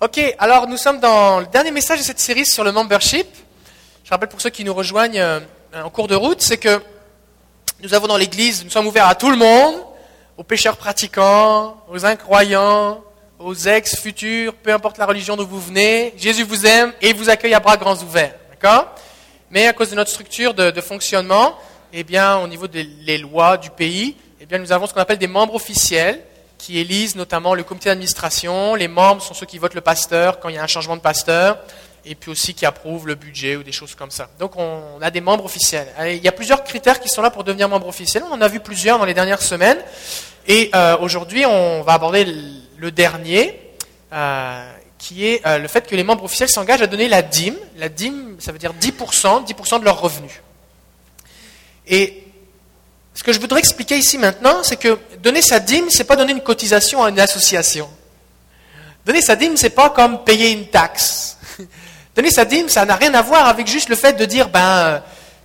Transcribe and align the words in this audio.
Ok. 0.00 0.34
Alors 0.38 0.66
nous 0.66 0.78
sommes 0.78 1.00
dans 1.00 1.40
le 1.40 1.46
dernier 1.46 1.70
message 1.70 1.98
de 1.98 2.04
cette 2.04 2.18
série 2.18 2.46
sur 2.46 2.64
le 2.64 2.72
membership. 2.72 3.26
Je 4.04 4.10
rappelle 4.10 4.30
pour 4.30 4.40
ceux 4.40 4.50
qui 4.50 4.64
nous 4.64 4.72
rejoignent 4.72 5.20
euh, 5.20 5.40
en 5.74 5.90
cours 5.90 6.08
de 6.08 6.14
route, 6.14 6.40
c'est 6.40 6.56
que 6.56 6.80
nous 7.82 7.92
avons 7.92 8.06
dans 8.06 8.16
l'Église, 8.16 8.64
nous 8.64 8.70
sommes 8.70 8.86
ouverts 8.86 9.06
à 9.06 9.14
tout 9.14 9.30
le 9.30 9.36
monde, 9.36 9.74
aux 10.38 10.44
pécheurs 10.44 10.78
pratiquants, 10.78 11.76
aux 11.90 12.06
incroyants, 12.06 13.04
aux 13.38 13.54
ex, 13.54 13.96
futurs, 13.96 14.54
peu 14.54 14.72
importe 14.72 14.96
la 14.96 15.04
religion 15.04 15.36
d'où 15.36 15.46
vous 15.46 15.60
venez. 15.60 16.14
Jésus 16.16 16.44
vous 16.44 16.64
aime 16.64 16.92
et 17.02 17.12
vous 17.12 17.28
accueille 17.28 17.54
à 17.54 17.60
bras 17.60 17.76
grands 17.76 17.96
ouverts. 17.96 18.34
D'accord? 18.50 18.94
Mais 19.50 19.66
à 19.66 19.74
cause 19.74 19.90
de 19.90 19.96
notre 19.96 20.10
structure 20.10 20.54
de, 20.54 20.70
de 20.70 20.80
fonctionnement, 20.80 21.54
eh 21.92 22.02
bien, 22.02 22.38
au 22.38 22.48
niveau 22.48 22.66
des 22.66 23.18
lois 23.18 23.58
du 23.58 23.68
pays, 23.68 24.16
eh 24.40 24.46
bien, 24.46 24.58
nous 24.58 24.72
avons 24.72 24.86
ce 24.86 24.94
qu'on 24.94 25.00
appelle 25.00 25.18
des 25.18 25.26
membres 25.26 25.54
officiels 25.54 26.22
qui 26.58 26.78
élisent 26.78 27.16
notamment 27.16 27.54
le 27.54 27.62
comité 27.62 27.88
d'administration. 27.88 28.74
Les 28.74 28.88
membres 28.88 29.22
sont 29.22 29.34
ceux 29.34 29.46
qui 29.46 29.58
votent 29.58 29.74
le 29.74 29.80
pasteur 29.80 30.40
quand 30.40 30.48
il 30.48 30.54
y 30.54 30.58
a 30.58 30.62
un 30.62 30.68
changement 30.68 30.96
de 30.96 31.00
pasteur, 31.00 31.58
et 32.04 32.14
puis 32.14 32.30
aussi 32.30 32.54
qui 32.54 32.66
approuvent 32.66 33.06
le 33.06 33.14
budget 33.14 33.56
ou 33.56 33.62
des 33.62 33.72
choses 33.72 33.94
comme 33.94 34.10
ça. 34.10 34.28
Donc 34.38 34.56
on 34.56 35.00
a 35.00 35.10
des 35.10 35.20
membres 35.20 35.44
officiels. 35.44 35.88
Il 36.00 36.22
y 36.22 36.28
a 36.28 36.32
plusieurs 36.32 36.64
critères 36.64 37.00
qui 37.00 37.08
sont 37.08 37.22
là 37.22 37.30
pour 37.30 37.44
devenir 37.44 37.68
membre 37.68 37.88
officiel. 37.88 38.22
On 38.28 38.32
en 38.32 38.40
a 38.40 38.48
vu 38.48 38.60
plusieurs 38.60 38.98
dans 38.98 39.04
les 39.04 39.14
dernières 39.14 39.42
semaines. 39.42 39.78
Et 40.46 40.70
euh, 40.74 40.96
aujourd'hui, 40.98 41.46
on 41.46 41.82
va 41.82 41.94
aborder 41.94 42.26
le 42.76 42.90
dernier, 42.90 43.58
euh, 44.12 44.70
qui 44.98 45.26
est 45.26 45.46
euh, 45.46 45.58
le 45.58 45.68
fait 45.68 45.86
que 45.86 45.96
les 45.96 46.04
membres 46.04 46.24
officiels 46.24 46.48
s'engagent 46.48 46.82
à 46.82 46.86
donner 46.86 47.08
la 47.08 47.22
dîme. 47.22 47.56
La 47.78 47.88
dîme, 47.88 48.36
ça 48.38 48.52
veut 48.52 48.58
dire 48.58 48.72
10%, 48.78 49.46
10% 49.46 49.80
de 49.80 49.84
leurs 49.84 50.00
revenus. 50.00 50.42
Et 51.86 52.23
que 53.24 53.32
je 53.32 53.40
voudrais 53.40 53.58
expliquer 53.58 53.96
ici 53.96 54.18
maintenant, 54.18 54.62
c'est 54.62 54.76
que 54.76 54.98
donner 55.22 55.40
sa 55.40 55.58
dîme, 55.58 55.86
c'est 55.88 56.04
pas 56.04 56.14
donner 56.14 56.32
une 56.32 56.42
cotisation 56.42 57.02
à 57.02 57.08
une 57.08 57.18
association. 57.18 57.88
Donner 59.06 59.22
sa 59.22 59.34
dîme, 59.34 59.56
c'est 59.56 59.70
pas 59.70 59.90
comme 59.90 60.22
payer 60.24 60.50
une 60.50 60.66
taxe. 60.66 61.38
Donner 62.14 62.30
sa 62.30 62.44
dîme, 62.44 62.68
ça 62.68 62.84
n'a 62.84 62.96
rien 62.96 63.12
à 63.14 63.22
voir 63.22 63.48
avec 63.48 63.66
juste 63.66 63.88
le 63.88 63.96
fait 63.96 64.12
de 64.12 64.24
dire, 64.24 64.48
ben, 64.48 64.60
euh, 64.60 64.98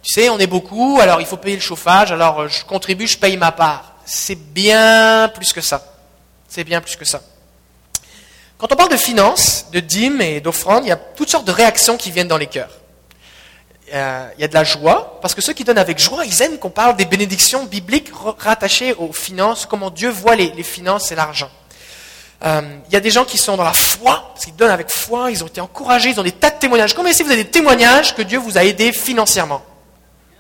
tu 0.04 0.12
sais, 0.12 0.30
on 0.30 0.38
est 0.40 0.48
beaucoup, 0.48 1.00
alors 1.02 1.22
il 1.22 1.28
faut 1.28 1.38
payer 1.38 1.56
le 1.56 1.62
chauffage, 1.62 2.12
alors 2.12 2.42
euh, 2.42 2.48
je 2.48 2.64
contribue, 2.66 3.08
je 3.08 3.18
paye 3.18 3.38
ma 3.38 3.52
part. 3.52 3.96
C'est 4.06 4.36
bien 4.36 5.32
plus 5.34 5.54
que 5.54 5.62
ça. 5.62 5.84
C'est 6.48 6.64
bien 6.64 6.82
plus 6.82 6.96
que 6.96 7.06
ça. 7.06 7.22
Quand 8.58 8.72
on 8.72 8.76
parle 8.76 8.92
de 8.92 8.98
finances, 8.98 9.68
de 9.72 9.80
dîmes 9.80 10.22
et 10.22 10.42
d'offrandes, 10.42 10.86
il 10.86 10.90
y 10.90 10.92
a 10.92 10.98
toutes 10.98 11.30
sortes 11.30 11.46
de 11.46 11.52
réactions 11.52 11.96
qui 11.96 12.12
viennent 12.12 12.28
dans 12.28 12.38
les 12.38 12.48
cœurs. 12.48 12.72
Euh, 13.94 14.30
il 14.38 14.42
y 14.42 14.44
a 14.44 14.48
de 14.48 14.54
la 14.54 14.64
joie, 14.64 15.20
parce 15.22 15.34
que 15.34 15.42
ceux 15.42 15.54
qui 15.54 15.64
donnent 15.64 15.78
avec 15.78 16.00
joie, 16.00 16.26
ils 16.26 16.42
aiment 16.42 16.58
qu'on 16.58 16.70
parle 16.70 16.96
des 16.96 17.06
bénédictions 17.06 17.66
bibliques 17.66 18.12
rattachées 18.38 18.94
aux 18.94 19.14
finances, 19.14 19.66
comment 19.66 19.90
Dieu 19.90 20.10
voit 20.10 20.36
les, 20.36 20.64
finances 20.64 21.12
et 21.12 21.16
l'argent. 21.16 21.50
Euh, 22.46 22.62
il 22.88 22.94
y 22.94 22.96
a 22.96 23.00
des 23.00 23.10
gens 23.10 23.26
qui 23.26 23.38
sont 23.38 23.58
dans 23.58 23.64
la 23.64 23.74
foi, 23.74 24.32
parce 24.34 24.46
qu'ils 24.46 24.56
donnent 24.56 24.72
avec 24.72 24.90
foi, 24.90 25.32
ils 25.32 25.44
ont 25.44 25.48
été 25.48 25.62
encouragés, 25.62 26.10
ils 26.10 26.20
ont 26.20 26.24
des 26.24 26.32
tas 26.32 26.52
de 26.52 26.60
témoignages. 26.60 26.94
Combien 26.94 27.12
ici 27.12 27.24
vous 27.24 27.32
avez 27.32 27.44
des 27.44 27.50
témoignages 27.50 28.16
que 28.16 28.22
Dieu 28.22 28.38
vous 28.38 28.58
a 28.58 28.64
aidé 28.64 28.92
financièrement 28.92 29.62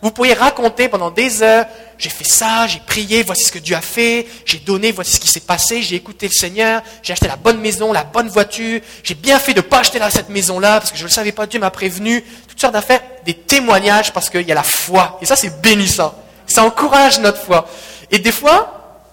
vous 0.01 0.11
pourriez 0.11 0.33
raconter 0.33 0.87
pendant 0.87 1.11
des 1.11 1.43
heures, 1.43 1.65
j'ai 1.97 2.09
fait 2.09 2.23
ça, 2.23 2.67
j'ai 2.67 2.79
prié, 2.79 3.23
voici 3.23 3.43
ce 3.43 3.51
que 3.51 3.59
Dieu 3.59 3.75
a 3.75 3.81
fait, 3.81 4.27
j'ai 4.45 4.59
donné, 4.59 4.93
voici 4.93 5.15
ce 5.15 5.19
qui 5.19 5.27
s'est 5.27 5.41
passé, 5.41 5.81
j'ai 5.81 5.95
écouté 5.95 6.27
le 6.27 6.33
Seigneur, 6.33 6.81
j'ai 7.03 7.11
acheté 7.11 7.27
la 7.27 7.35
bonne 7.35 7.59
maison, 7.59 7.91
la 7.91 8.05
bonne 8.05 8.29
voiture, 8.29 8.79
j'ai 9.03 9.15
bien 9.15 9.39
fait 9.39 9.53
de 9.53 9.59
ne 9.59 9.61
pas 9.61 9.79
acheter 9.79 9.99
cette 10.09 10.29
maison-là 10.29 10.79
parce 10.79 10.91
que 10.91 10.97
je 10.97 11.03
ne 11.03 11.09
le 11.09 11.13
savais 11.13 11.33
pas, 11.33 11.45
Dieu 11.47 11.59
m'a 11.59 11.71
prévenu, 11.71 12.23
toutes 12.47 12.59
sortes 12.59 12.73
d'affaires, 12.73 13.01
des 13.25 13.33
témoignages 13.33 14.13
parce 14.13 14.29
qu'il 14.29 14.47
y 14.47 14.51
a 14.51 14.55
la 14.55 14.63
foi. 14.63 15.19
Et 15.21 15.25
ça, 15.25 15.35
c'est 15.35 15.61
bénissant. 15.61 16.15
Ça 16.47 16.63
encourage 16.63 17.19
notre 17.19 17.41
foi. 17.41 17.67
Et 18.09 18.19
des 18.19 18.31
fois, 18.31 19.05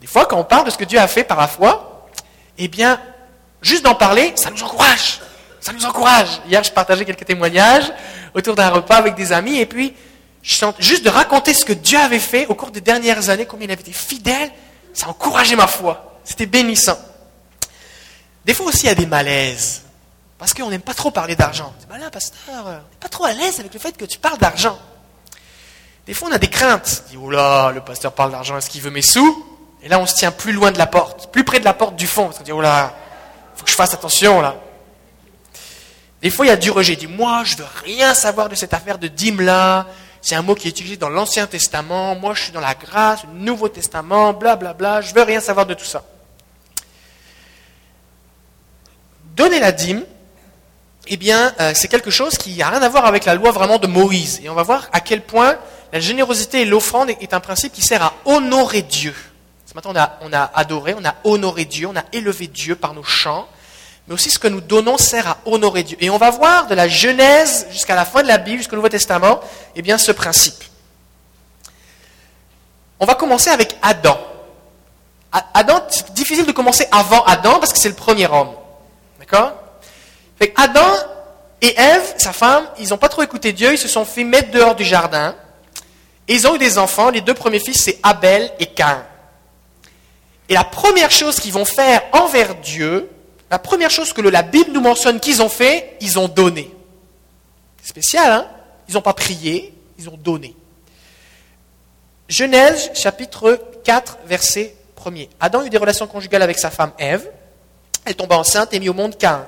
des 0.00 0.06
fois, 0.06 0.24
quand 0.24 0.38
on 0.38 0.44
parle 0.44 0.64
de 0.64 0.70
ce 0.70 0.78
que 0.78 0.84
Dieu 0.84 0.98
a 0.98 1.06
fait 1.06 1.24
par 1.24 1.38
la 1.38 1.46
foi, 1.46 2.08
eh 2.56 2.68
bien, 2.68 2.98
juste 3.60 3.84
d'en 3.84 3.94
parler, 3.94 4.32
ça 4.34 4.50
nous 4.50 4.62
encourage. 4.62 5.20
Ça 5.60 5.72
nous 5.72 5.84
encourage. 5.84 6.40
Hier, 6.48 6.64
je 6.64 6.72
partageais 6.72 7.04
quelques 7.04 7.26
témoignages 7.26 7.92
autour 8.34 8.54
d'un 8.54 8.70
repas 8.70 8.96
avec 8.96 9.14
des 9.14 9.32
amis 9.32 9.58
et 9.58 9.66
puis, 9.66 9.94
juste 10.42 11.04
de 11.04 11.10
raconter 11.10 11.54
ce 11.54 11.64
que 11.64 11.72
Dieu 11.72 11.98
avait 11.98 12.18
fait 12.18 12.46
au 12.46 12.54
cours 12.54 12.70
des 12.70 12.80
dernières 12.80 13.28
années, 13.30 13.46
combien 13.46 13.66
il 13.66 13.72
avait 13.72 13.82
été 13.82 13.92
fidèle, 13.92 14.50
ça 14.92 15.06
a 15.06 15.10
encouragé 15.10 15.56
ma 15.56 15.66
foi. 15.66 16.18
C'était 16.24 16.46
bénissant. 16.46 16.98
Des 18.44 18.54
fois 18.54 18.66
aussi, 18.66 18.84
il 18.84 18.86
y 18.86 18.90
a 18.90 18.94
des 18.94 19.06
malaises. 19.06 19.82
Parce 20.38 20.54
qu'on 20.54 20.70
n'aime 20.70 20.80
pas 20.80 20.94
trop 20.94 21.10
parler 21.10 21.36
d'argent. 21.36 21.74
Ben 21.88 21.98
là, 21.98 22.10
pasteur, 22.10 22.38
on 22.48 22.70
n'est 22.70 22.98
pas 22.98 23.08
trop 23.10 23.26
à 23.26 23.32
l'aise 23.32 23.60
avec 23.60 23.74
le 23.74 23.78
fait 23.78 23.94
que 23.96 24.06
tu 24.06 24.18
parles 24.18 24.38
d'argent. 24.38 24.78
Des 26.06 26.14
fois, 26.14 26.30
on 26.30 26.32
a 26.32 26.38
des 26.38 26.48
craintes. 26.48 27.04
On 27.06 27.10
dit, 27.10 27.18
oh 27.22 27.30
là, 27.30 27.70
le 27.72 27.82
pasteur 27.82 28.12
parle 28.12 28.32
d'argent, 28.32 28.56
est-ce 28.56 28.70
qu'il 28.70 28.80
veut 28.80 28.90
mes 28.90 29.02
sous? 29.02 29.46
Et 29.82 29.88
là, 29.88 29.98
on 30.00 30.06
se 30.06 30.14
tient 30.14 30.30
plus 30.32 30.52
loin 30.52 30.72
de 30.72 30.78
la 30.78 30.86
porte, 30.86 31.30
plus 31.30 31.44
près 31.44 31.60
de 31.60 31.64
la 31.64 31.74
porte 31.74 31.96
du 31.96 32.06
fond. 32.06 32.24
Parce 32.24 32.38
qu'on 32.38 32.44
dit, 32.44 32.52
oh 32.52 32.60
là, 32.62 32.94
il 33.54 33.58
faut 33.58 33.64
que 33.64 33.70
je 33.70 33.76
fasse 33.76 33.92
attention, 33.92 34.40
là. 34.40 34.56
Des 36.22 36.30
fois, 36.30 36.46
il 36.46 36.48
y 36.48 36.52
a 36.52 36.56
du 36.56 36.70
rejet. 36.70 36.94
Il 36.94 36.98
dit, 36.98 37.06
moi, 37.06 37.44
je 37.44 37.56
veux 37.56 37.66
rien 37.84 38.14
savoir 38.14 38.48
de 38.48 38.54
cette 38.54 38.74
affaire 38.74 38.98
de 38.98 39.08
dîme 39.08 39.40
là. 39.40 39.86
C'est 40.22 40.34
un 40.34 40.42
mot 40.42 40.54
qui 40.54 40.68
est 40.68 40.70
utilisé 40.70 40.96
dans 40.96 41.08
l'Ancien 41.08 41.46
Testament. 41.46 42.14
Moi, 42.14 42.34
je 42.34 42.44
suis 42.44 42.52
dans 42.52 42.60
la 42.60 42.74
grâce, 42.74 43.24
le 43.24 43.38
Nouveau 43.38 43.68
Testament, 43.68 44.32
blablabla. 44.32 44.74
Bla, 44.74 44.74
bla. 44.74 45.00
Je 45.00 45.14
veux 45.14 45.22
rien 45.22 45.40
savoir 45.40 45.66
de 45.66 45.74
tout 45.74 45.84
ça. 45.84 46.04
Donner 49.34 49.60
la 49.60 49.72
dîme, 49.72 50.04
eh 51.06 51.16
bien, 51.16 51.54
euh, 51.60 51.72
c'est 51.74 51.88
quelque 51.88 52.10
chose 52.10 52.36
qui 52.36 52.56
n'a 52.56 52.68
rien 52.68 52.82
à 52.82 52.88
voir 52.88 53.06
avec 53.06 53.24
la 53.24 53.34
loi 53.34 53.50
vraiment 53.50 53.78
de 53.78 53.86
Moïse. 53.86 54.40
Et 54.44 54.50
on 54.50 54.54
va 54.54 54.62
voir 54.62 54.88
à 54.92 55.00
quel 55.00 55.22
point 55.22 55.56
la 55.92 56.00
générosité 56.00 56.62
et 56.62 56.64
l'offrande 56.64 57.10
est 57.10 57.34
un 57.34 57.40
principe 57.40 57.72
qui 57.72 57.82
sert 57.82 58.02
à 58.02 58.12
honorer 58.26 58.82
Dieu. 58.82 59.14
Ce 59.66 59.74
matin, 59.74 59.90
on 59.92 59.96
a, 59.96 60.18
on 60.22 60.32
a 60.32 60.50
adoré, 60.54 60.94
on 60.98 61.04
a 61.04 61.14
honoré 61.24 61.64
Dieu, 61.64 61.86
on 61.86 61.96
a 61.96 62.04
élevé 62.12 62.48
Dieu 62.48 62.76
par 62.76 62.92
nos 62.92 63.02
chants 63.02 63.48
mais 64.06 64.14
aussi 64.14 64.30
ce 64.30 64.38
que 64.38 64.48
nous 64.48 64.60
donnons 64.60 64.98
sert 64.98 65.26
à 65.28 65.38
honorer 65.44 65.82
Dieu. 65.82 65.96
Et 66.00 66.10
on 66.10 66.18
va 66.18 66.30
voir 66.30 66.66
de 66.66 66.74
la 66.74 66.88
Genèse 66.88 67.66
jusqu'à 67.70 67.94
la 67.94 68.04
fin 68.04 68.22
de 68.22 68.28
la 68.28 68.38
Bible, 68.38 68.58
jusqu'au 68.58 68.76
Nouveau 68.76 68.88
Testament, 68.88 69.40
eh 69.76 69.82
bien, 69.82 69.98
ce 69.98 70.12
principe. 70.12 70.62
On 72.98 73.06
va 73.06 73.14
commencer 73.14 73.50
avec 73.50 73.76
Adam. 73.82 74.18
Adam, 75.54 75.80
c'est 75.88 76.12
difficile 76.12 76.44
de 76.44 76.52
commencer 76.52 76.86
avant 76.90 77.22
Adam 77.24 77.60
parce 77.60 77.72
que 77.72 77.78
c'est 77.78 77.88
le 77.88 77.94
premier 77.94 78.26
homme. 78.26 78.50
D'accord? 79.18 79.52
Adam 80.56 80.90
et 81.60 81.78
Ève, 81.78 82.14
sa 82.16 82.32
femme, 82.32 82.64
ils 82.78 82.88
n'ont 82.88 82.98
pas 82.98 83.08
trop 83.08 83.22
écouté 83.22 83.52
Dieu, 83.52 83.72
ils 83.72 83.78
se 83.78 83.88
sont 83.88 84.04
fait 84.04 84.24
mettre 84.24 84.50
dehors 84.50 84.74
du 84.74 84.84
jardin. 84.84 85.36
Et 86.26 86.34
ils 86.34 86.46
ont 86.46 86.54
eu 86.54 86.58
des 86.58 86.78
enfants. 86.78 87.10
Les 87.10 87.20
deux 87.20 87.34
premiers 87.34 87.58
fils, 87.58 87.82
c'est 87.84 87.98
Abel 88.02 88.50
et 88.58 88.66
Cain. 88.66 89.04
Et 90.48 90.54
la 90.54 90.64
première 90.64 91.10
chose 91.10 91.36
qu'ils 91.36 91.52
vont 91.52 91.64
faire 91.64 92.02
envers 92.12 92.54
Dieu, 92.56 93.08
la 93.50 93.58
première 93.58 93.90
chose 93.90 94.12
que 94.12 94.20
la 94.20 94.42
Bible 94.42 94.70
nous 94.72 94.80
mentionne 94.80 95.18
qu'ils 95.18 95.42
ont 95.42 95.48
fait, 95.48 95.96
ils 96.00 96.18
ont 96.18 96.28
donné. 96.28 96.70
Spécial, 97.82 98.30
hein 98.32 98.48
Ils 98.88 98.94
n'ont 98.94 99.02
pas 99.02 99.14
prié, 99.14 99.74
ils 99.98 100.08
ont 100.08 100.16
donné. 100.16 100.54
Genèse 102.28 102.90
chapitre 102.94 103.60
4, 103.82 104.18
verset 104.26 104.76
1er. 104.96 105.28
Adam 105.40 105.64
eut 105.64 105.70
des 105.70 105.78
relations 105.78 106.06
conjugales 106.06 106.42
avec 106.42 106.58
sa 106.58 106.70
femme 106.70 106.92
Ève. 106.98 107.28
Elle 108.04 108.14
tomba 108.14 108.36
enceinte 108.36 108.72
et 108.72 108.78
mit 108.78 108.88
au 108.88 108.94
monde 108.94 109.18
Cain. 109.18 109.46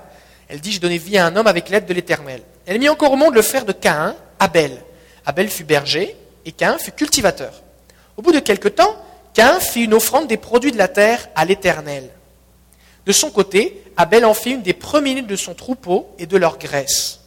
Elle 0.49 0.61
dit, 0.61 0.73
je 0.73 0.81
donnais 0.81 0.99
vie 0.99 1.17
à 1.17 1.27
un 1.27 1.37
homme 1.37 1.47
avec 1.47 1.69
l'aide 1.69 1.87
de 1.87 1.95
l'Éternel. 1.95 2.43
Elle 2.67 2.79
mit 2.79 2.89
encore 2.89 3.13
au 3.13 3.17
monde 3.17 3.35
le 3.35 3.43
frère 3.43 3.65
de 3.65 3.73
Cain, 3.73 4.17
Abel. 4.39 4.83
Abel 5.25 5.49
fut 5.49 5.65
berger 5.65 6.17
et 6.45 6.53
Cain 6.53 6.77
fut 6.79 6.91
cultivateur. 6.91 7.63
Au 8.17 8.23
bout 8.23 8.33
de 8.33 8.41
quelque 8.41 8.69
temps, 8.69 8.97
Cain 9.33 9.61
fit 9.61 9.85
une 9.85 9.95
offrande 9.95 10.27
des 10.27 10.37
produits 10.37 10.73
de 10.73 10.79
la 10.79 10.89
terre 10.89 11.29
à 11.35 11.45
l'Éternel. 11.45 12.11
De 13.07 13.13
son 13.13 13.31
côté, 13.31 13.82
Abel 13.97 14.25
en 14.25 14.35
fit 14.35 14.53
une 14.53 14.63
des 14.63 14.73
premiers 14.73 15.23
de 15.23 15.37
son 15.37 15.55
troupeau 15.55 16.15
et 16.19 16.27
de 16.27 16.37
leur 16.37 16.59
graisse. 16.59 17.21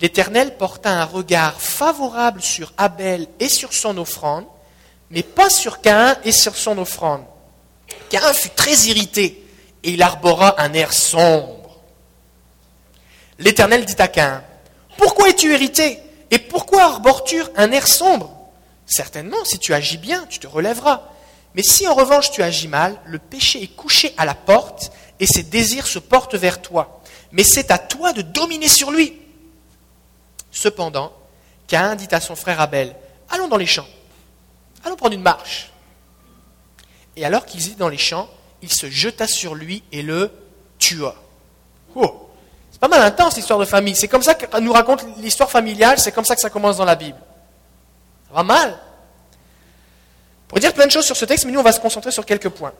L'Éternel 0.00 0.56
porta 0.56 0.90
un 0.90 1.04
regard 1.04 1.60
favorable 1.60 2.42
sur 2.42 2.72
Abel 2.76 3.28
et 3.38 3.48
sur 3.48 3.72
son 3.72 3.96
offrande, 3.98 4.46
mais 5.10 5.22
pas 5.22 5.48
sur 5.48 5.80
Caïn 5.80 6.16
et 6.24 6.32
sur 6.32 6.56
son 6.56 6.78
offrande. 6.78 7.22
Caïn 8.10 8.32
fut 8.32 8.50
très 8.50 8.74
irrité 8.88 9.46
et 9.84 9.90
il 9.90 10.02
arbora 10.02 10.60
un 10.60 10.72
air 10.72 10.92
sombre. 10.92 11.80
L'Éternel 13.38 13.84
dit 13.84 13.94
à 13.98 14.08
Caïn, 14.08 14.42
Pourquoi 14.96 15.28
es-tu 15.28 15.52
irrité 15.52 15.98
et 16.30 16.38
pourquoi 16.38 16.84
arbores-tu 16.84 17.42
un 17.56 17.70
air 17.72 17.86
sombre? 17.86 18.32
Certainement, 18.86 19.44
si 19.44 19.58
tu 19.58 19.74
agis 19.74 19.98
bien, 19.98 20.26
tu 20.28 20.38
te 20.38 20.46
relèveras. 20.46 21.02
Mais 21.54 21.62
si 21.62 21.86
en 21.86 21.94
revanche 21.94 22.30
tu 22.30 22.42
agis 22.42 22.68
mal, 22.68 22.98
le 23.04 23.18
péché 23.18 23.62
est 23.62 23.76
couché 23.76 24.14
à 24.16 24.24
la 24.24 24.34
porte 24.34 24.92
et 25.22 25.26
ses 25.26 25.44
désirs 25.44 25.86
se 25.86 26.00
portent 26.00 26.34
vers 26.34 26.60
toi. 26.60 27.00
Mais 27.30 27.44
c'est 27.44 27.70
à 27.70 27.78
toi 27.78 28.12
de 28.12 28.22
dominer 28.22 28.66
sur 28.66 28.90
lui. 28.90 29.16
Cependant, 30.50 31.12
Cain 31.68 31.94
dit 31.94 32.08
à 32.10 32.20
son 32.20 32.34
frère 32.34 32.60
Abel, 32.60 32.96
allons 33.30 33.46
dans 33.46 33.56
les 33.56 33.66
champs, 33.66 33.86
allons 34.84 34.96
prendre 34.96 35.14
une 35.14 35.22
marche. 35.22 35.70
Et 37.14 37.24
alors 37.24 37.46
qu'ils 37.46 37.68
étaient 37.68 37.76
dans 37.76 37.88
les 37.88 37.98
champs, 37.98 38.28
il 38.62 38.72
se 38.72 38.90
jeta 38.90 39.28
sur 39.28 39.54
lui 39.54 39.84
et 39.92 40.02
le 40.02 40.32
tua. 40.80 41.14
Oh, 41.94 42.28
c'est 42.72 42.80
pas 42.80 42.88
mal 42.88 43.02
intense 43.02 43.36
l'histoire 43.36 43.60
de 43.60 43.64
famille. 43.64 43.94
C'est 43.94 44.08
comme 44.08 44.24
ça 44.24 44.34
que 44.34 44.58
nous 44.58 44.72
raconte 44.72 45.04
l'histoire 45.18 45.52
familiale, 45.52 46.00
c'est 46.00 46.10
comme 46.10 46.24
ça 46.24 46.34
que 46.34 46.40
ça 46.40 46.50
commence 46.50 46.78
dans 46.78 46.84
la 46.84 46.96
Bible. 46.96 47.18
Ça 48.26 48.34
va 48.34 48.42
mal. 48.42 48.76
Pour 50.48 50.58
dire 50.58 50.74
plein 50.74 50.86
de 50.86 50.90
choses 50.90 51.06
sur 51.06 51.16
ce 51.16 51.26
texte, 51.26 51.44
mais 51.44 51.52
nous 51.52 51.60
on 51.60 51.62
va 51.62 51.70
se 51.70 51.80
concentrer 51.80 52.10
sur 52.10 52.26
quelques 52.26 52.48
points. 52.48 52.72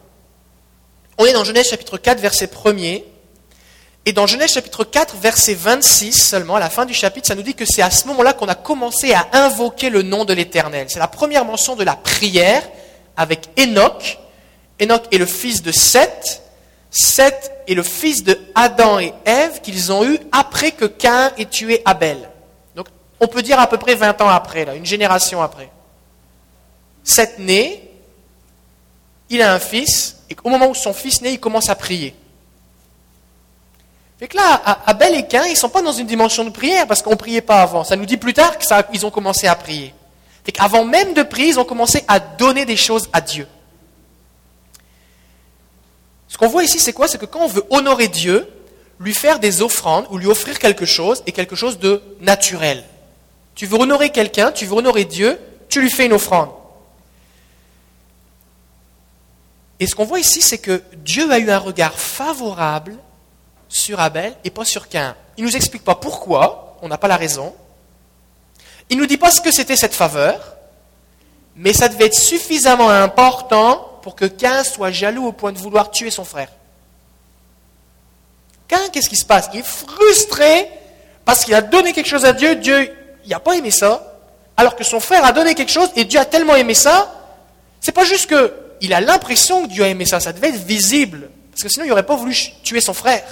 On 1.18 1.24
est 1.24 1.32
dans 1.32 1.44
Genèse 1.44 1.68
chapitre 1.68 1.98
4, 1.98 2.20
verset 2.20 2.46
1er. 2.46 3.04
Et 4.04 4.12
dans 4.12 4.26
Genèse 4.26 4.52
chapitre 4.52 4.82
4, 4.82 5.16
verset 5.16 5.54
26 5.54 6.12
seulement, 6.12 6.56
à 6.56 6.60
la 6.60 6.70
fin 6.70 6.86
du 6.86 6.94
chapitre, 6.94 7.28
ça 7.28 7.34
nous 7.34 7.42
dit 7.42 7.54
que 7.54 7.64
c'est 7.64 7.82
à 7.82 7.90
ce 7.90 8.08
moment-là 8.08 8.32
qu'on 8.32 8.48
a 8.48 8.56
commencé 8.56 9.12
à 9.12 9.28
invoquer 9.32 9.90
le 9.90 10.02
nom 10.02 10.24
de 10.24 10.32
l'Éternel. 10.32 10.86
C'est 10.88 10.98
la 10.98 11.08
première 11.08 11.44
mention 11.44 11.76
de 11.76 11.84
la 11.84 11.94
prière 11.94 12.62
avec 13.16 13.48
Enoch. 13.58 14.18
Enoch 14.80 15.04
est 15.12 15.18
le 15.18 15.26
fils 15.26 15.62
de 15.62 15.70
Seth. 15.70 16.42
Seth 16.90 17.52
est 17.68 17.74
le 17.74 17.84
fils 17.84 18.24
de 18.24 18.38
Adam 18.54 18.98
et 18.98 19.14
Ève 19.24 19.60
qu'ils 19.60 19.92
ont 19.92 20.04
eu 20.04 20.18
après 20.32 20.72
que 20.72 20.84
Cain 20.84 21.30
ait 21.38 21.44
tué 21.44 21.80
Abel. 21.84 22.28
Donc 22.74 22.88
on 23.20 23.28
peut 23.28 23.42
dire 23.42 23.60
à 23.60 23.68
peu 23.68 23.78
près 23.78 23.94
20 23.94 24.20
ans 24.20 24.28
après, 24.28 24.64
là, 24.64 24.74
une 24.74 24.84
génération 24.84 25.40
après. 25.40 25.70
Seth 27.04 27.38
naît, 27.38 27.91
il 29.32 29.40
a 29.40 29.54
un 29.54 29.58
fils, 29.58 30.18
et 30.28 30.36
au 30.44 30.50
moment 30.50 30.68
où 30.68 30.74
son 30.74 30.92
fils 30.92 31.22
naît, 31.22 31.32
il 31.32 31.40
commence 31.40 31.70
à 31.70 31.74
prier. 31.74 32.14
Fait 34.18 34.28
que 34.28 34.36
là, 34.36 34.62
Abel 34.86 35.16
et 35.16 35.26
Cain, 35.26 35.46
ils 35.46 35.52
ne 35.52 35.56
sont 35.56 35.70
pas 35.70 35.80
dans 35.80 35.92
une 35.92 36.06
dimension 36.06 36.44
de 36.44 36.50
prière 36.50 36.86
parce 36.86 37.00
qu'on 37.00 37.12
ne 37.12 37.16
priait 37.16 37.40
pas 37.40 37.62
avant. 37.62 37.82
Ça 37.82 37.96
nous 37.96 38.04
dit 38.04 38.18
plus 38.18 38.34
tard 38.34 38.56
qu'ils 38.58 39.06
ont 39.06 39.10
commencé 39.10 39.46
à 39.48 39.54
prier. 39.56 39.94
Fait 40.44 40.52
qu'avant 40.52 40.84
même 40.84 41.14
de 41.14 41.22
prier, 41.22 41.48
ils 41.48 41.58
ont 41.58 41.64
commencé 41.64 42.04
à 42.06 42.20
donner 42.20 42.66
des 42.66 42.76
choses 42.76 43.08
à 43.12 43.22
Dieu. 43.22 43.48
Ce 46.28 46.36
qu'on 46.36 46.48
voit 46.48 46.62
ici, 46.62 46.78
c'est 46.78 46.92
quoi? 46.92 47.08
C'est 47.08 47.18
que 47.18 47.26
quand 47.26 47.40
on 47.40 47.48
veut 47.48 47.64
honorer 47.70 48.08
Dieu, 48.08 48.46
lui 49.00 49.14
faire 49.14 49.38
des 49.38 49.62
offrandes 49.62 50.06
ou 50.10 50.18
lui 50.18 50.26
offrir 50.26 50.58
quelque 50.58 50.84
chose 50.84 51.22
est 51.26 51.32
quelque 51.32 51.56
chose 51.56 51.78
de 51.78 52.02
naturel. 52.20 52.84
Tu 53.54 53.64
veux 53.64 53.78
honorer 53.78 54.10
quelqu'un, 54.10 54.52
tu 54.52 54.66
veux 54.66 54.74
honorer 54.74 55.04
Dieu, 55.04 55.38
tu 55.68 55.80
lui 55.80 55.90
fais 55.90 56.06
une 56.06 56.12
offrande. 56.12 56.50
Et 59.80 59.86
ce 59.86 59.94
qu'on 59.94 60.04
voit 60.04 60.20
ici, 60.20 60.42
c'est 60.42 60.58
que 60.58 60.82
Dieu 60.96 61.30
a 61.32 61.38
eu 61.38 61.50
un 61.50 61.58
regard 61.58 61.98
favorable 61.98 62.96
sur 63.68 64.00
Abel 64.00 64.34
et 64.44 64.50
pas 64.50 64.64
sur 64.64 64.88
Cain. 64.88 65.16
Il 65.36 65.44
ne 65.44 65.48
nous 65.48 65.56
explique 65.56 65.84
pas 65.84 65.94
pourquoi, 65.94 66.78
on 66.82 66.88
n'a 66.88 66.98
pas 66.98 67.08
la 67.08 67.16
raison. 67.16 67.54
Il 68.90 68.96
ne 68.96 69.02
nous 69.02 69.08
dit 69.08 69.16
pas 69.16 69.30
ce 69.30 69.40
que 69.40 69.50
c'était 69.50 69.76
cette 69.76 69.94
faveur, 69.94 70.56
mais 71.56 71.72
ça 71.72 71.88
devait 71.88 72.06
être 72.06 72.18
suffisamment 72.18 72.90
important 72.90 73.98
pour 74.02 74.14
que 74.14 74.24
Cain 74.24 74.64
soit 74.64 74.90
jaloux 74.90 75.26
au 75.26 75.32
point 75.32 75.52
de 75.52 75.58
vouloir 75.58 75.90
tuer 75.90 76.10
son 76.10 76.24
frère. 76.24 76.48
Cain, 78.68 78.88
qu'est-ce 78.92 79.08
qui 79.08 79.16
se 79.16 79.24
passe? 79.24 79.48
Il 79.52 79.60
est 79.60 79.66
frustré 79.66 80.68
parce 81.24 81.44
qu'il 81.44 81.54
a 81.54 81.60
donné 81.60 81.92
quelque 81.92 82.08
chose 82.08 82.24
à 82.24 82.32
Dieu, 82.32 82.56
Dieu 82.56 82.94
n'a 83.26 83.40
pas 83.40 83.56
aimé 83.56 83.70
ça, 83.70 84.18
alors 84.56 84.76
que 84.76 84.84
son 84.84 85.00
frère 85.00 85.24
a 85.24 85.32
donné 85.32 85.54
quelque 85.54 85.72
chose 85.72 85.90
et 85.96 86.04
Dieu 86.04 86.18
a 86.20 86.24
tellement 86.24 86.56
aimé 86.56 86.74
ça, 86.74 87.12
c'est 87.80 87.92
pas 87.92 88.04
juste 88.04 88.28
qu'il 88.82 88.92
a 88.92 89.00
l'impression 89.00 89.62
que 89.62 89.72
Dieu 89.72 89.84
a 89.84 89.88
aimé 89.88 90.04
ça, 90.04 90.18
ça 90.18 90.32
devait 90.32 90.48
être 90.48 90.64
visible, 90.64 91.30
parce 91.52 91.62
que 91.62 91.68
sinon 91.68 91.84
il 91.84 91.88
n'aurait 91.88 92.04
pas 92.04 92.16
voulu 92.16 92.34
tuer 92.64 92.80
son 92.80 92.92
frère. 92.92 93.22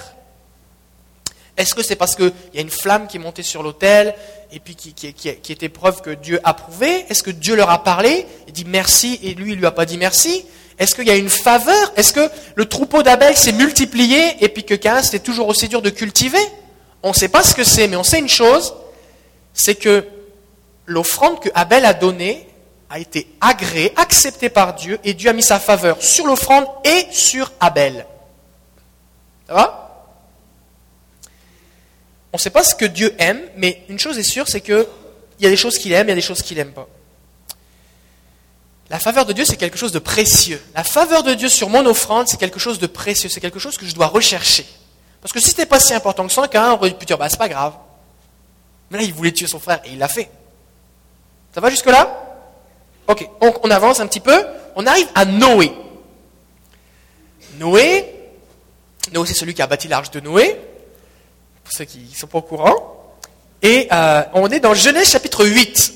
Est-ce 1.57 1.75
que 1.75 1.83
c'est 1.83 1.97
parce 1.97 2.15
qu'il 2.15 2.31
y 2.53 2.57
a 2.57 2.61
une 2.61 2.69
flamme 2.69 3.07
qui 3.07 3.17
est 3.17 3.19
montée 3.19 3.43
sur 3.43 3.61
l'autel 3.61 4.15
et 4.53 4.61
puis 4.61 4.75
qui, 4.75 4.93
qui, 4.93 5.51
était 5.51 5.67
preuve 5.67 6.01
que 6.01 6.11
Dieu 6.11 6.39
approuvait 6.45 7.05
Est-ce 7.09 7.21
que 7.21 7.31
Dieu 7.31 7.55
leur 7.55 7.69
a 7.69 7.83
parlé? 7.83 8.25
Et 8.47 8.53
dit 8.53 8.63
merci 8.63 9.19
et 9.21 9.33
lui, 9.33 9.51
il 9.51 9.59
lui 9.59 9.65
a 9.65 9.71
pas 9.71 9.85
dit 9.85 9.97
merci. 9.97 10.45
Est-ce 10.79 10.95
qu'il 10.95 11.05
y 11.05 11.11
a 11.11 11.17
une 11.17 11.29
faveur? 11.29 11.91
Est-ce 11.97 12.13
que 12.13 12.31
le 12.55 12.65
troupeau 12.65 13.03
d'abeilles 13.03 13.35
s'est 13.35 13.51
multiplié 13.51 14.37
et 14.39 14.47
puis 14.47 14.63
que 14.63 14.73
Cain, 14.73 15.03
c'était 15.03 15.19
toujours 15.19 15.49
aussi 15.49 15.67
dur 15.67 15.81
de 15.81 15.89
cultiver? 15.89 16.39
On 17.03 17.09
ne 17.09 17.13
sait 17.13 17.27
pas 17.27 17.43
ce 17.43 17.53
que 17.53 17.65
c'est, 17.65 17.89
mais 17.89 17.97
on 17.97 18.03
sait 18.03 18.19
une 18.19 18.29
chose, 18.29 18.73
c'est 19.53 19.75
que 19.75 20.07
l'offrande 20.85 21.41
que 21.41 21.49
Abel 21.53 21.83
a 21.83 21.93
donnée 21.93 22.47
a 22.91 22.99
été 22.99 23.33
agréée, 23.39 23.93
acceptée 23.95 24.49
par 24.49 24.75
Dieu, 24.75 24.99
et 25.05 25.13
Dieu 25.13 25.29
a 25.29 25.33
mis 25.33 25.41
sa 25.41 25.59
faveur 25.59 26.01
sur 26.01 26.27
l'offrande 26.27 26.65
et 26.83 27.07
sur 27.11 27.51
Abel. 27.61 28.05
Ça 29.47 29.53
va? 29.53 30.05
On 32.33 32.37
ne 32.37 32.41
sait 32.41 32.49
pas 32.49 32.63
ce 32.63 32.75
que 32.75 32.85
Dieu 32.85 33.15
aime, 33.17 33.41
mais 33.55 33.83
une 33.87 33.97
chose 33.97 34.17
est 34.17 34.23
sûre, 34.23 34.47
c'est 34.47 34.59
qu'il 34.59 34.85
y 35.39 35.45
a 35.45 35.49
des 35.49 35.57
choses 35.57 35.77
qu'il 35.77 35.93
aime, 35.93 36.07
il 36.07 36.09
y 36.09 36.11
a 36.11 36.15
des 36.15 36.21
choses 36.21 36.41
qu'il 36.41 36.57
n'aime 36.57 36.73
pas. 36.73 36.87
La 38.89 38.99
faveur 38.99 39.25
de 39.25 39.31
Dieu, 39.31 39.45
c'est 39.45 39.55
quelque 39.55 39.77
chose 39.77 39.93
de 39.93 39.99
précieux. 39.99 40.61
La 40.75 40.83
faveur 40.83 41.23
de 41.23 41.33
Dieu 41.33 41.47
sur 41.47 41.69
mon 41.69 41.85
offrande, 41.85 42.27
c'est 42.27 42.37
quelque 42.37 42.59
chose 42.59 42.77
de 42.77 42.87
précieux, 42.87 43.29
c'est 43.29 43.39
quelque 43.39 43.59
chose 43.59 43.77
que 43.77 43.85
je 43.85 43.95
dois 43.95 44.07
rechercher. 44.07 44.65
Parce 45.21 45.31
que 45.31 45.39
si 45.39 45.45
ce 45.45 45.51
n'était 45.51 45.65
pas 45.65 45.79
si 45.79 45.93
important 45.93 46.27
que 46.27 46.33
ça, 46.33 46.45
qu'un 46.49 46.71
aurait 46.71 46.91
pu 46.91 47.05
dire, 47.05 47.17
bah, 47.17 47.29
c'est 47.29 47.39
pas 47.39 47.47
grave. 47.47 47.73
Mais 48.89 48.97
là, 48.97 49.03
il 49.05 49.13
voulait 49.13 49.31
tuer 49.31 49.47
son 49.47 49.61
frère 49.61 49.79
et 49.85 49.91
il 49.91 49.97
l'a 49.97 50.09
fait. 50.09 50.29
Ça 51.55 51.61
va 51.61 51.69
jusque-là? 51.69 52.30
Ok, 53.07 53.27
donc 53.41 53.65
on 53.65 53.71
avance 53.71 53.99
un 53.99 54.07
petit 54.07 54.19
peu. 54.19 54.45
On 54.75 54.85
arrive 54.85 55.07
à 55.15 55.25
Noé. 55.25 55.71
Noé, 57.59 58.05
Noé, 59.13 59.27
c'est 59.27 59.33
celui 59.33 59.53
qui 59.53 59.61
a 59.61 59.67
bâti 59.67 59.87
l'arche 59.87 60.11
de 60.11 60.19
Noé 60.19 60.59
pour 61.63 61.73
ceux 61.73 61.85
qui 61.85 61.99
ne 61.99 62.15
sont 62.15 62.27
pas 62.27 62.37
au 62.37 62.43
courant. 62.43 63.15
Et 63.61 63.87
euh, 63.91 64.23
on 64.33 64.49
est 64.49 64.59
dans 64.59 64.73
Genèse 64.73 65.09
chapitre 65.09 65.45
8. 65.45 65.93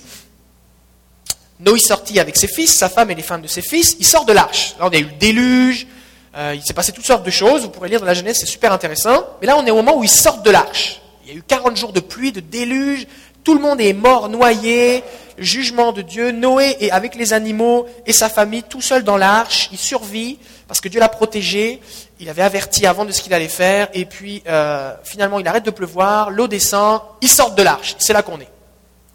Noé 1.61 1.79
sortit 1.79 2.19
avec 2.19 2.35
ses 2.35 2.47
fils, 2.47 2.77
sa 2.77 2.89
femme 2.89 3.09
et 3.11 3.15
les 3.15 3.23
femmes 3.23 3.41
de 3.41 3.47
ses 3.47 3.61
fils. 3.61 3.95
Il 3.99 4.05
sort 4.05 4.25
de 4.25 4.33
l'arche. 4.33 4.75
Là, 4.79 4.87
on 4.87 4.89
a 4.89 4.97
eu 4.97 5.05
le 5.05 5.11
déluge. 5.13 5.87
Euh, 6.35 6.53
il 6.53 6.61
s'est 6.63 6.73
passé 6.73 6.91
toutes 6.91 7.05
sortes 7.05 7.25
de 7.25 7.31
choses. 7.31 7.61
Vous 7.61 7.69
pourrez 7.69 7.89
lire 7.89 8.01
dans 8.01 8.05
la 8.05 8.13
Genèse, 8.13 8.37
c'est 8.39 8.45
super 8.45 8.73
intéressant. 8.73 9.25
Mais 9.39 9.47
là, 9.47 9.57
on 9.57 9.65
est 9.65 9.71
au 9.71 9.75
moment 9.75 9.97
où 9.97 10.03
ils 10.03 10.09
sortent 10.09 10.45
de 10.45 10.51
l'arche. 10.51 11.01
Il 11.23 11.31
y 11.31 11.35
a 11.35 11.37
eu 11.37 11.43
40 11.43 11.77
jours 11.77 11.93
de 11.93 12.01
pluie, 12.01 12.31
de 12.31 12.41
déluge. 12.41 13.07
Tout 13.45 13.53
le 13.53 13.61
monde 13.61 13.79
est 13.79 13.93
mort, 13.93 14.27
noyé. 14.27 15.05
Jugement 15.37 15.93
de 15.93 16.01
Dieu. 16.01 16.31
Noé 16.31 16.75
est 16.81 16.91
avec 16.91 17.15
les 17.15 17.31
animaux 17.31 17.85
et 18.05 18.11
sa 18.11 18.27
famille, 18.27 18.63
tout 18.63 18.81
seul 18.81 19.03
dans 19.03 19.17
l'arche. 19.17 19.69
Il 19.71 19.77
survit 19.77 20.37
parce 20.67 20.81
que 20.81 20.89
Dieu 20.89 20.99
l'a 20.99 21.09
protégé 21.09 21.79
il 22.19 22.29
avait 22.29 22.41
averti 22.41 22.85
avant 22.85 23.05
de 23.05 23.11
ce 23.11 23.21
qu'il 23.21 23.33
allait 23.33 23.47
faire, 23.47 23.89
et 23.93 24.05
puis 24.05 24.41
euh, 24.47 24.95
finalement 25.03 25.39
il 25.39 25.47
arrête 25.47 25.65
de 25.65 25.71
pleuvoir, 25.71 26.29
l'eau 26.29 26.47
descend, 26.47 27.01
ils 27.21 27.29
sortent 27.29 27.57
de 27.57 27.63
l'arche. 27.63 27.95
C'est 27.99 28.13
là 28.13 28.21
qu'on 28.21 28.39
est. 28.39 28.49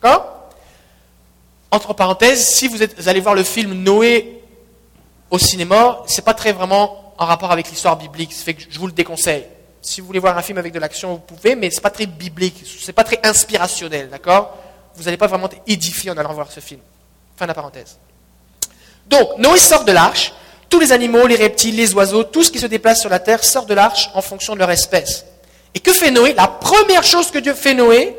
D'accord? 0.03 0.51
Entre 1.71 1.95
parenthèses, 1.95 2.47
si 2.47 2.69
vous, 2.69 2.79
allez 3.09 3.21
voir 3.21 3.35
le 3.35 3.45
film 3.45 3.73
Noé 3.75 4.43
au 5.31 5.39
cinéma, 5.39 6.03
c'est 6.07 6.25
pas 6.25 6.35
très 6.35 6.53
vraiment 6.53 7.15
en 7.17 7.27
rapport 7.27 7.53
avec 7.53 7.71
l'histoire 7.71 7.97
biblique, 7.97 8.35
je 8.69 8.79
vous 8.79 8.87
le 8.87 8.93
déconseille. 8.93 9.47
Si 9.83 10.01
vous 10.01 10.07
voulez 10.07 10.19
voir 10.19 10.37
un 10.37 10.43
film 10.43 10.59
avec 10.59 10.73
de 10.73 10.79
l'action, 10.79 11.15
vous 11.15 11.21
pouvez, 11.21 11.55
mais 11.55 11.71
c'est 11.71 11.81
pas 11.81 11.91
très 11.91 12.07
biblique, 12.07 12.65
c'est 12.81 12.93
pas 12.93 13.05
très 13.05 13.19
inspirationnel, 13.23 14.11
d'accord? 14.11 14.57
Vous 14.95 15.05
n'allez 15.05 15.17
pas 15.17 15.27
vraiment 15.27 15.47
être 15.47 15.61
édifié 15.67 16.11
en 16.11 16.17
allant 16.17 16.35
voir 16.35 16.51
ce 16.53 16.61
film. 16.61 16.81
Fin 17.37 17.47
de 17.47 17.49
la 17.49 17.55
parenthèse. 17.55 17.99
Donc, 19.07 19.39
Noé 19.39 19.59
sort 19.59 19.85
de 19.85 19.93
l'arche, 19.93 20.33
tous 20.69 20.81
les 20.81 20.93
animaux, 20.93 21.27
les 21.27 21.37
reptiles, 21.37 21.77
les 21.77 21.95
oiseaux, 21.95 22.25
tout 22.25 22.45
ce 22.45 22.51
qui 22.51 22.59
se 22.59 22.67
déplace 22.67 23.01
sur 23.01 23.09
la 23.09 23.19
terre 23.19 23.43
sort 23.43 23.67
de 23.67 23.75
l'arche 23.75 24.11
en 24.15 24.21
fonction 24.21 24.55
de 24.55 24.59
leur 24.59 24.71
espèce. 24.71 25.25
Et 25.75 25.81
que 25.81 25.93
fait 25.93 26.11
Noé? 26.11 26.35
La 26.35 26.49
première 26.49 27.03
chose 27.03 27.31
que 27.31 27.39
Dieu 27.39 27.55
fait 27.55 27.75
Noé, 27.75 28.17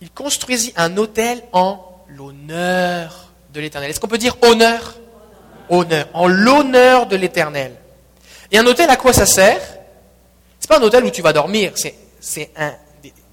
il 0.00 0.10
construisit 0.10 0.72
un 0.76 0.96
autel 0.98 1.42
en 1.52 1.82
l'honneur 2.08 3.32
de 3.52 3.60
l'Éternel. 3.60 3.90
Est-ce 3.90 4.00
qu'on 4.00 4.08
peut 4.08 4.18
dire 4.18 4.36
honneur 4.42 4.96
Honneur, 5.68 6.06
en 6.14 6.28
l'honneur 6.28 7.06
de 7.06 7.16
l'Éternel. 7.16 7.74
Et 8.52 8.58
un 8.58 8.66
autel, 8.66 8.88
à 8.88 8.96
quoi 8.96 9.12
ça 9.12 9.26
sert? 9.26 9.60
C'est 10.66 10.74
pas 10.74 10.80
un 10.80 10.82
autel 10.82 11.04
où 11.04 11.10
tu 11.10 11.22
vas 11.22 11.32
dormir, 11.32 11.74
c'est 11.76 12.50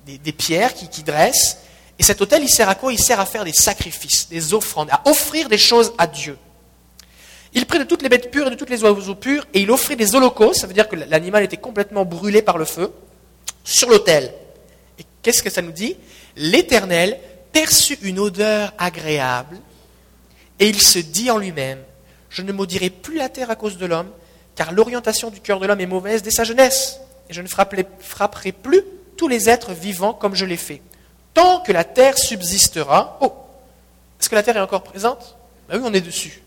des, 0.05 0.31
pierres 0.33 0.71
qui, 0.75 1.01
dressent. 1.01 1.57
Et 1.97 2.03
cet 2.03 2.21
autel, 2.21 2.43
il 2.43 2.47
sert 2.47 2.69
à 2.69 2.75
quoi? 2.75 2.93
Il 2.93 2.99
sert 2.99 3.19
à 3.19 3.25
faire 3.25 3.43
des 3.43 3.53
sacrifices, 3.53 4.29
des 4.29 4.53
offrandes, 4.53 4.91
à 4.91 5.01
offrir 5.05 5.49
des 5.49 5.57
choses 5.57 5.93
à 5.97 6.05
Dieu. 6.05 6.37
Il 7.53 7.65
prit 7.65 7.79
de 7.79 7.85
toutes 7.85 8.03
les 8.03 8.09
bêtes 8.09 8.29
pures 8.29 8.45
et 8.45 8.49
de 8.51 8.55
toutes 8.55 8.69
les 8.69 8.83
oiseaux 8.83 9.15
purs, 9.15 9.47
et 9.51 9.61
il 9.61 9.71
offrit 9.71 9.95
des 9.95 10.13
holocaustes, 10.13 10.59
ça 10.59 10.67
veut 10.67 10.75
dire 10.75 10.87
que 10.87 10.95
l'animal 10.95 11.43
était 11.43 11.57
complètement 11.57 12.05
brûlé 12.05 12.43
par 12.43 12.59
le 12.59 12.65
feu, 12.65 12.93
sur 13.63 13.89
l'autel. 13.89 14.31
Et 14.99 15.03
qu'est-ce 15.23 15.41
que 15.41 15.49
ça 15.49 15.63
nous 15.63 15.71
dit? 15.71 15.97
L'Éternel 16.35 17.19
perçut 17.51 17.97
une 18.03 18.19
odeur 18.19 18.73
agréable, 18.77 19.57
et 20.59 20.69
il 20.69 20.79
se 20.79 20.99
dit 20.99 21.31
en 21.31 21.39
lui-même, 21.39 21.79
je 22.29 22.43
ne 22.43 22.51
maudirai 22.51 22.91
plus 22.91 23.17
la 23.17 23.29
terre 23.29 23.49
à 23.49 23.55
cause 23.55 23.79
de 23.79 23.87
l'homme, 23.87 24.11
car 24.55 24.71
l'orientation 24.71 25.31
du 25.31 25.39
cœur 25.39 25.59
de 25.59 25.65
l'homme 25.65 25.81
est 25.81 25.87
mauvaise 25.87 26.21
dès 26.21 26.29
sa 26.29 26.43
jeunesse, 26.43 26.99
et 27.29 27.33
je 27.33 27.41
ne 27.41 27.47
frapperai 27.47 28.51
plus 28.51 28.83
tous 29.17 29.27
les 29.27 29.49
êtres 29.49 29.73
vivants 29.73 30.13
comme 30.13 30.35
je 30.35 30.45
l'ai 30.45 30.57
fait. 30.57 30.81
Tant 31.33 31.61
que 31.61 31.71
la 31.71 31.83
terre 31.83 32.17
subsistera, 32.17 33.17
oh, 33.21 33.33
est-ce 34.19 34.29
que 34.29 34.35
la 34.35 34.43
terre 34.43 34.57
est 34.57 34.61
encore 34.61 34.83
présente? 34.83 35.35
Ben 35.67 35.77
Oui, 35.77 35.83
on 35.85 35.93
est 35.93 36.01
dessus. 36.01 36.41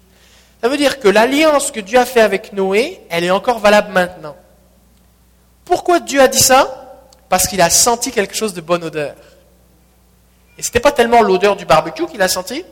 Ça 0.63 0.69
veut 0.69 0.77
dire 0.77 1.01
que 1.01 1.09
l'alliance 1.09 1.71
que 1.71 1.81
Dieu 1.81 1.99
a 1.99 2.07
fait 2.07 2.21
avec 2.21 2.53
Noé, 2.53 3.01
elle 3.11 3.25
est 3.25 3.31
encore 3.31 3.59
valable 3.59 3.93
maintenant. 3.93 4.37
Pourquoi 5.65 6.01
Dieu 6.01 6.21
a 6.21 6.29
dit 6.29 6.41
ça? 6.41 7.03
Parce 7.29 7.47
qu'il 7.47 7.61
a 7.61 7.71
senti 7.71 8.13
quelque 8.13 8.35
chose 8.35 8.55
de 8.55 8.61
bonne 8.61 8.85
odeur. 8.85 9.15
Et 10.57 10.63
ce 10.63 10.69
n'était 10.69 10.81
pas 10.81 10.93
tellement 10.93 11.23
l'odeur 11.23 11.57
du 11.57 11.67
barbecue 11.67 12.07
qu'il 12.07 12.23
a 12.23 12.29
senti. 12.29 12.65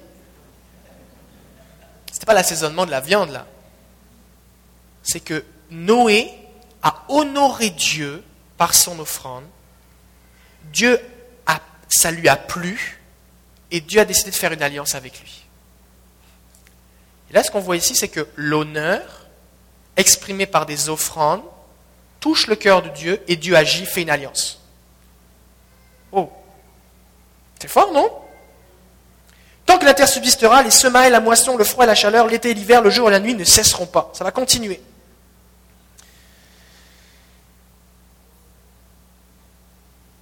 Ce 2.08 2.14
n'était 2.14 2.26
pas 2.26 2.34
l'assaisonnement 2.34 2.86
de 2.86 2.90
la 2.90 3.00
viande 3.00 3.30
là. 3.30 3.46
C'est 5.02 5.20
que 5.20 5.44
Noé 5.70 6.32
a 6.84 7.02
honoré 7.08 7.70
Dieu 7.70 8.22
par 8.56 8.74
son 8.74 9.00
offrande. 9.00 9.44
Dieu 10.72 11.00
ça 11.90 12.10
lui 12.10 12.28
a 12.28 12.34
plu 12.34 12.98
et 13.70 13.80
Dieu 13.80 14.00
a 14.00 14.04
décidé 14.04 14.30
de 14.30 14.34
faire 14.34 14.52
une 14.52 14.62
alliance 14.62 14.94
avec 14.94 15.20
lui 15.20 15.44
là, 17.34 17.42
ce 17.42 17.50
qu'on 17.50 17.60
voit 17.60 17.76
ici, 17.76 17.94
c'est 17.94 18.08
que 18.08 18.26
l'honneur 18.36 19.26
exprimée 19.96 20.46
par 20.46 20.66
des 20.66 20.88
offrandes, 20.88 21.42
touche 22.20 22.46
le 22.46 22.56
cœur 22.56 22.80
de 22.80 22.88
Dieu 22.88 23.22
et 23.28 23.36
Dieu 23.36 23.56
agit, 23.56 23.84
fait 23.84 24.02
une 24.02 24.10
alliance. 24.10 24.60
Oh, 26.12 26.30
c'est 27.60 27.68
fort, 27.68 27.92
non? 27.92 28.10
Tant 29.66 29.78
que 29.78 29.84
la 29.84 29.94
terre 29.94 30.08
subsistera, 30.08 30.62
les 30.62 30.70
semailles, 30.70 31.10
la 31.10 31.20
moisson, 31.20 31.56
le 31.56 31.64
froid 31.64 31.84
et 31.84 31.86
la 31.86 31.94
chaleur, 31.94 32.26
l'été 32.28 32.50
et 32.50 32.54
l'hiver, 32.54 32.82
le 32.82 32.90
jour 32.90 33.08
et 33.08 33.10
la 33.10 33.20
nuit 33.20 33.34
ne 33.34 33.44
cesseront 33.44 33.86
pas. 33.86 34.10
Ça 34.14 34.24
va 34.24 34.30
continuer. 34.30 34.80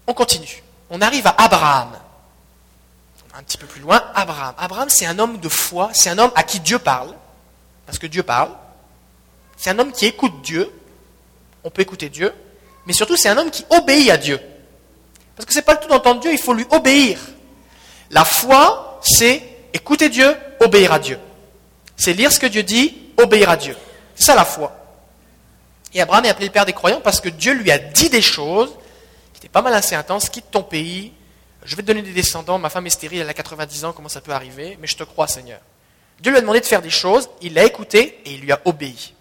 On 0.06 0.14
continue. 0.14 0.62
On 0.90 1.00
arrive 1.00 1.26
à 1.26 1.34
Abraham. 1.38 1.90
Un 3.34 3.42
petit 3.42 3.56
peu 3.56 3.66
plus 3.66 3.80
loin, 3.80 4.02
Abraham. 4.14 4.54
Abraham, 4.58 4.88
c'est 4.90 5.06
un 5.06 5.18
homme 5.18 5.38
de 5.38 5.48
foi, 5.48 5.90
c'est 5.94 6.10
un 6.10 6.18
homme 6.18 6.32
à 6.34 6.42
qui 6.42 6.60
Dieu 6.60 6.78
parle, 6.78 7.14
parce 7.86 7.98
que 7.98 8.06
Dieu 8.06 8.22
parle. 8.22 8.50
C'est 9.56 9.70
un 9.70 9.78
homme 9.78 9.92
qui 9.92 10.06
écoute 10.06 10.42
Dieu. 10.42 10.70
On 11.64 11.70
peut 11.70 11.82
écouter 11.82 12.08
Dieu, 12.08 12.34
mais 12.86 12.92
surtout 12.92 13.16
c'est 13.16 13.28
un 13.28 13.38
homme 13.38 13.50
qui 13.50 13.64
obéit 13.70 14.10
à 14.10 14.18
Dieu. 14.18 14.38
Parce 15.36 15.46
que 15.46 15.54
c'est 15.54 15.62
pas 15.62 15.74
le 15.74 15.80
tout 15.80 15.88
d'entendre 15.88 16.20
Dieu, 16.20 16.32
il 16.32 16.38
faut 16.38 16.52
lui 16.52 16.66
obéir. 16.70 17.18
La 18.10 18.24
foi, 18.24 19.00
c'est 19.02 19.42
écouter 19.72 20.10
Dieu, 20.10 20.36
obéir 20.60 20.92
à 20.92 20.98
Dieu. 20.98 21.18
C'est 21.96 22.12
lire 22.12 22.32
ce 22.32 22.40
que 22.40 22.46
Dieu 22.46 22.62
dit, 22.62 22.94
obéir 23.16 23.48
à 23.48 23.56
Dieu. 23.56 23.76
C'est 24.14 24.24
ça 24.24 24.34
la 24.34 24.44
foi. 24.44 24.76
Et 25.94 26.02
Abraham 26.02 26.24
est 26.24 26.28
appelé 26.28 26.46
le 26.46 26.52
père 26.52 26.66
des 26.66 26.72
croyants 26.72 27.00
parce 27.00 27.20
que 27.20 27.28
Dieu 27.28 27.54
lui 27.54 27.70
a 27.70 27.78
dit 27.78 28.10
des 28.10 28.22
choses 28.22 28.74
étaient 29.42 29.52
pas 29.52 29.62
mal 29.62 29.74
assez 29.74 29.94
intenses. 29.94 30.28
Quitte 30.28 30.50
ton 30.50 30.62
pays, 30.62 31.12
je 31.64 31.74
vais 31.74 31.82
te 31.82 31.88
donner 31.88 32.02
des 32.02 32.12
descendants, 32.12 32.58
ma 32.58 32.70
femme 32.70 32.86
est 32.86 32.90
stérile, 32.90 33.20
elle 33.20 33.28
a 33.28 33.34
90 33.34 33.84
ans, 33.84 33.92
comment 33.92 34.08
ça 34.08 34.20
peut 34.20 34.32
arriver? 34.32 34.78
Mais 34.80 34.86
je 34.86 34.96
te 34.96 35.02
crois, 35.02 35.26
Seigneur. 35.26 35.60
Dieu 36.20 36.30
lui 36.30 36.38
a 36.38 36.40
demandé 36.40 36.60
de 36.60 36.66
faire 36.66 36.82
des 36.82 36.90
choses, 36.90 37.28
il 37.40 37.54
l'a 37.54 37.64
écouté 37.64 38.20
et 38.24 38.34
il 38.34 38.40
lui 38.40 38.52
a 38.52 38.60
obéi. 38.64 39.14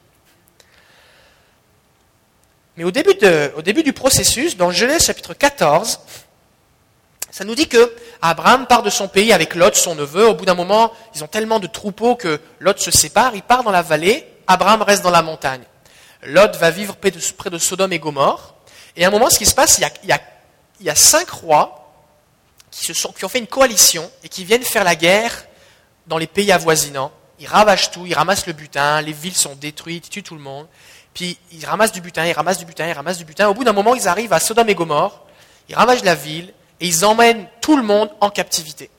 Mais 2.77 2.83
au 2.83 2.91
début, 2.91 3.83
du 3.83 3.93
processus, 3.93 4.55
dans 4.55 4.71
Genèse 4.71 5.05
chapitre 5.05 5.33
14, 5.33 5.99
ça 7.29 7.43
nous 7.43 7.55
dit 7.55 7.67
que 7.67 7.93
Abraham 8.21 8.65
part 8.67 8.83
de 8.83 8.89
son 8.89 9.07
pays 9.07 9.33
avec 9.33 9.55
Lot, 9.55 9.75
son 9.75 9.95
neveu. 9.95 10.27
Au 10.27 10.33
bout 10.33 10.45
d'un 10.45 10.53
moment, 10.53 10.91
ils 11.15 11.23
ont 11.23 11.27
tellement 11.27 11.59
de 11.59 11.67
troupeaux 11.67 12.15
que 12.15 12.39
Lot 12.59 12.79
se 12.79 12.91
sépare. 12.91 13.35
Il 13.35 13.41
part 13.41 13.63
dans 13.63 13.71
la 13.71 13.81
vallée. 13.81 14.25
Abraham 14.47 14.81
reste 14.81 15.03
dans 15.03 15.11
la 15.11 15.21
montagne. 15.21 15.63
Lot 16.23 16.55
va 16.57 16.71
vivre 16.71 16.95
près 16.95 17.11
de, 17.11 17.57
Sodome 17.57 17.93
et 17.93 17.99
Gomorre. 17.99 18.55
Et 18.95 19.05
à 19.05 19.07
un 19.07 19.11
moment, 19.11 19.29
ce 19.29 19.37
qui 19.37 19.45
se 19.45 19.55
passe, 19.55 19.79
il 19.79 20.09
y 20.83 20.89
a, 20.89 20.95
cinq 20.95 21.29
rois 21.29 21.93
qui, 22.69 22.91
ont 23.23 23.29
fait 23.29 23.39
une 23.39 23.47
coalition 23.47 24.09
et 24.23 24.29
qui 24.29 24.45
viennent 24.45 24.63
faire 24.63 24.83
la 24.83 24.95
guerre 24.95 25.45
dans 26.07 26.17
les 26.17 26.27
pays 26.27 26.51
avoisinants. 26.51 27.11
Ils 27.39 27.47
ravagent 27.47 27.91
tout, 27.91 28.05
ils 28.05 28.13
ramassent 28.13 28.45
le 28.45 28.53
butin, 28.53 29.01
les 29.01 29.13
villes 29.13 29.35
sont 29.35 29.55
détruites, 29.55 30.07
ils 30.07 30.09
tuent 30.09 30.23
tout 30.23 30.35
le 30.35 30.41
monde. 30.41 30.67
Puis 31.13 31.37
ils 31.51 31.65
ramassent 31.65 31.91
du 31.91 32.01
butin, 32.01 32.25
ils 32.25 32.33
ramassent 32.33 32.59
du 32.59 32.65
butin, 32.65 32.87
ils 32.87 32.93
ramassent 32.93 33.17
du 33.17 33.25
butin. 33.25 33.47
Au 33.47 33.53
bout 33.53 33.63
d'un 33.63 33.73
moment, 33.73 33.95
ils 33.95 34.07
arrivent 34.07 34.33
à 34.33 34.39
Sodome 34.39 34.69
et 34.69 34.75
Gomorre, 34.75 35.25
ils 35.69 35.75
ravagent 35.75 36.03
la 36.03 36.15
ville, 36.15 36.53
et 36.79 36.87
ils 36.87 37.05
emmènent 37.05 37.47
tout 37.61 37.77
le 37.77 37.83
monde 37.83 38.09
en 38.19 38.29
captivité. 38.29 38.89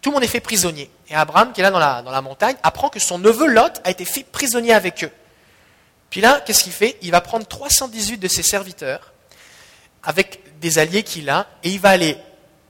tout 0.00 0.10
le 0.10 0.14
monde 0.14 0.24
est 0.24 0.28
fait 0.28 0.40
prisonnier. 0.40 0.90
Et 1.08 1.14
Abraham, 1.14 1.52
qui 1.52 1.60
est 1.60 1.62
là 1.62 1.70
dans 1.70 2.10
la 2.10 2.22
montagne, 2.22 2.56
apprend 2.62 2.88
que 2.88 2.98
son 2.98 3.18
neveu 3.18 3.46
Lot 3.46 3.80
a 3.84 3.90
été 3.90 4.04
fait 4.04 4.24
prisonnier 4.24 4.72
avec 4.72 5.04
eux. 5.04 5.10
Puis 6.10 6.20
là, 6.20 6.42
qu'est-ce 6.44 6.64
qu'il 6.64 6.72
fait? 6.72 6.98
Il 7.00 7.10
va 7.10 7.22
prendre 7.22 7.46
318 7.46 8.18
de 8.18 8.28
ses 8.28 8.42
serviteurs, 8.42 9.11
avec 10.02 10.58
des 10.60 10.78
alliés 10.78 11.02
qu'il 11.02 11.30
a, 11.30 11.46
et 11.62 11.70
il 11.70 11.80
va 11.80 11.90
aller 11.90 12.16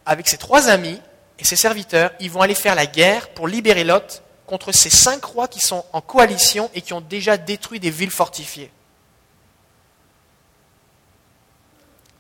avec 0.07 0.29
ses 0.29 0.39
trois 0.39 0.69
amis 0.69 1.01
et 1.39 1.45
ses 1.45 1.57
serviteurs, 1.57 2.11
ils 2.21 2.31
vont 2.31 2.43
aller 2.43 2.55
faire 2.55 2.75
la 2.75 2.87
guerre 2.87 3.29
pour 3.31 3.49
libérer 3.49 3.85
Lot 3.85 4.23
contre 4.47 4.73
ces 4.73 4.91
cinq 4.91 5.25
rois 5.25 5.49
qui 5.49 5.61
sont 5.61 5.85
en 5.93 6.01
coalition 6.01 6.71
et 6.75 6.83
qui 6.83 6.93
ont 6.93 7.01
déjà 7.01 7.37
détruit 7.37 7.81
des 7.81 7.91
villes 7.91 8.11
fortifiées. 8.11 8.71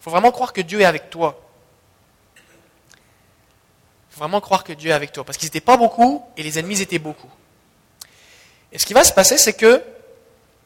Il 0.00 0.04
faut 0.04 0.10
vraiment 0.10 0.32
croire 0.32 0.52
que 0.52 0.60
Dieu 0.60 0.80
est 0.80 0.84
avec 0.84 1.10
toi 1.10 1.42
faut 4.12 4.20
vraiment 4.20 4.40
croire 4.42 4.62
que 4.62 4.74
Dieu 4.74 4.90
est 4.90 4.94
avec 4.94 5.12
toi. 5.12 5.24
Parce 5.24 5.38
qu'ils 5.38 5.46
n'étaient 5.46 5.60
pas 5.60 5.76
beaucoup 5.76 6.24
et 6.36 6.42
les 6.42 6.58
ennemis 6.58 6.80
étaient 6.80 6.98
beaucoup. 6.98 7.30
Et 8.70 8.78
ce 8.78 8.86
qui 8.86 8.92
va 8.92 9.04
se 9.04 9.12
passer, 9.12 9.38
c'est 9.38 9.54
que 9.54 9.82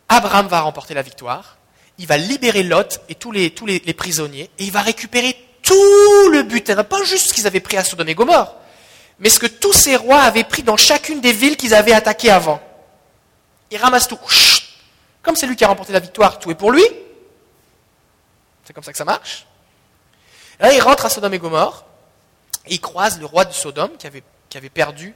Abraham 0.09 0.47
va 0.49 0.61
remporter 0.61 0.95
la 0.95 1.03
victoire. 1.03 1.56
Il 1.99 2.07
va 2.07 2.17
libérer 2.17 2.63
Lot 2.63 3.01
et 3.09 3.15
tous 3.15 3.33
les, 3.33 3.51
prisonniers. 3.95 4.51
Et 4.59 4.65
il 4.65 4.73
va 4.73 4.83
récupérer 4.83 5.37
tout 5.63 6.29
le 6.31 6.43
butin. 6.43 6.83
Pas 6.85 7.03
juste 7.05 7.29
ce 7.29 7.35
qu'ils 7.35 7.47
avaient 7.47 7.61
pris 7.61 7.77
à 7.77 7.85
Sodome 7.85 8.09
et 8.09 8.15
Gomorre. 8.15 8.55
Mais 9.19 9.31
ce 9.31 9.39
que 9.39 9.47
tous 9.47 9.73
ces 9.73 9.97
rois 9.97 10.21
avaient 10.21 10.45
pris 10.45 10.63
dans 10.63 10.77
chacune 10.77 11.21
des 11.21 11.33
villes 11.33 11.57
qu'ils 11.57 11.75
avaient 11.75 11.95
attaquées 11.95 12.31
avant. 12.31 12.61
Il 13.71 13.79
ramasse 13.79 14.09
tout. 14.09 14.19
Comme 15.23 15.37
c'est 15.37 15.47
lui 15.47 15.57
qui 15.57 15.65
a 15.65 15.69
remporté 15.69 15.93
la 15.93 16.01
victoire, 16.01 16.39
tout 16.39 16.51
est 16.51 16.55
pour 16.55 16.71
lui. 16.71 16.85
C'est 18.65 18.73
comme 18.73 18.85
ça 18.85 18.93
que 18.93 18.99
ça 18.99 19.05
marche. 19.05 19.47
là, 20.61 20.73
il 20.73 20.81
rentre 20.81 21.07
à 21.07 21.11
Sodome 21.11 21.35
et 21.35 21.39
Gomorre 21.39 21.87
il 22.69 22.81
croise 22.81 23.19
le 23.19 23.27
roi 23.27 23.45
de 23.45 23.53
Sodome 23.53 23.97
qui 23.97 24.07
avait 24.57 24.69
perdu 24.69 25.15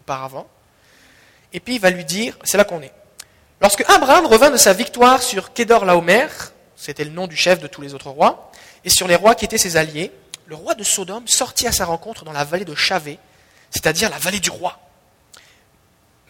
auparavant. 0.00 0.48
Et 1.52 1.60
puis 1.60 1.76
il 1.76 1.80
va 1.80 1.90
lui 1.90 2.04
dire, 2.04 2.36
c'est 2.44 2.56
là 2.56 2.64
qu'on 2.64 2.82
est. 2.82 2.92
Lorsque 3.60 3.84
Abraham 3.88 4.26
revint 4.26 4.50
de 4.50 4.56
sa 4.56 4.72
victoire 4.72 5.20
sur 5.20 5.52
Kedor 5.52 5.84
Laomer, 5.84 6.28
c'était 6.76 7.04
le 7.04 7.10
nom 7.10 7.26
du 7.26 7.36
chef 7.36 7.58
de 7.60 7.66
tous 7.66 7.80
les 7.80 7.92
autres 7.92 8.10
rois, 8.10 8.52
et 8.84 8.90
sur 8.90 9.08
les 9.08 9.16
rois 9.16 9.34
qui 9.34 9.44
étaient 9.44 9.58
ses 9.58 9.76
alliés, 9.76 10.12
le 10.46 10.54
roi 10.54 10.74
de 10.74 10.84
Sodome 10.84 11.26
sortit 11.26 11.66
à 11.66 11.72
sa 11.72 11.84
rencontre 11.84 12.24
dans 12.24 12.32
la 12.32 12.44
vallée 12.44 12.64
de 12.64 12.74
Chavé, 12.74 13.18
c'est-à-dire 13.70 14.10
la 14.10 14.18
vallée 14.18 14.40
du 14.40 14.50
roi. 14.50 14.78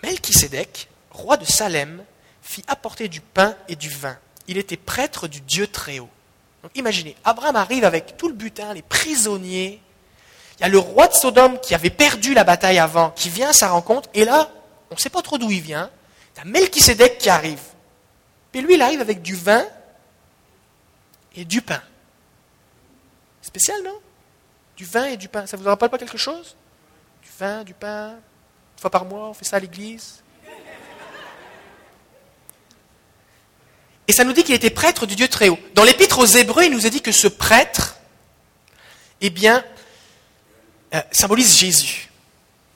Melchisédek, 0.03 0.89
roi 1.11 1.37
de 1.37 1.45
Salem, 1.45 2.03
fit 2.43 2.65
apporter 2.67 3.09
du 3.09 3.21
pain 3.21 3.55
et 3.69 3.77
du 3.77 3.91
vin. 3.91 4.17
Il 4.47 4.57
était 4.57 4.79
prêtre 4.79 5.29
du 5.29 5.41
Dieu 5.43 5.67
très 5.67 5.99
haut. 5.99 6.09
Donc 6.63 6.73
imaginez, 6.75 7.15
Abraham 7.25 7.57
arrive 7.57 7.85
avec 7.85 8.17
tout 8.17 8.29
le 8.29 8.35
butin, 8.35 8.73
les 8.73 8.83
prisonniers, 8.83 9.83
il 10.59 10.63
y 10.63 10.65
a 10.65 10.69
le 10.69 10.79
roi 10.79 11.07
de 11.07 11.13
Sodome 11.13 11.61
qui 11.61 11.75
avait 11.75 11.91
perdu 11.91 12.35
la 12.35 12.43
bataille 12.43 12.79
avant, 12.79 13.11
qui 13.11 13.29
vient 13.29 13.51
à 13.51 13.53
sa 13.53 13.69
rencontre, 13.69 14.09
et 14.15 14.25
là, 14.25 14.51
on 14.91 14.95
ne 14.95 15.01
sait 15.01 15.11
pas 15.11 15.23
trop 15.23 15.39
d'où 15.39 15.51
il 15.51 15.61
vient. 15.61 15.91
A 16.39 16.45
Melchisedec 16.45 17.19
qui 17.19 17.29
arrive. 17.29 17.61
Et 18.55 18.61
lui, 18.61 18.75
il 18.75 18.83
arrive 18.83 19.01
avec 19.01 19.23
du 19.23 19.37
vin 19.37 19.65
et 21.37 21.45
du 21.45 21.63
pain. 21.63 21.83
Spécial, 23.43 23.83
non? 23.85 24.01
Du 24.77 24.85
vin 24.85 25.05
et 25.07 25.17
du 25.17 25.29
pain. 25.29 25.47
Ça 25.47 25.57
ne 25.57 25.63
vous 25.63 25.69
rappelle 25.69 25.91
pas 25.91 25.99
quelque 25.99 26.19
chose? 26.19 26.57
Du 27.23 27.29
vin, 27.39 27.63
du 27.63 27.75
pain, 27.75 28.11
une 28.79 28.81
fois 28.81 28.91
par 28.91 29.05
mois, 29.05 29.29
on 29.29 29.35
fait 29.35 29.45
ça 29.45 29.57
à 29.57 29.61
l'église. 29.61 30.23
Et 34.09 34.13
ça 34.13 34.25
nous 34.25 34.33
dit 34.33 34.43
qu'il 34.43 34.55
était 34.55 34.71
prêtre 34.71 35.07
du 35.07 35.15
Dieu 35.15 35.29
très 35.29 35.49
haut. 35.49 35.59
Dans 35.75 35.85
l'épître 35.85 36.19
aux 36.19 36.27
Hébreux, 36.27 36.65
il 36.65 36.73
nous 36.73 36.87
a 36.87 36.91
dit 36.91 37.03
que 37.03 37.13
ce 37.13 37.29
prêtre, 37.29 37.97
eh 39.21 39.31
bien, 39.31 39.63
euh, 40.95 41.01
symbolise 41.13 41.57
Jésus. 41.57 42.09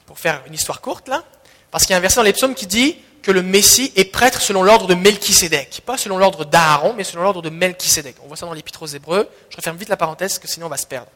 Pour 0.07 0.19
faire 0.19 0.42
une 0.47 0.54
histoire 0.54 0.81
courte 0.83 1.09
là, 1.09 1.25
parce 1.71 1.85
qu'il 1.85 1.92
y 1.92 1.95
a 1.95 1.97
un 1.97 2.00
verset 2.00 2.16
dans 2.16 2.23
les 2.23 2.35
psaumes 2.35 2.54
qui 2.54 2.66
dit 2.66 2.99
que 3.23 3.31
le 3.31 3.43
Messie 3.43 3.93
est 3.97 4.05
prêtre 4.05 4.43
selon 4.43 4.62
l'ordre 4.62 4.87
de 4.87 4.95
Melchisédek. 4.95 5.83
Pas 5.87 5.97
selon 5.97 6.19
l'ordre 6.19 6.45
d'Aaron, 6.45 6.93
mais 6.95 7.05
selon 7.05 7.23
l'ordre 7.23 7.43
de 7.43 7.50
Melchisédek. 7.50 8.17
On 8.25 8.29
voit 8.29 8.37
ça 8.37 8.47
dans 8.47 8.52
l'Épître 8.52 8.83
aux 8.83 8.87
Hébreux. 8.87 9.29
Je 9.49 9.57
referme 9.57 9.76
vite 9.76 9.88
la 9.88 9.97
parenthèse, 9.97 10.33
parce 10.33 10.38
que 10.41 10.49
sinon 10.49 10.67
on 10.67 10.71
va 10.71 10.76
se 10.76 10.87
perdre. 10.87 11.09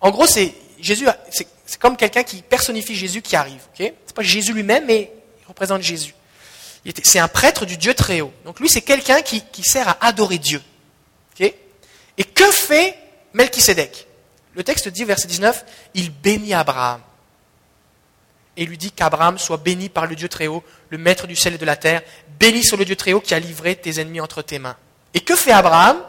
En 0.00 0.10
gros, 0.10 0.26
c'est 0.26 0.54
Jésus, 0.80 1.06
c'est 1.30 1.78
comme 1.78 1.96
quelqu'un 1.96 2.22
qui 2.22 2.42
personnifie 2.42 2.94
Jésus 2.94 3.22
qui 3.22 3.36
arrive. 3.36 3.60
Okay 3.74 3.94
c'est 4.06 4.14
pas 4.14 4.22
Jésus 4.22 4.52
lui-même, 4.52 4.84
mais 4.86 5.12
il 5.40 5.46
représente 5.46 5.82
Jésus. 5.82 6.14
C'est 7.02 7.18
un 7.18 7.28
prêtre 7.28 7.66
du 7.66 7.76
Dieu 7.76 7.94
très 7.94 8.20
haut. 8.20 8.32
Donc 8.44 8.60
lui, 8.60 8.68
c'est 8.68 8.80
quelqu'un 8.80 9.20
qui, 9.22 9.42
sert 9.62 9.88
à 9.88 9.98
adorer 10.06 10.38
Dieu. 10.38 10.62
Et 12.18 12.24
que 12.24 12.50
fait 12.52 12.98
Melchisédek? 13.32 14.06
Le 14.54 14.62
texte 14.62 14.88
dit, 14.88 15.04
verset 15.04 15.26
19, 15.26 15.64
il 15.94 16.10
bénit 16.10 16.52
Abraham. 16.52 17.00
Et 18.56 18.66
lui 18.66 18.76
dit 18.76 18.92
qu'Abraham 18.92 19.38
soit 19.38 19.56
béni 19.56 19.88
par 19.88 20.06
le 20.06 20.16
Dieu 20.16 20.28
très 20.28 20.46
haut, 20.46 20.64
le 20.90 20.98
maître 20.98 21.26
du 21.26 21.36
ciel 21.36 21.54
et 21.54 21.58
de 21.58 21.64
la 21.64 21.76
terre, 21.76 22.02
béni 22.38 22.64
sur 22.64 22.76
le 22.76 22.84
Dieu 22.84 22.96
très 22.96 23.12
haut 23.12 23.20
qui 23.20 23.34
a 23.34 23.38
livré 23.38 23.76
tes 23.76 24.00
ennemis 24.00 24.20
entre 24.20 24.42
tes 24.42 24.58
mains. 24.58 24.76
Et 25.14 25.20
que 25.20 25.36
fait 25.36 25.52
Abraham? 25.52 26.02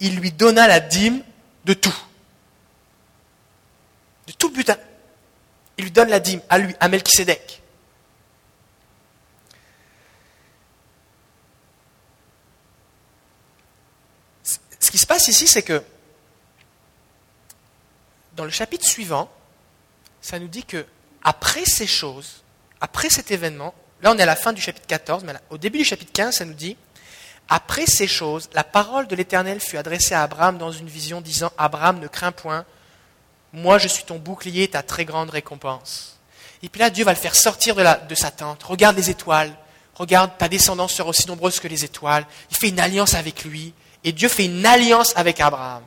Il 0.00 0.16
lui 0.16 0.30
donna 0.30 0.68
la 0.68 0.80
dîme 0.80 1.22
de 1.64 1.74
tout. 1.74 1.96
De 4.26 4.32
tout 4.32 4.50
butin. 4.50 4.76
Il 5.78 5.84
lui 5.84 5.90
donne 5.90 6.08
la 6.08 6.20
dîme 6.20 6.40
à 6.48 6.58
lui, 6.58 6.74
à 6.80 6.88
Melchisedec. 6.88 7.62
Ce 14.78 14.90
qui 14.90 14.98
se 14.98 15.06
passe 15.06 15.28
ici, 15.28 15.46
c'est 15.46 15.62
que 15.62 15.82
dans 18.36 18.44
le 18.44 18.50
chapitre 18.50 18.86
suivant, 18.86 19.30
ça 20.20 20.38
nous 20.38 20.48
dit 20.48 20.64
que 20.64 20.86
après 21.26 21.64
ces 21.64 21.88
choses, 21.88 22.44
après 22.80 23.10
cet 23.10 23.32
événement, 23.32 23.74
là 24.00 24.12
on 24.12 24.18
est 24.18 24.22
à 24.22 24.26
la 24.26 24.36
fin 24.36 24.52
du 24.52 24.62
chapitre 24.62 24.86
14, 24.86 25.24
mais 25.24 25.32
au 25.50 25.58
début 25.58 25.78
du 25.78 25.84
chapitre 25.84 26.12
15, 26.12 26.36
ça 26.36 26.44
nous 26.44 26.54
dit 26.54 26.76
après 27.48 27.84
ces 27.86 28.06
choses, 28.06 28.48
la 28.54 28.62
parole 28.62 29.08
de 29.08 29.16
l'Éternel 29.16 29.60
fut 29.60 29.76
adressée 29.76 30.14
à 30.14 30.22
Abraham 30.22 30.56
dans 30.56 30.70
une 30.70 30.86
vision 30.86 31.20
disant 31.20 31.50
Abraham, 31.58 31.98
ne 31.98 32.06
crains 32.06 32.30
point, 32.30 32.64
moi 33.52 33.78
je 33.78 33.88
suis 33.88 34.04
ton 34.04 34.18
bouclier, 34.18 34.68
ta 34.68 34.84
très 34.84 35.04
grande 35.04 35.30
récompense. 35.30 36.18
Et 36.62 36.68
puis 36.68 36.80
là, 36.80 36.90
Dieu 36.90 37.04
va 37.04 37.12
le 37.12 37.18
faire 37.18 37.34
sortir 37.34 37.74
de, 37.74 37.84
de 38.08 38.14
sa 38.14 38.30
tente. 38.30 38.62
Regarde 38.62 38.96
les 38.96 39.10
étoiles, 39.10 39.52
regarde, 39.94 40.30
ta 40.38 40.48
descendance 40.48 40.92
sera 40.94 41.08
aussi 41.08 41.26
nombreuse 41.26 41.60
que 41.60 41.68
les 41.68 41.84
étoiles. 41.84 42.24
Il 42.50 42.56
fait 42.56 42.68
une 42.68 42.80
alliance 42.80 43.14
avec 43.14 43.44
lui. 43.44 43.74
Et 44.04 44.12
Dieu 44.12 44.28
fait 44.28 44.46
une 44.46 44.64
alliance 44.64 45.12
avec 45.16 45.40
Abraham. 45.40 45.82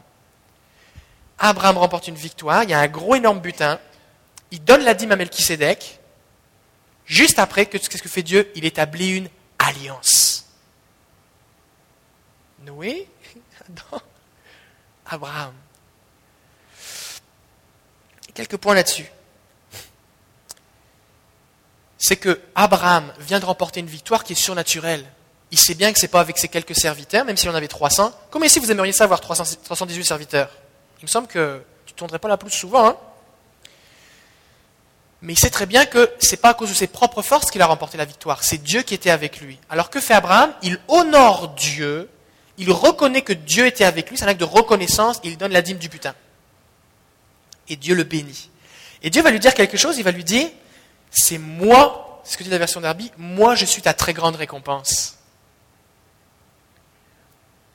Abraham 1.40 1.78
remporte 1.78 2.10
une 2.10 2.16
victoire, 2.16 2.64
il 2.64 2.72
y 2.72 2.74
a 2.74 2.80
un 2.80 2.88
gros 2.88 3.16
énorme 3.16 3.40
butin. 3.40 3.80
Il 4.52 4.64
donne 4.64 4.84
la 4.84 4.94
dîme 4.94 5.12
à 5.12 5.16
Melchisédek. 5.16 6.00
Juste 7.06 7.40
après, 7.40 7.66
qu'est-ce 7.66 7.90
que 7.90 8.10
fait 8.10 8.24
Dieu? 8.24 8.52
Il 8.56 8.66
établit 8.66 9.10
une 9.10 9.30
alliance. 9.58 10.46
Noé, 12.60 13.08
Adam, 13.70 14.02
Abraham. 15.06 15.54
Quelques 18.34 18.58
points 18.58 18.76
là-dessus. 18.76 19.06
C'est 21.98 22.16
que 22.16 22.40
Abraham 22.56 23.12
vient 23.20 23.40
de 23.40 23.46
remporter 23.46 23.82
une 23.82 23.88
victoire 23.88 24.24
qui 24.24 24.34
est 24.34 24.36
surnaturelle. 24.36 25.06
Il 25.52 25.60
sait 25.60 25.74
bien 25.74 25.92
que 25.92 26.00
ce 26.00 26.06
n'est 26.06 26.12
pas 26.12 26.22
avec 26.22 26.38
ses 26.38 26.48
quelques 26.48 26.76
serviteurs, 26.76 27.26
même 27.26 27.36
s'il 27.36 27.50
en 27.50 27.56
avait 27.56 27.68
300. 27.68 28.14
Comment 28.30 28.46
ici 28.46 28.60
vous 28.60 28.72
aimeriez 28.72 28.94
savoir 28.94 29.20
318 29.20 30.06
serviteurs? 30.06 30.50
Il 31.00 31.06
me 31.06 31.08
semble 31.08 31.28
que 31.28 31.62
tu 31.86 31.94
ne 31.94 31.98
tournerais 31.98 32.20
pas 32.20 32.28
la 32.28 32.38
plus 32.38 32.52
souvent. 32.52 32.88
Hein? 32.88 32.98
Mais 35.22 35.34
il 35.34 35.40
sait 35.40 35.50
très 35.50 35.66
bien 35.66 35.86
que 35.86 36.10
ce 36.20 36.32
n'est 36.32 36.38
pas 36.38 36.50
à 36.50 36.54
cause 36.54 36.70
de 36.70 36.74
ses 36.74 36.88
propres 36.88 37.22
forces 37.22 37.52
qu'il 37.52 37.62
a 37.62 37.66
remporté 37.66 37.98
la 37.98 38.06
victoire, 38.06 38.44
c'est 38.44 38.58
Dieu 38.58 38.84
qui 38.84 38.94
était 38.94 39.10
avec 39.10 39.42
lui. 39.42 39.60
Alors 39.70 39.90
que 39.90 40.00
fait 40.00 40.14
Abraham? 40.14 40.54
Il 40.62 40.80
honore 40.88 41.50
Dieu, 41.50 42.10
il 42.58 42.72
reconnaît 42.72 43.22
que 43.22 43.34
Dieu 43.34 43.66
était 43.66 43.84
avec 43.84 44.10
lui, 44.10 44.18
c'est 44.18 44.26
un 44.26 44.30
acte 44.30 44.40
de 44.40 44.46
reconnaissance, 44.46 45.20
il 45.24 45.38
donne 45.38 45.52
la 45.52 45.62
dîme 45.62 45.78
du 45.78 45.90
butin. 45.90 46.16
Et 47.68 47.76
Dieu 47.76 47.96
le 47.96 48.04
bénit. 48.04 48.50
Et 49.04 49.10
Dieu 49.10 49.22
va 49.22 49.32
lui 49.32 49.40
dire 49.40 49.54
quelque 49.54 49.78
chose, 49.78 49.98
il 49.98 50.04
va 50.04 50.12
lui 50.12 50.24
dire, 50.24 50.48
c'est 51.12 51.38
moi, 51.38 52.22
c'est 52.24 52.34
ce 52.34 52.38
que 52.38 52.44
dit 52.44 52.50
la 52.50 52.58
version 52.58 52.82
d'Arby, 52.82 53.12
moi 53.18 53.56
je 53.56 53.66
suis 53.66 53.82
ta 53.82 53.94
très 53.94 54.14
grande 54.14 54.36
récompense. 54.36 55.18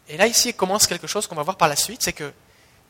Et 0.08 0.16
là 0.16 0.26
ici 0.26 0.54
commence 0.54 0.86
quelque 0.86 1.06
chose 1.06 1.26
qu'on 1.26 1.34
va 1.34 1.42
voir 1.42 1.56
par 1.56 1.68
la 1.68 1.76
suite, 1.76 2.02
c'est 2.02 2.12
que 2.12 2.32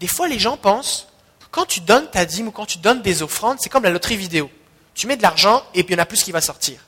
des 0.00 0.08
fois 0.08 0.28
les 0.28 0.38
gens 0.38 0.56
pensent 0.56 1.08
quand 1.54 1.66
tu 1.66 1.78
donnes 1.78 2.10
ta 2.10 2.24
dîme 2.24 2.48
ou 2.48 2.50
quand 2.50 2.66
tu 2.66 2.78
donnes 2.78 3.00
des 3.00 3.22
offrandes, 3.22 3.58
c'est 3.60 3.68
comme 3.68 3.84
la 3.84 3.90
loterie 3.90 4.16
vidéo. 4.16 4.50
Tu 4.92 5.06
mets 5.06 5.16
de 5.16 5.22
l'argent 5.22 5.62
et 5.72 5.84
puis 5.84 5.94
il 5.94 5.96
y 5.96 6.00
en 6.00 6.02
a 6.02 6.06
plus 6.06 6.20
qui 6.24 6.32
va 6.32 6.40
sortir. 6.40 6.80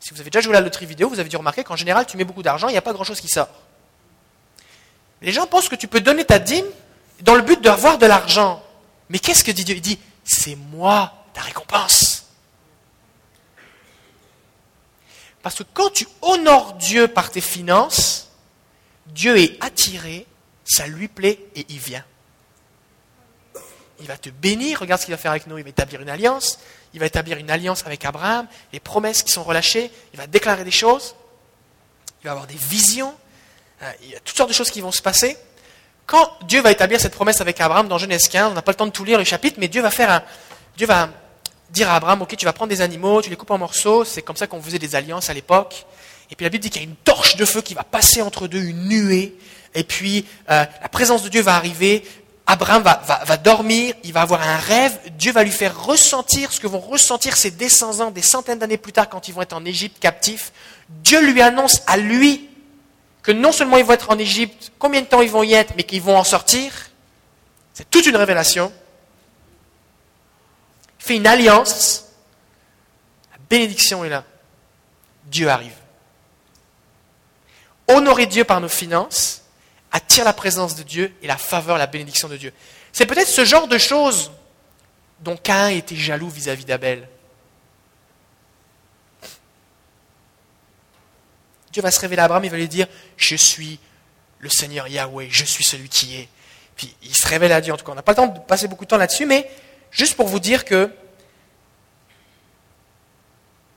Si 0.00 0.12
vous 0.12 0.20
avez 0.20 0.28
déjà 0.28 0.40
joué 0.40 0.56
à 0.56 0.60
la 0.60 0.64
loterie 0.64 0.86
vidéo, 0.86 1.08
vous 1.08 1.20
avez 1.20 1.28
dû 1.28 1.36
remarquer 1.36 1.62
qu'en 1.62 1.76
général, 1.76 2.04
tu 2.04 2.16
mets 2.16 2.24
beaucoup 2.24 2.42
d'argent, 2.42 2.66
il 2.66 2.72
n'y 2.72 2.78
a 2.78 2.82
pas 2.82 2.92
grand-chose 2.92 3.20
qui 3.20 3.28
sort. 3.28 3.48
Les 5.22 5.30
gens 5.30 5.46
pensent 5.46 5.68
que 5.68 5.76
tu 5.76 5.86
peux 5.86 6.00
donner 6.00 6.24
ta 6.24 6.40
dîme 6.40 6.66
dans 7.20 7.36
le 7.36 7.42
but 7.42 7.60
d'avoir 7.60 7.96
de 7.96 8.06
l'argent. 8.06 8.60
Mais 9.08 9.20
qu'est-ce 9.20 9.44
que 9.44 9.52
dit 9.52 9.64
Dieu? 9.64 9.76
Il 9.76 9.82
dit, 9.82 10.00
c'est 10.24 10.56
moi 10.56 11.12
ta 11.32 11.42
récompense. 11.42 12.26
Parce 15.44 15.54
que 15.54 15.62
quand 15.62 15.90
tu 15.90 16.08
honores 16.22 16.72
Dieu 16.72 17.06
par 17.06 17.30
tes 17.30 17.40
finances, 17.40 18.32
Dieu 19.06 19.38
est 19.38 19.62
attiré, 19.64 20.26
ça 20.64 20.88
lui 20.88 21.06
plaît 21.06 21.38
et 21.54 21.64
il 21.68 21.78
vient 21.78 22.04
il 24.00 24.06
va 24.06 24.16
te 24.16 24.28
bénir, 24.30 24.80
regarde 24.80 25.00
ce 25.00 25.06
qu'il 25.06 25.14
va 25.14 25.18
faire 25.18 25.30
avec 25.30 25.46
nous, 25.46 25.58
il 25.58 25.64
va 25.64 25.70
établir 25.70 26.00
une 26.00 26.08
alliance, 26.08 26.58
il 26.94 27.00
va 27.00 27.06
établir 27.06 27.38
une 27.38 27.50
alliance 27.50 27.84
avec 27.86 28.04
Abraham, 28.04 28.46
les 28.72 28.80
promesses 28.80 29.22
qui 29.22 29.32
sont 29.32 29.42
relâchées, 29.42 29.90
il 30.12 30.18
va 30.18 30.26
déclarer 30.26 30.64
des 30.64 30.70
choses, 30.70 31.14
il 32.22 32.24
va 32.24 32.32
avoir 32.32 32.46
des 32.46 32.56
visions, 32.56 33.14
euh, 33.82 33.92
il 34.02 34.10
y 34.10 34.16
a 34.16 34.20
toutes 34.20 34.36
sortes 34.36 34.48
de 34.50 34.54
choses 34.54 34.70
qui 34.70 34.80
vont 34.80 34.92
se 34.92 35.02
passer. 35.02 35.36
Quand 36.06 36.30
Dieu 36.42 36.62
va 36.62 36.70
établir 36.70 37.00
cette 37.00 37.14
promesse 37.14 37.40
avec 37.40 37.60
Abraham 37.60 37.88
dans 37.88 37.98
Genèse 37.98 38.28
15, 38.28 38.52
on 38.52 38.54
n'a 38.54 38.62
pas 38.62 38.72
le 38.72 38.76
temps 38.76 38.86
de 38.86 38.92
tout 38.92 39.04
lire 39.04 39.18
les 39.18 39.24
chapitres, 39.24 39.56
mais 39.58 39.68
Dieu 39.68 39.82
va 39.82 39.90
faire 39.90 40.10
un, 40.10 40.22
Dieu 40.76 40.86
va 40.86 41.08
dire 41.70 41.90
à 41.90 41.96
Abraham, 41.96 42.22
ok, 42.22 42.36
tu 42.36 42.44
vas 42.44 42.52
prendre 42.52 42.70
des 42.70 42.80
animaux, 42.80 43.22
tu 43.22 43.30
les 43.30 43.36
coupes 43.36 43.50
en 43.50 43.58
morceaux, 43.58 44.04
c'est 44.04 44.22
comme 44.22 44.36
ça 44.36 44.46
qu'on 44.46 44.62
faisait 44.62 44.78
des 44.78 44.94
alliances 44.94 45.30
à 45.30 45.34
l'époque. 45.34 45.86
Et 46.30 46.36
puis 46.36 46.44
la 46.44 46.50
Bible 46.50 46.62
dit 46.62 46.70
qu'il 46.70 46.82
y 46.82 46.84
a 46.84 46.88
une 46.88 46.96
torche 46.96 47.36
de 47.36 47.44
feu 47.44 47.60
qui 47.60 47.74
va 47.74 47.84
passer 47.84 48.22
entre 48.22 48.48
deux, 48.48 48.62
une 48.62 48.88
nuée. 48.88 49.36
Et 49.74 49.84
puis 49.84 50.26
euh, 50.50 50.64
la 50.80 50.88
présence 50.88 51.22
de 51.22 51.28
Dieu 51.28 51.42
va 51.42 51.54
arriver, 51.56 52.04
Abraham 52.48 52.82
va, 52.82 53.36
dormir, 53.38 53.94
il 54.04 54.12
va 54.12 54.22
avoir 54.22 54.40
un 54.40 54.56
rêve, 54.56 54.96
Dieu 55.18 55.32
va 55.32 55.42
lui 55.42 55.50
faire 55.50 55.84
ressentir 55.84 56.52
ce 56.52 56.60
que 56.60 56.68
vont 56.68 56.78
ressentir 56.78 57.36
ses 57.36 57.50
descendants 57.50 58.12
des 58.12 58.22
centaines 58.22 58.60
d'années 58.60 58.76
plus 58.76 58.92
tard 58.92 59.08
quand 59.08 59.26
ils 59.26 59.34
vont 59.34 59.42
être 59.42 59.52
en 59.52 59.64
Égypte 59.64 59.98
captifs. 59.98 60.52
Dieu 60.88 61.20
lui 61.20 61.42
annonce 61.42 61.82
à 61.88 61.96
lui 61.96 62.48
que 63.22 63.32
non 63.32 63.50
seulement 63.50 63.78
ils 63.78 63.84
vont 63.84 63.94
être 63.94 64.10
en 64.10 64.18
Égypte, 64.18 64.70
combien 64.78 65.00
de 65.00 65.06
temps 65.06 65.22
ils 65.22 65.30
vont 65.30 65.42
y 65.42 65.54
être, 65.54 65.74
mais 65.76 65.82
qu'ils 65.82 66.02
vont 66.02 66.16
en 66.16 66.22
sortir. 66.22 66.72
C'est 67.74 67.90
toute 67.90 68.06
une 68.06 68.14
révélation. 68.14 68.72
Il 71.00 71.04
fait 71.04 71.16
une 71.16 71.26
alliance. 71.26 72.04
La 73.32 73.38
bénédiction 73.50 74.04
est 74.04 74.08
là. 74.08 74.22
Dieu 75.24 75.48
arrive. 75.48 75.74
Honorer 77.88 78.26
Dieu 78.26 78.44
par 78.44 78.60
nos 78.60 78.68
finances, 78.68 79.42
attire 79.96 80.24
la 80.24 80.34
présence 80.34 80.76
de 80.76 80.82
Dieu 80.82 81.14
et 81.22 81.26
la 81.26 81.38
faveur, 81.38 81.78
la 81.78 81.86
bénédiction 81.86 82.28
de 82.28 82.36
Dieu. 82.36 82.52
C'est 82.92 83.06
peut-être 83.06 83.28
ce 83.28 83.44
genre 83.46 83.66
de 83.66 83.78
choses 83.78 84.30
dont 85.20 85.36
Cain 85.36 85.68
était 85.68 85.96
jaloux 85.96 86.28
vis-à-vis 86.28 86.66
d'Abel. 86.66 87.08
Dieu 91.72 91.82
va 91.82 91.90
se 91.90 92.00
révéler 92.00 92.20
à 92.20 92.26
Abraham, 92.26 92.44
il 92.44 92.50
va 92.50 92.58
lui 92.58 92.68
dire, 92.68 92.86
je 93.16 93.36
suis 93.36 93.78
le 94.38 94.50
Seigneur 94.50 94.86
Yahweh, 94.86 95.28
je 95.30 95.44
suis 95.44 95.64
celui 95.64 95.88
qui 95.88 96.16
est. 96.16 96.28
Puis 96.76 96.94
il 97.02 97.14
se 97.14 97.26
révèle 97.26 97.52
à 97.52 97.62
Dieu, 97.62 97.72
en 97.72 97.78
tout 97.78 97.84
cas. 97.84 97.92
On 97.92 97.96
n'a 97.96 98.02
pas 98.02 98.12
le 98.12 98.16
temps 98.16 98.26
de 98.26 98.38
passer 98.40 98.68
beaucoup 98.68 98.84
de 98.84 98.90
temps 98.90 98.98
là-dessus, 98.98 99.24
mais 99.24 99.50
juste 99.90 100.14
pour 100.14 100.26
vous 100.26 100.40
dire 100.40 100.66
que 100.66 100.90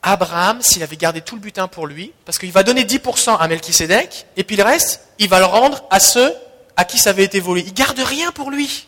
Abraham, 0.01 0.61
s'il 0.61 0.81
avait 0.81 0.95
gardé 0.95 1.21
tout 1.21 1.35
le 1.35 1.41
butin 1.41 1.67
pour 1.67 1.85
lui, 1.85 2.13
parce 2.25 2.37
qu'il 2.37 2.51
va 2.51 2.63
donner 2.63 2.85
10% 2.85 3.37
à 3.37 3.47
Melchisédek, 3.47 4.27
et 4.37 4.43
puis 4.43 4.55
le 4.55 4.63
reste, 4.63 5.07
il 5.19 5.27
va 5.27 5.39
le 5.39 5.45
rendre 5.45 5.83
à 5.89 5.99
ceux 5.99 6.33
à 6.77 6.85
qui 6.85 6.97
ça 6.97 7.09
avait 7.09 7.25
été 7.25 7.39
volé. 7.39 7.63
Il 7.65 7.73
garde 7.73 7.99
rien 7.99 8.31
pour 8.31 8.51
lui. 8.51 8.87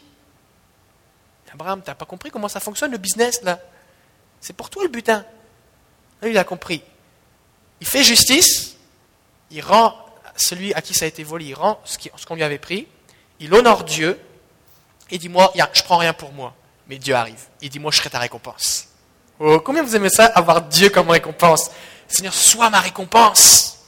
Abraham, 1.53 1.81
t'as 1.83 1.95
pas 1.95 2.05
compris 2.05 2.31
comment 2.31 2.47
ça 2.47 2.61
fonctionne 2.61 2.91
le 2.91 2.97
business 2.97 3.41
là? 3.43 3.59
C'est 4.39 4.53
pour 4.53 4.69
toi 4.69 4.83
le 4.83 4.89
butin. 4.89 5.25
il 6.23 6.37
a 6.37 6.43
compris. 6.43 6.81
Il 7.81 7.87
fait 7.87 8.03
justice, 8.03 8.77
il 9.51 9.61
rend 9.61 9.93
celui 10.35 10.73
à 10.73 10.81
qui 10.81 10.93
ça 10.93 11.05
a 11.05 11.07
été 11.09 11.23
volé, 11.23 11.45
il 11.45 11.53
rend 11.53 11.79
ce 11.83 12.25
qu'on 12.25 12.35
lui 12.35 12.43
avait 12.43 12.57
pris, 12.57 12.87
il 13.39 13.53
honore 13.53 13.83
Dieu, 13.83 14.19
et 15.09 15.17
dit 15.17 15.29
moi, 15.29 15.51
je 15.73 15.83
prends 15.83 15.97
rien 15.97 16.13
pour 16.13 16.31
moi, 16.31 16.55
mais 16.87 16.97
Dieu 16.97 17.13
arrive. 17.13 17.41
Il 17.61 17.69
dit 17.69 17.79
moi, 17.79 17.91
je 17.91 17.97
serai 17.97 18.09
ta 18.09 18.19
récompense. 18.19 18.87
Oh, 19.43 19.59
combien 19.59 19.81
vous 19.81 19.95
aimez 19.95 20.09
ça, 20.09 20.25
avoir 20.25 20.61
Dieu 20.61 20.89
comme 20.89 21.09
récompense? 21.09 21.71
Seigneur, 22.07 22.33
sois 22.33 22.69
ma 22.69 22.79
récompense. 22.79 23.79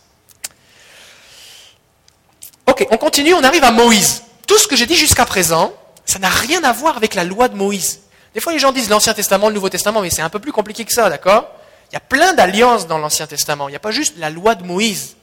Ok, 2.65 2.87
on 2.89 2.97
continue, 2.97 3.35
on 3.35 3.43
arrive 3.43 3.63
à 3.63 3.71
Moïse. 3.71 4.23
Tout 4.47 4.57
ce 4.57 4.67
que 4.67 4.75
j'ai 4.75 4.87
dit 4.87 4.95
jusqu'à 4.95 5.25
présent, 5.25 5.71
ça 6.05 6.17
n'a 6.17 6.29
rien 6.29 6.63
à 6.63 6.71
voir 6.71 6.97
avec 6.97 7.13
la 7.13 7.23
loi 7.23 7.49
de 7.49 7.55
Moïse. 7.55 8.01
Des 8.33 8.39
fois, 8.39 8.51
les 8.51 8.57
gens 8.57 8.71
disent 8.71 8.89
l'Ancien 8.89 9.13
Testament, 9.13 9.49
le 9.49 9.53
Nouveau 9.53 9.69
Testament, 9.69 10.01
mais 10.01 10.09
c'est 10.09 10.23
un 10.23 10.29
peu 10.29 10.39
plus 10.39 10.51
compliqué 10.51 10.85
que 10.85 10.91
ça, 10.91 11.07
d'accord? 11.09 11.47
Il 11.91 11.93
y 11.93 11.97
a 11.97 11.99
plein 11.99 12.33
d'alliances 12.33 12.87
dans 12.87 12.97
l'Ancien 12.97 13.27
Testament. 13.27 13.67
Il 13.67 13.71
n'y 13.73 13.77
a 13.77 13.79
pas 13.79 13.91
juste 13.91 14.15
la 14.17 14.31
loi 14.31 14.55
de 14.55 14.63
Moïse. 14.63 15.17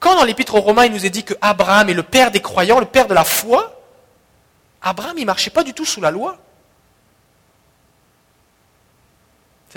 Quand 0.00 0.14
dans 0.14 0.24
l'Épître 0.24 0.54
aux 0.54 0.62
Romains, 0.62 0.86
il 0.86 0.92
nous 0.92 1.04
est 1.04 1.10
dit 1.10 1.24
que 1.24 1.34
Abraham 1.42 1.90
est 1.90 1.94
le 1.94 2.02
père 2.02 2.30
des 2.30 2.40
croyants, 2.40 2.80
le 2.80 2.86
père 2.86 3.08
de 3.08 3.14
la 3.14 3.24
foi, 3.24 3.74
Abraham, 4.80 5.18
il 5.18 5.26
marchait 5.26 5.50
pas 5.50 5.64
du 5.64 5.74
tout 5.74 5.84
sous 5.84 6.00
la 6.00 6.10
loi. 6.10 6.38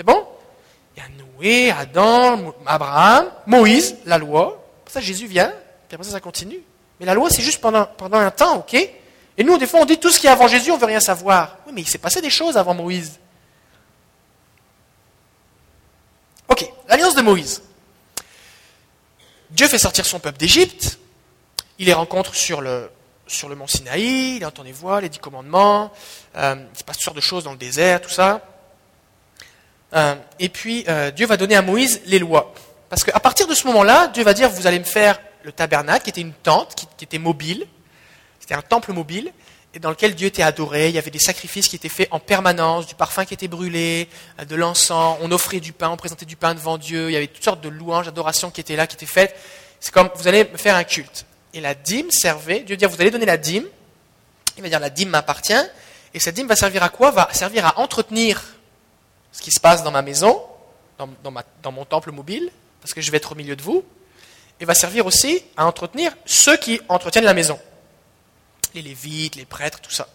C'est 0.02 0.12
bon? 0.12 0.26
Il 0.96 1.00
y 1.00 1.06
a 1.06 1.08
Noé, 1.10 1.70
Adam, 1.70 2.52
Abraham, 2.66 3.30
Moïse, 3.46 3.98
la 4.04 4.18
loi. 4.18 4.60
Pour 4.84 4.92
ça, 4.92 5.00
Jésus 5.00 5.28
vient, 5.28 5.54
puis 5.86 5.94
après 5.94 6.04
ça, 6.04 6.10
ça 6.10 6.18
continue. 6.18 6.58
Mais 6.98 7.06
la 7.06 7.14
loi, 7.14 7.30
c'est 7.30 7.40
juste 7.40 7.60
pendant, 7.60 7.86
un 8.00 8.30
temps, 8.32 8.58
ok? 8.58 8.74
Et 8.74 9.44
nous, 9.44 9.56
des 9.58 9.66
fois, 9.68 9.78
on 9.78 9.84
dit 9.84 9.98
tout 9.98 10.10
ce 10.10 10.18
qui 10.18 10.26
est 10.26 10.30
avant 10.30 10.48
Jésus, 10.48 10.72
on 10.72 10.74
ne 10.74 10.80
veut 10.80 10.86
rien 10.86 10.98
savoir. 10.98 11.58
Oui, 11.66 11.72
mais 11.72 11.82
il 11.82 11.88
s'est 11.88 11.98
passé 11.98 12.20
des 12.20 12.30
choses 12.30 12.56
avant 12.56 12.74
Moïse. 12.74 13.20
Ok, 16.48 16.68
l'alliance 16.88 17.14
de 17.14 17.22
Moïse. 17.22 17.62
Dieu 19.50 19.68
fait 19.68 19.78
sortir 19.78 20.04
son 20.04 20.18
peuple 20.18 20.38
d'Égypte. 20.38 20.98
Il 21.78 21.86
les 21.86 21.92
rencontre 21.92 22.34
sur 22.34 22.60
le, 22.60 22.90
sur 23.28 23.48
le 23.48 23.54
mont 23.54 23.68
Sinaï, 23.68 24.38
il 24.38 24.44
entend 24.44 24.64
les 24.64 24.72
voix, 24.72 25.00
les 25.00 25.08
dix 25.08 25.20
commandements. 25.20 25.92
Euh, 26.34 26.56
il 26.74 26.76
se 26.76 26.82
passe 26.82 26.96
toutes 26.96 27.04
sortes 27.04 27.16
de 27.16 27.20
choses 27.20 27.44
dans 27.44 27.52
le 27.52 27.56
désert, 27.56 28.00
tout 28.00 28.10
ça. 28.10 28.40
Euh, 29.94 30.14
et 30.38 30.48
puis, 30.48 30.84
euh, 30.88 31.10
Dieu 31.10 31.26
va 31.26 31.36
donner 31.36 31.56
à 31.56 31.62
Moïse 31.62 32.00
les 32.06 32.18
lois. 32.18 32.52
Parce 32.88 33.04
qu'à 33.04 33.20
partir 33.20 33.46
de 33.46 33.54
ce 33.54 33.66
moment-là, 33.68 34.08
Dieu 34.08 34.22
va 34.22 34.34
dire, 34.34 34.48
vous 34.50 34.66
allez 34.66 34.78
me 34.78 34.84
faire 34.84 35.20
le 35.44 35.52
tabernacle, 35.52 36.04
qui 36.04 36.10
était 36.10 36.20
une 36.20 36.32
tente, 36.32 36.74
qui, 36.74 37.04
était 37.04 37.18
mobile. 37.18 37.66
C'était 38.40 38.54
un 38.54 38.62
temple 38.62 38.92
mobile, 38.92 39.32
et 39.74 39.78
dans 39.78 39.90
lequel 39.90 40.14
Dieu 40.14 40.28
était 40.28 40.42
adoré. 40.42 40.88
Il 40.88 40.94
y 40.94 40.98
avait 40.98 41.10
des 41.10 41.18
sacrifices 41.18 41.68
qui 41.68 41.76
étaient 41.76 41.88
faits 41.88 42.08
en 42.10 42.20
permanence, 42.20 42.86
du 42.86 42.94
parfum 42.94 43.24
qui 43.24 43.34
était 43.34 43.48
brûlé, 43.48 44.08
euh, 44.40 44.44
de 44.44 44.56
l'encens. 44.56 45.18
On 45.20 45.30
offrait 45.32 45.60
du 45.60 45.72
pain, 45.72 45.90
on 45.90 45.96
présentait 45.96 46.26
du 46.26 46.36
pain 46.36 46.54
devant 46.54 46.78
Dieu. 46.78 47.10
Il 47.10 47.12
y 47.12 47.16
avait 47.16 47.26
toutes 47.26 47.44
sortes 47.44 47.62
de 47.62 47.68
louanges, 47.68 48.06
d'adorations 48.06 48.50
qui 48.50 48.60
étaient 48.60 48.76
là, 48.76 48.86
qui 48.86 48.96
étaient 48.96 49.06
faites. 49.06 49.34
C'est 49.80 49.92
comme, 49.92 50.10
vous 50.14 50.28
allez 50.28 50.44
me 50.44 50.56
faire 50.56 50.76
un 50.76 50.84
culte. 50.84 51.26
Et 51.54 51.60
la 51.60 51.74
dîme 51.74 52.10
servait, 52.10 52.60
Dieu 52.60 52.76
dit, 52.76 52.84
vous 52.84 53.00
allez 53.00 53.10
donner 53.10 53.26
la 53.26 53.36
dîme. 53.36 53.64
Il 54.56 54.62
va 54.62 54.68
dire, 54.68 54.80
la 54.80 54.90
dîme 54.90 55.10
m'appartient. 55.10 55.52
Et 56.14 56.20
cette 56.20 56.34
dîme 56.34 56.46
va 56.46 56.56
servir 56.56 56.82
à 56.82 56.88
quoi? 56.88 57.10
Va 57.10 57.28
servir 57.32 57.66
à 57.66 57.80
entretenir 57.80 58.42
ce 59.32 59.42
qui 59.42 59.50
se 59.50 59.60
passe 59.60 59.82
dans 59.82 59.90
ma 59.90 60.02
maison, 60.02 60.40
dans, 60.98 61.72
mon 61.72 61.84
temple 61.84 62.12
mobile, 62.12 62.50
parce 62.80 62.94
que 62.94 63.00
je 63.00 63.10
vais 63.10 63.16
être 63.16 63.32
au 63.32 63.34
milieu 63.34 63.56
de 63.56 63.62
vous, 63.62 63.84
et 64.60 64.64
va 64.64 64.74
servir 64.74 65.06
aussi 65.06 65.42
à 65.56 65.66
entretenir 65.66 66.12
ceux 66.24 66.56
qui 66.56 66.80
entretiennent 66.88 67.24
la 67.24 67.34
maison. 67.34 67.58
Les 68.74 68.82
lévites, 68.82 69.34
les 69.34 69.44
prêtres, 69.44 69.80
tout 69.80 69.90
ça. 69.90 70.06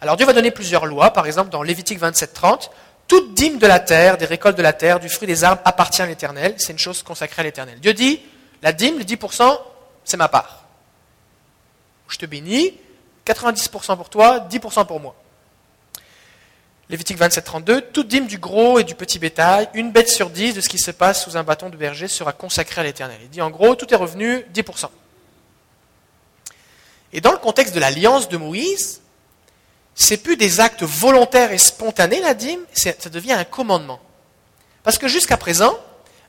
Alors 0.00 0.16
Dieu 0.16 0.24
va 0.24 0.32
donner 0.32 0.50
plusieurs 0.50 0.86
lois, 0.86 1.12
par 1.12 1.26
exemple 1.26 1.50
dans 1.50 1.62
Lévitique 1.62 1.98
27, 1.98 2.32
30, 2.32 2.70
toute 3.08 3.34
dîme 3.34 3.58
de 3.58 3.66
la 3.66 3.80
terre, 3.80 4.16
des 4.16 4.26
récoltes 4.26 4.56
de 4.56 4.62
la 4.62 4.72
terre, 4.72 5.00
du 5.00 5.08
fruit 5.08 5.26
des 5.26 5.42
arbres 5.42 5.62
appartient 5.64 6.02
à 6.02 6.06
l'Éternel, 6.06 6.54
c'est 6.58 6.72
une 6.72 6.78
chose 6.78 7.02
consacrée 7.02 7.40
à 7.40 7.44
l'Éternel. 7.44 7.80
Dieu 7.80 7.94
dit, 7.94 8.20
la 8.62 8.72
dîme, 8.72 8.98
le 8.98 9.04
10%, 9.04 9.58
c'est 10.04 10.16
ma 10.16 10.28
part. 10.28 10.64
Je 12.08 12.16
te 12.18 12.26
bénis, 12.26 12.74
90% 13.26 13.96
pour 13.96 14.08
toi, 14.08 14.46
10% 14.50 14.86
pour 14.86 15.00
moi. 15.00 15.14
Lévitique 16.90 17.18
27, 17.18 17.44
32, 17.44 17.80
toute 17.82 18.08
dîme 18.08 18.26
du 18.26 18.38
gros 18.38 18.78
et 18.78 18.84
du 18.84 18.94
petit 18.94 19.18
bétail, 19.18 19.68
une 19.74 19.92
bête 19.92 20.08
sur 20.08 20.30
dix 20.30 20.54
de 20.54 20.62
ce 20.62 20.70
qui 20.70 20.78
se 20.78 20.90
passe 20.90 21.22
sous 21.22 21.36
un 21.36 21.42
bâton 21.42 21.68
de 21.68 21.76
berger 21.76 22.08
sera 22.08 22.32
consacrée 22.32 22.80
à 22.80 22.84
l'Éternel. 22.84 23.18
Il 23.22 23.28
dit 23.28 23.42
en 23.42 23.50
gros, 23.50 23.74
tout 23.74 23.92
est 23.92 23.96
revenu 23.96 24.38
10%. 24.54 24.88
Et 27.12 27.20
dans 27.20 27.32
le 27.32 27.38
contexte 27.38 27.74
de 27.74 27.80
l'alliance 27.80 28.28
de 28.28 28.38
Moïse, 28.38 29.02
c'est 29.94 30.16
plus 30.18 30.36
des 30.36 30.60
actes 30.60 30.82
volontaires 30.82 31.52
et 31.52 31.58
spontanés, 31.58 32.20
la 32.20 32.32
dîme, 32.32 32.60
ça 32.72 33.10
devient 33.10 33.32
un 33.32 33.44
commandement. 33.44 34.00
Parce 34.82 34.96
que 34.96 35.08
jusqu'à 35.08 35.36
présent, 35.36 35.78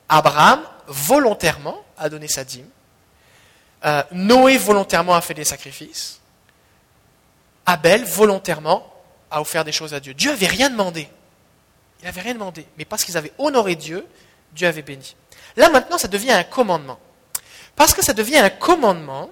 Abraham 0.08 0.60
volontairement 0.86 1.78
a 1.96 2.10
donné 2.10 2.28
sa 2.28 2.44
dîme, 2.44 2.68
euh, 3.86 4.02
Noé 4.12 4.58
volontairement 4.58 5.14
a 5.14 5.20
fait 5.22 5.34
des 5.34 5.44
sacrifices, 5.44 6.20
Abel 7.64 8.04
volontairement 8.04 8.89
a 9.30 9.40
offert 9.40 9.64
des 9.64 9.72
choses 9.72 9.94
à 9.94 10.00
Dieu. 10.00 10.14
Dieu 10.14 10.30
n'avait 10.30 10.46
rien 10.46 10.70
demandé. 10.70 11.08
Il 12.00 12.06
n'avait 12.06 12.20
rien 12.20 12.34
demandé. 12.34 12.66
Mais 12.78 12.84
parce 12.84 13.04
qu'ils 13.04 13.16
avaient 13.16 13.32
honoré 13.38 13.76
Dieu, 13.76 14.06
Dieu 14.52 14.66
avait 14.66 14.82
béni. 14.82 15.14
Là 15.56 15.70
maintenant, 15.70 15.98
ça 15.98 16.08
devient 16.08 16.32
un 16.32 16.44
commandement. 16.44 16.98
Parce 17.76 17.94
que 17.94 18.04
ça 18.04 18.12
devient 18.12 18.38
un 18.38 18.50
commandement, 18.50 19.30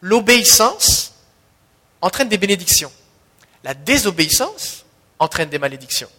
l'obéissance 0.00 1.14
entraîne 2.00 2.28
des 2.28 2.38
bénédictions. 2.38 2.92
La 3.62 3.74
désobéissance 3.74 4.84
entraîne 5.18 5.48
des 5.48 5.58
malédictions. 5.58 6.10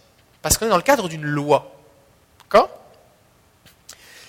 Parce 0.42 0.58
qu'on 0.58 0.66
est 0.66 0.70
dans 0.70 0.76
le 0.76 0.82
cadre 0.82 1.08
d'une 1.08 1.24
loi. 1.24 1.74
D'accord? 2.40 2.70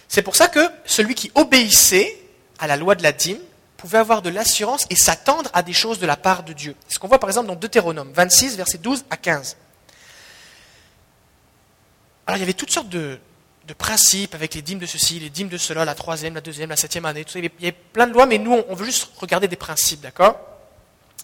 C'est 0.07 0.21
pour 0.21 0.35
ça 0.35 0.47
que 0.47 0.59
celui 0.85 1.15
qui 1.15 1.31
obéissait 1.35 2.17
à 2.59 2.67
la 2.67 2.77
loi 2.77 2.95
de 2.95 3.03
la 3.03 3.11
dîme 3.11 3.39
pouvait 3.77 3.99
avoir 3.99 4.21
de 4.21 4.29
l'assurance 4.29 4.85
et 4.89 4.95
s'attendre 4.95 5.49
à 5.53 5.63
des 5.63 5.73
choses 5.73 5.99
de 5.99 6.05
la 6.05 6.17
part 6.17 6.43
de 6.43 6.53
Dieu. 6.53 6.75
C'est 6.87 6.95
ce 6.95 6.99
qu'on 6.99 7.07
voit 7.07 7.19
par 7.19 7.29
exemple 7.29 7.47
dans 7.47 7.55
Deutéronome 7.55 8.11
26, 8.13 8.57
versets 8.57 8.79
12 8.79 9.05
à 9.09 9.17
15. 9.17 9.55
Alors 12.25 12.37
il 12.37 12.41
y 12.41 12.43
avait 12.43 12.53
toutes 12.53 12.71
sortes 12.71 12.89
de, 12.89 13.19
principes 13.77 14.33
avec 14.35 14.53
les 14.55 14.61
dîmes 14.61 14.79
de 14.79 14.85
ceci, 14.85 15.19
les 15.19 15.29
dîmes 15.29 15.49
de 15.49 15.57
cela, 15.57 15.85
la 15.85 15.95
troisième, 15.95 16.35
la 16.35 16.41
deuxième, 16.41 16.69
la 16.69 16.75
septième 16.75 17.05
année. 17.05 17.23
Tout 17.23 17.31
ça. 17.31 17.39
Il 17.39 17.45
y 17.45 17.67
avait 17.67 17.71
plein 17.71 18.07
de 18.07 18.13
lois, 18.13 18.25
mais 18.25 18.37
nous, 18.37 18.53
on 18.67 18.75
veut 18.75 18.85
juste 18.85 19.09
regarder 19.17 19.47
des 19.47 19.55
principes, 19.55 20.01
d'accord? 20.01 20.39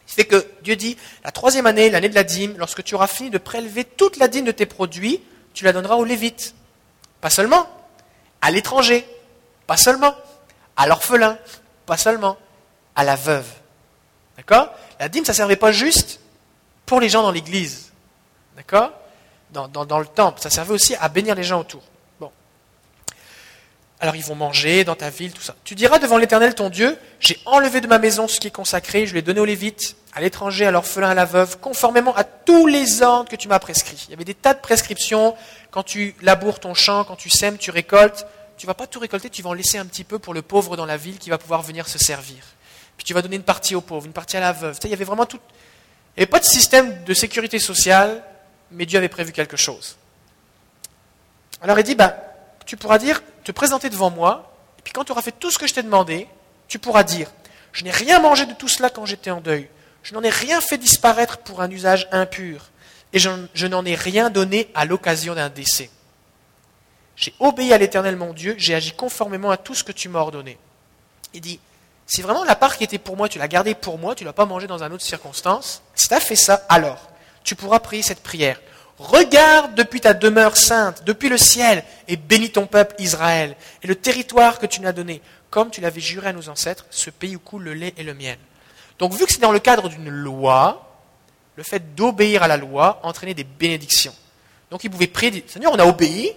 C'est 0.05 0.25
que 0.25 0.45
Dieu 0.61 0.75
dit, 0.75 0.97
la 1.23 1.31
troisième 1.31 1.65
année, 1.65 1.89
l'année 1.89 2.09
de 2.09 2.15
la 2.15 2.23
dîme, 2.23 2.55
lorsque 2.57 2.83
tu 2.83 2.95
auras 2.95 3.07
fini 3.07 3.29
de 3.29 3.37
prélever 3.37 3.85
toute 3.85 4.17
la 4.17 4.27
dîme 4.27 4.45
de 4.45 4.51
tes 4.51 4.65
produits, 4.65 5.21
tu 5.53 5.63
la 5.63 5.73
donneras 5.73 5.95
aux 5.95 6.03
Lévites. 6.03 6.53
Pas 7.21 7.29
seulement, 7.29 7.67
à 8.41 8.51
l'étranger, 8.51 9.07
pas 9.65 9.77
seulement, 9.77 10.13
à 10.75 10.87
l'orphelin, 10.87 11.37
pas 11.85 11.97
seulement, 11.97 12.37
à 12.95 13.03
la 13.03 13.15
veuve. 13.15 13.47
D'accord? 14.37 14.69
La 14.99 15.09
dîme, 15.09 15.25
ça 15.25 15.31
ne 15.31 15.37
servait 15.37 15.55
pas 15.55 15.71
juste 15.71 16.19
pour 16.85 16.99
les 16.99 17.09
gens 17.09 17.23
dans 17.23 17.31
l'église. 17.31 17.91
D'accord? 18.55 18.91
Dans, 19.51 19.99
le 19.99 20.05
temple. 20.07 20.41
Ça 20.41 20.49
servait 20.49 20.73
aussi 20.73 20.95
à 20.95 21.09
bénir 21.09 21.35
les 21.35 21.43
gens 21.43 21.59
autour. 21.59 21.83
Bon. 22.19 22.31
Alors 23.99 24.15
ils 24.15 24.23
vont 24.23 24.33
manger 24.33 24.83
dans 24.83 24.95
ta 24.95 25.11
ville, 25.11 25.31
tout 25.31 25.43
ça. 25.43 25.55
Tu 25.63 25.75
diras 25.75 25.99
devant 25.99 26.17
l'Éternel 26.17 26.55
ton 26.55 26.69
Dieu, 26.69 26.97
j'ai 27.19 27.39
enlevé 27.45 27.79
de 27.79 27.85
ma 27.85 27.99
maison 27.99 28.27
ce 28.27 28.39
qui 28.39 28.47
est 28.47 28.51
consacré, 28.51 29.05
je 29.05 29.13
l'ai 29.13 29.21
donné 29.21 29.39
aux 29.39 29.45
Lévites, 29.45 29.95
à 30.15 30.21
l'étranger, 30.21 30.65
à 30.65 30.71
l'orphelin, 30.71 31.11
à 31.11 31.13
la 31.13 31.25
veuve, 31.25 31.59
conformément 31.59 32.15
à 32.15 32.23
tous 32.23 32.65
les 32.65 33.03
ordres 33.03 33.29
que 33.29 33.35
tu 33.35 33.47
m'as 33.47 33.59
prescrits. 33.59 34.05
Il 34.07 34.11
y 34.11 34.13
avait 34.15 34.25
des 34.25 34.33
tas 34.33 34.55
de 34.55 34.59
prescriptions. 34.59 35.35
Quand 35.69 35.83
tu 35.83 36.15
laboures 36.23 36.59
ton 36.59 36.73
champ, 36.73 37.03
quand 37.03 37.15
tu 37.15 37.29
sèmes, 37.29 37.59
tu 37.59 37.69
récoltes 37.69 38.25
tu 38.57 38.67
vas 38.67 38.73
pas 38.73 38.87
tout 38.87 38.99
récolter, 38.99 39.29
tu 39.29 39.41
vas 39.41 39.49
en 39.49 39.53
laisser 39.53 39.77
un 39.77 39.85
petit 39.85 40.03
peu 40.03 40.19
pour 40.19 40.33
le 40.33 40.41
pauvre 40.41 40.77
dans 40.77 40.85
la 40.85 40.97
ville 40.97 41.17
qui 41.17 41.29
va 41.29 41.37
pouvoir 41.37 41.61
venir 41.61 41.87
se 41.87 41.97
servir. 41.97 42.37
Puis 42.97 43.05
tu 43.05 43.13
vas 43.13 43.21
donner 43.21 43.35
une 43.35 43.43
partie 43.43 43.75
aux 43.75 43.81
pauvres, 43.81 44.05
une 44.05 44.13
partie 44.13 44.37
à 44.37 44.39
la 44.39 44.51
veuve. 44.51 44.77
il 44.83 44.89
y 44.89 44.93
avait 44.93 45.03
vraiment 45.03 45.25
tout. 45.25 45.39
Il 46.15 46.19
n'y 46.19 46.23
avait 46.23 46.29
pas 46.29 46.39
de 46.39 46.45
système 46.45 47.03
de 47.03 47.13
sécurité 47.13 47.59
sociale, 47.59 48.23
mais 48.71 48.85
Dieu 48.85 48.97
avait 48.97 49.09
prévu 49.09 49.31
quelque 49.31 49.57
chose. 49.57 49.97
Alors 51.61 51.79
il 51.79 51.83
dit, 51.83 51.95
bah, 51.95 52.15
tu 52.65 52.77
pourras 52.77 52.97
dire, 52.97 53.21
te 53.43 53.51
présenter 53.51 53.89
devant 53.89 54.09
moi, 54.09 54.55
et 54.79 54.81
puis 54.81 54.93
quand 54.93 55.03
tu 55.03 55.11
auras 55.11 55.21
fait 55.21 55.31
tout 55.31 55.49
ce 55.49 55.57
que 55.57 55.67
je 55.67 55.73
t'ai 55.73 55.83
demandé, 55.83 56.27
tu 56.67 56.79
pourras 56.79 57.03
dire, 57.03 57.31
je 57.71 57.83
n'ai 57.83 57.91
rien 57.91 58.19
mangé 58.19 58.45
de 58.45 58.53
tout 58.53 58.67
cela 58.67 58.89
quand 58.89 59.05
j'étais 59.05 59.31
en 59.31 59.41
deuil, 59.41 59.69
je 60.03 60.13
n'en 60.13 60.21
ai 60.21 60.29
rien 60.29 60.61
fait 60.61 60.77
disparaître 60.77 61.37
pour 61.39 61.61
un 61.61 61.71
usage 61.71 62.07
impur, 62.11 62.69
et 63.13 63.19
je 63.19 63.67
n'en 63.67 63.85
ai 63.85 63.95
rien 63.95 64.29
donné 64.29 64.69
à 64.75 64.85
l'occasion 64.85 65.35
d'un 65.35 65.49
décès. 65.49 65.89
J'ai 67.15 67.33
obéi 67.39 67.73
à 67.73 67.77
l'Éternel 67.77 68.15
mon 68.15 68.33
Dieu, 68.33 68.55
j'ai 68.57 68.73
agi 68.73 68.91
conformément 68.91 69.51
à 69.51 69.57
tout 69.57 69.75
ce 69.75 69.83
que 69.83 69.91
tu 69.91 70.09
m'as 70.09 70.19
ordonné. 70.19 70.57
Il 71.33 71.41
dit, 71.41 71.59
si 72.13 72.21
vraiment 72.21 72.43
la 72.43 72.55
part 72.55 72.77
qui 72.77 72.83
était 72.83 72.99
pour 72.99 73.17
moi, 73.17 73.27
tu 73.27 73.39
l'as 73.39 73.47
gardée 73.47 73.73
pour 73.73 73.97
moi, 73.97 74.13
tu 74.13 74.23
ne 74.23 74.29
l'as 74.29 74.33
pas 74.33 74.45
mangée 74.45 74.67
dans 74.67 74.83
une 74.83 74.93
autre 74.93 75.03
circonstance, 75.03 75.81
si 75.95 76.07
tu 76.07 76.13
as 76.13 76.19
fait 76.19 76.35
ça, 76.35 76.63
alors 76.69 77.09
tu 77.43 77.55
pourras 77.55 77.79
prier 77.79 78.03
cette 78.03 78.21
prière. 78.21 78.61
Regarde 78.99 79.73
depuis 79.73 79.99
ta 79.99 80.13
demeure 80.13 80.55
sainte, 80.55 81.03
depuis 81.05 81.27
le 81.27 81.39
ciel, 81.39 81.83
et 82.07 82.15
bénis 82.15 82.51
ton 82.51 82.67
peuple 82.67 82.93
Israël, 82.99 83.55
et 83.81 83.87
le 83.87 83.95
territoire 83.95 84.59
que 84.59 84.67
tu 84.67 84.79
nous 84.79 84.87
as 84.87 84.91
donné, 84.91 85.23
comme 85.49 85.71
tu 85.71 85.81
l'avais 85.81 86.01
juré 86.01 86.27
à 86.27 86.33
nos 86.33 86.49
ancêtres, 86.49 86.85
ce 86.91 87.09
pays 87.09 87.35
où 87.35 87.39
coule 87.39 87.63
le 87.63 87.73
lait 87.73 87.95
et 87.97 88.03
le 88.03 88.13
miel. 88.13 88.37
Donc 88.99 89.13
vu 89.13 89.25
que 89.25 89.31
c'est 89.31 89.41
dans 89.41 89.51
le 89.51 89.57
cadre 89.57 89.89
d'une 89.89 90.09
loi, 90.09 90.87
le 91.55 91.63
fait 91.63 91.95
d'obéir 91.95 92.43
à 92.43 92.47
la 92.47 92.57
loi 92.57 92.99
entraînait 93.01 93.33
des 93.33 93.43
bénédictions. 93.43 94.13
Donc 94.69 94.83
il 94.83 94.91
pouvait 94.91 95.07
prier, 95.07 95.43
Seigneur, 95.47 95.71
on 95.73 95.79
a 95.79 95.85
obéi, 95.87 96.31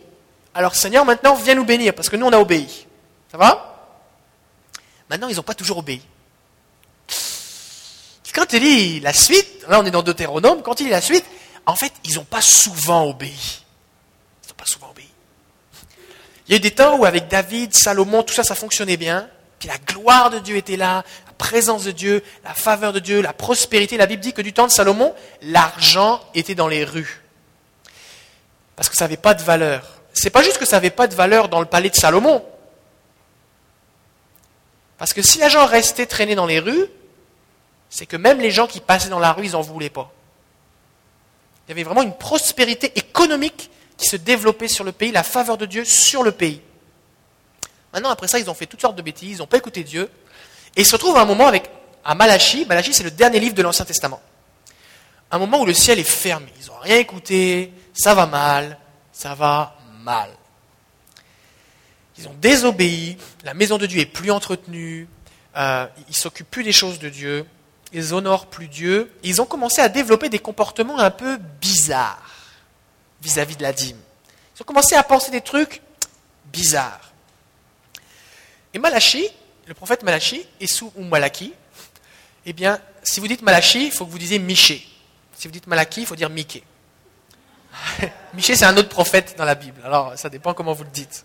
alors 0.55 0.75
Seigneur, 0.75 1.05
maintenant, 1.05 1.35
viens 1.35 1.55
nous 1.55 1.67
bénir, 1.67 1.93
parce 1.95 2.09
que 2.09 2.17
nous, 2.17 2.25
on 2.25 2.33
a 2.33 2.39
obéi. 2.39 2.87
Ça 3.31 3.37
va? 3.37 3.66
Maintenant, 5.11 5.29
ils 5.29 5.37
n'ont 5.37 5.43
pas 5.43 5.55
toujours 5.55 5.79
obéi. 5.79 6.03
Quand 8.35 8.53
il 8.53 8.63
lit 8.63 9.01
la 9.01 9.15
suite, 9.15 9.65
là 9.67 9.81
on 9.81 9.87
est 9.87 9.91
dans 9.91 10.03
Deutéronome, 10.03 10.63
quand 10.63 10.79
il 10.81 10.85
lit 10.85 10.91
la 10.91 11.01
suite, 11.01 11.25
en 11.65 11.75
fait, 11.75 11.93
ils 12.05 12.17
n'ont 12.17 12.25
pas 12.25 12.43
souvent 12.43 13.09
obéi. 13.09 13.65
Ils 14.45 14.49
n'ont 14.49 14.55
pas 14.57 14.67
souvent 14.67 14.91
obéi. 14.91 15.09
Il 16.47 16.53
y 16.53 16.55
a 16.55 16.57
eu 16.59 16.61
des 16.61 16.73
temps 16.73 16.99
où 16.99 17.07
avec 17.07 17.29
David, 17.29 17.75
Salomon, 17.75 18.23
tout 18.23 18.35
ça, 18.35 18.45
ça 18.45 18.55
fonctionnait 18.55 18.99
bien. 18.99 19.29
Puis 19.59 19.69
la 19.69 19.79
gloire 19.79 20.29
de 20.29 20.39
Dieu 20.39 20.57
était 20.57 20.77
là, 20.77 21.03
la 21.27 21.33
présence 21.39 21.85
de 21.85 21.93
Dieu, 21.93 22.23
la 22.45 22.53
faveur 22.53 22.93
de 22.93 23.01
Dieu, 23.01 23.23
la 23.23 23.33
prospérité. 23.33 23.97
La 23.97 24.07
Bible 24.07 24.23
dit 24.23 24.35
que 24.35 24.43
du 24.43 24.53
temps 24.53 24.67
de 24.67 24.73
Salomon, 24.73 25.15
l'argent 25.41 26.21
était 26.35 26.55
dans 26.55 26.69
les 26.69 26.85
rues. 26.85 27.23
Parce 28.77 28.91
que 28.91 28.97
ça 28.97 29.05
n'avait 29.05 29.17
pas 29.17 29.33
de 29.33 29.43
valeur 29.43 29.97
c'est 30.17 30.31
pas 30.31 30.43
juste 30.43 30.59
que 30.59 30.65
ça 30.65 30.77
n'avait 30.77 30.91
pas 30.91 31.07
de 31.07 31.15
valeur 31.15 31.49
dans 31.49 31.61
le 31.61 31.67
palais 31.67 31.91
de 31.91 31.95
Salomon. 31.95 32.43
Parce 34.99 35.13
que 35.13 35.23
si 35.23 35.39
l'argent 35.39 35.67
restait 35.67 36.07
traîné 36.07 36.35
dans 36.35 36.47
les 36.47 36.59
rues, 36.59 36.87
c'est 37.91 38.07
que 38.07 38.17
même 38.17 38.41
les 38.41 38.51
gens 38.51 38.67
qui 38.67 38.81
passaient 38.81 39.09
dans 39.09 39.19
la 39.19 39.33
rue, 39.33 39.47
ils 39.47 39.53
n'en 39.53 39.61
voulaient 39.61 39.91
pas. 39.91 40.13
Il 41.67 41.71
y 41.71 41.73
avait 41.73 41.83
vraiment 41.83 42.03
une 42.03 42.17
prospérité 42.17 42.93
économique 42.97 43.71
qui 43.97 44.07
se 44.07 44.17
développait 44.17 44.69
sur 44.69 44.85
le 44.85 44.93
pays, 44.93 45.13
la 45.13 45.23
faveur 45.23 45.59
de 45.59 45.67
Dieu 45.67 45.85
sur 45.85 46.23
le 46.23 46.33
pays. 46.33 46.61
Maintenant, 47.93 48.11
après 48.11 48.29
ça, 48.29 48.39
ils 48.39 48.51
ont 48.51 48.55
fait 48.55 48.67
toutes 48.67 48.81
sortes 48.81 48.97
de 48.97 49.03
bêtises, 49.03 49.37
ils 49.37 49.39
n'ont 49.39 49.47
pas 49.47 49.57
écouté 49.57 49.83
Dieu. 49.83 50.11
Et 50.77 50.83
ils 50.83 50.87
se 50.87 50.93
retrouvent 50.93 51.17
à 51.17 51.23
un 51.23 51.27
moment 51.27 51.47
avec 51.47 51.71
à 52.05 52.15
Malachi. 52.15 52.67
Malachi, 52.67 52.95
c'est 52.95 53.03
le 53.03 53.11
dernier 53.11 53.41
livre 53.41 53.55
de 53.55 53.63
l'Ancien 53.63 53.85
Testament. 53.85 54.21
Un 55.31 55.39
moment 55.39 55.61
où 55.61 55.67
le 55.67 55.75
ciel 55.75 55.99
est 55.99 56.05
fermé. 56.05 56.53
Ils 56.61 56.67
n'ont 56.67 56.79
rien 56.79 56.99
écouté, 56.99 57.73
ça 57.95 58.15
va 58.15 58.27
mal, 58.27 58.79
ça 59.13 59.35
va 59.35 59.77
mal. 60.03 60.31
Ils 62.19 62.29
ont 62.29 62.35
désobéi, 62.41 63.19
la 63.45 63.55
maison 63.55 63.79
de 63.79 63.87
Dieu 63.87 64.01
est 64.01 64.07
plus 64.07 64.31
entretenue, 64.31 65.09
euh, 65.57 65.87
ils 66.09 66.17
s'occupent 66.17 66.51
plus 66.51 66.65
des 66.65 66.73
choses 66.73 66.99
de 66.99 67.09
Dieu, 67.09 67.47
ils 67.93 68.15
honorent 68.15 68.47
plus 68.47 68.69
Dieu, 68.69 69.13
ils 69.23 69.41
ont 69.41 69.47
commencé 69.47 69.81
à 69.81 69.89
développer 69.89 70.29
des 70.29 70.39
comportements 70.39 70.99
un 70.99 71.11
peu 71.11 71.39
bizarres 71.61 72.23
vis-à-vis 73.23 73.57
de 73.57 73.63
la 73.63 73.73
dîme. 73.73 73.99
Ils 74.57 74.63
ont 74.63 74.65
commencé 74.65 74.95
à 74.95 75.03
penser 75.03 75.31
des 75.31 75.41
trucs 75.41 75.83
bizarres. 76.53 77.13
Et 78.73 78.79
Malachi, 78.79 79.29
le 79.67 79.75
prophète 79.75 80.03
Malachi, 80.03 80.47
et 80.61 80.67
sous 80.67 80.93
ou 80.97 81.05
Malaki, 81.05 81.53
eh 82.47 82.53
bien, 82.53 82.79
si 83.03 83.21
vous 83.21 83.29
dites 83.29 83.43
Malachi, 83.43 83.87
il 83.87 83.93
faut 83.93 84.07
que 84.07 84.11
vous 84.11 84.19
disiez 84.19 84.39
Miché. 84.39 84.87
Si 85.37 85.49
vous 85.49 85.53
dites 85.53 85.67
Malaki, 85.67 86.03
il 86.03 86.07
faut 86.07 86.17
dire 86.17 86.31
Mickey. 86.31 86.63
Michée, 88.35 88.57
c'est 88.57 88.65
un 88.65 88.77
autre 88.77 88.89
prophète 88.89 89.35
dans 89.37 89.45
la 89.45 89.55
Bible. 89.55 89.81
Alors, 89.85 90.17
ça 90.17 90.29
dépend 90.29 90.55
comment 90.55 90.73
vous 90.73 90.85
le 90.85 90.91
dites. 90.91 91.25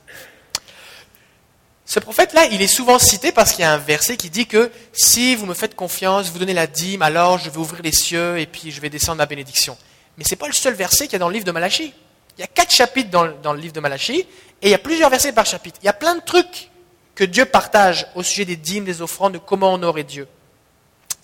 Ce 1.93 1.99
prophète-là, 1.99 2.45
il 2.45 2.61
est 2.61 2.67
souvent 2.67 2.99
cité 2.99 3.33
parce 3.33 3.51
qu'il 3.51 3.63
y 3.63 3.65
a 3.65 3.73
un 3.73 3.77
verset 3.77 4.15
qui 4.15 4.29
dit 4.29 4.47
que 4.47 4.71
si 4.93 5.35
vous 5.35 5.45
me 5.45 5.53
faites 5.53 5.75
confiance, 5.75 6.29
vous 6.29 6.39
donnez 6.39 6.53
la 6.53 6.65
dîme, 6.65 7.01
alors 7.01 7.37
je 7.37 7.49
vais 7.49 7.57
ouvrir 7.57 7.81
les 7.81 7.91
cieux 7.91 8.39
et 8.39 8.45
puis 8.45 8.71
je 8.71 8.79
vais 8.79 8.89
descendre 8.89 9.17
ma 9.17 9.25
bénédiction. 9.25 9.77
Mais 10.15 10.23
ce 10.23 10.29
n'est 10.29 10.37
pas 10.37 10.47
le 10.47 10.53
seul 10.53 10.73
verset 10.73 11.07
qu'il 11.07 11.11
y 11.11 11.15
a 11.17 11.19
dans 11.19 11.27
le 11.27 11.33
livre 11.33 11.43
de 11.43 11.51
Malachie. 11.51 11.93
Il 12.37 12.39
y 12.39 12.45
a 12.45 12.47
quatre 12.47 12.71
chapitres 12.71 13.09
dans, 13.09 13.27
dans 13.43 13.51
le 13.51 13.59
livre 13.59 13.73
de 13.73 13.81
Malachie, 13.81 14.21
et 14.61 14.67
il 14.67 14.69
y 14.69 14.73
a 14.73 14.77
plusieurs 14.77 15.09
versets 15.09 15.33
par 15.33 15.45
chapitre. 15.45 15.79
Il 15.83 15.85
y 15.85 15.89
a 15.89 15.93
plein 15.93 16.15
de 16.15 16.21
trucs 16.21 16.69
que 17.13 17.25
Dieu 17.25 17.43
partage 17.43 18.07
au 18.15 18.23
sujet 18.23 18.45
des 18.45 18.55
dîmes, 18.55 18.85
des 18.85 19.01
offrandes, 19.01 19.33
de 19.33 19.37
comment 19.39 19.73
honorer 19.73 20.05
Dieu. 20.05 20.29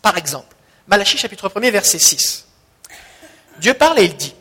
Par 0.01 0.17
exemple, 0.17 0.53
Malachie 0.85 1.17
chapitre 1.17 1.49
1 1.55 1.71
verset 1.71 1.97
6. 1.97 2.45
Dieu 3.59 3.73
parle 3.73 3.99
et 3.99 4.03
il 4.03 4.17
dit, 4.17 4.35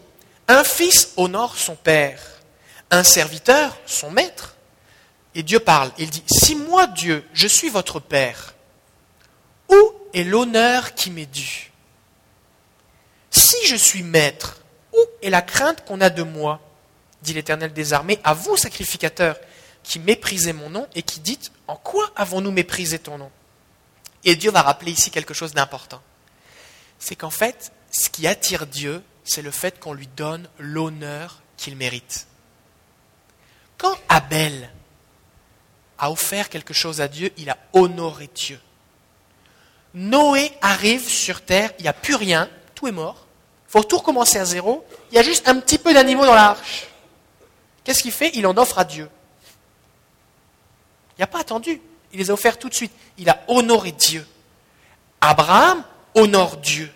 Un 0.48 0.64
fils 0.64 1.12
honore 1.16 1.56
son 1.56 1.76
père, 1.76 2.18
un 2.90 3.04
serviteur 3.04 3.78
son 3.86 4.10
maître. 4.10 4.55
Et 5.36 5.42
Dieu 5.42 5.60
parle, 5.60 5.92
il 5.98 6.08
dit, 6.08 6.24
Si 6.26 6.56
moi 6.56 6.86
Dieu, 6.86 7.22
je 7.34 7.46
suis 7.46 7.68
votre 7.68 8.00
père, 8.00 8.54
où 9.68 9.92
est 10.14 10.24
l'honneur 10.24 10.94
qui 10.94 11.10
m'est 11.10 11.26
dû? 11.26 11.70
Si 13.30 13.66
je 13.66 13.76
suis 13.76 14.02
maître, 14.02 14.62
où 14.94 14.98
est 15.20 15.28
la 15.28 15.42
crainte 15.42 15.84
qu'on 15.84 16.00
a 16.00 16.08
de 16.08 16.22
moi? 16.22 16.60
dit 17.20 17.34
l'Éternel 17.34 17.74
des 17.74 17.92
armées, 17.92 18.18
à 18.24 18.32
vous, 18.32 18.56
sacrificateurs, 18.56 19.36
qui 19.82 19.98
méprisez 19.98 20.54
mon 20.54 20.70
nom 20.70 20.86
et 20.94 21.02
qui 21.02 21.20
dites, 21.20 21.52
en 21.66 21.76
quoi 21.76 22.10
avons-nous 22.16 22.50
méprisé 22.50 22.98
ton 22.98 23.18
nom? 23.18 23.30
Et 24.24 24.36
Dieu 24.36 24.50
va 24.50 24.62
rappeler 24.62 24.92
ici 24.92 25.10
quelque 25.10 25.34
chose 25.34 25.52
d'important. 25.52 26.00
C'est 26.98 27.14
qu'en 27.14 27.30
fait, 27.30 27.72
ce 27.90 28.08
qui 28.08 28.26
attire 28.26 28.66
Dieu, 28.66 29.02
c'est 29.22 29.42
le 29.42 29.50
fait 29.50 29.78
qu'on 29.80 29.92
lui 29.92 30.06
donne 30.16 30.48
l'honneur 30.58 31.42
qu'il 31.58 31.76
mérite. 31.76 32.26
Quand 33.76 33.98
Abel 34.08 34.70
a 35.98 36.10
offert 36.10 36.48
quelque 36.48 36.74
chose 36.74 37.00
à 37.00 37.08
Dieu, 37.08 37.32
il 37.36 37.50
a 37.50 37.58
honoré 37.72 38.28
Dieu. 38.34 38.60
Noé 39.94 40.52
arrive 40.60 41.08
sur 41.08 41.40
terre, 41.40 41.72
il 41.78 41.82
n'y 41.82 41.88
a 41.88 41.94
plus 41.94 42.14
rien, 42.14 42.50
tout 42.74 42.86
est 42.86 42.92
mort. 42.92 43.26
Il 43.68 43.72
faut 43.72 43.82
tout 43.82 43.98
recommencer 43.98 44.38
à 44.38 44.44
zéro. 44.44 44.86
Il 45.10 45.16
y 45.16 45.18
a 45.18 45.22
juste 45.22 45.48
un 45.48 45.58
petit 45.58 45.78
peu 45.78 45.92
d'animaux 45.92 46.26
dans 46.26 46.34
l'arche. 46.34 46.86
Qu'est-ce 47.82 48.02
qu'il 48.02 48.12
fait? 48.12 48.30
Il 48.34 48.46
en 48.46 48.56
offre 48.56 48.78
à 48.78 48.84
Dieu. 48.84 49.08
Il 51.16 51.20
n'a 51.20 51.26
pas 51.26 51.40
attendu. 51.40 51.80
Il 52.12 52.18
les 52.18 52.30
a 52.30 52.34
offerts 52.34 52.58
tout 52.58 52.68
de 52.68 52.74
suite. 52.74 52.92
Il 53.18 53.28
a 53.28 53.42
honoré 53.48 53.92
Dieu. 53.92 54.26
Abraham 55.20 55.82
honore 56.14 56.58
Dieu. 56.58 56.92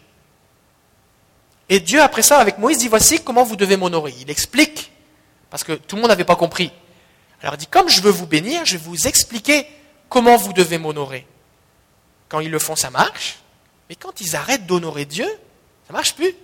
Et 1.69 1.81
Dieu, 1.81 2.03
après 2.03 2.23
ça, 2.23 2.39
avec 2.39 2.59
Moïse, 2.59 2.79
dit 2.79 2.89
voici 2.89 3.23
comment 3.23 3.45
vous 3.45 3.57
devez 3.57 3.77
m'honorer. 3.77 4.15
Il 4.21 4.31
explique, 4.31 4.93
parce 5.49 5.65
que 5.65 5.73
tout 5.73 5.97
le 5.97 6.03
monde 6.03 6.11
n'avait 6.11 6.25
pas 6.25 6.37
compris. 6.37 6.73
Alors 7.43 7.55
il 7.55 7.59
dit, 7.59 7.67
comme 7.67 7.89
je 7.89 8.01
veux 8.01 8.11
vous 8.11 8.27
bénir, 8.27 8.65
je 8.65 8.77
vais 8.77 8.85
vous 8.85 9.07
expliquer 9.07 9.67
comment 10.09 10.37
vous 10.37 10.53
devez 10.53 10.79
m'honorer. 10.79 11.27
Quand 12.29 12.41
ils 12.41 12.51
le 12.51 12.59
font, 12.59 12.77
ça 12.77 12.91
marche. 12.91 13.39
Mais 13.89 13.97
quand 13.97 14.21
ils 14.21 14.37
arrêtent 14.37 14.67
d'honorer 14.67 15.05
Dieu, 15.05 15.27
ça 15.27 15.91
ne 15.91 15.95
marche 15.95 16.15
plus. 16.15 16.35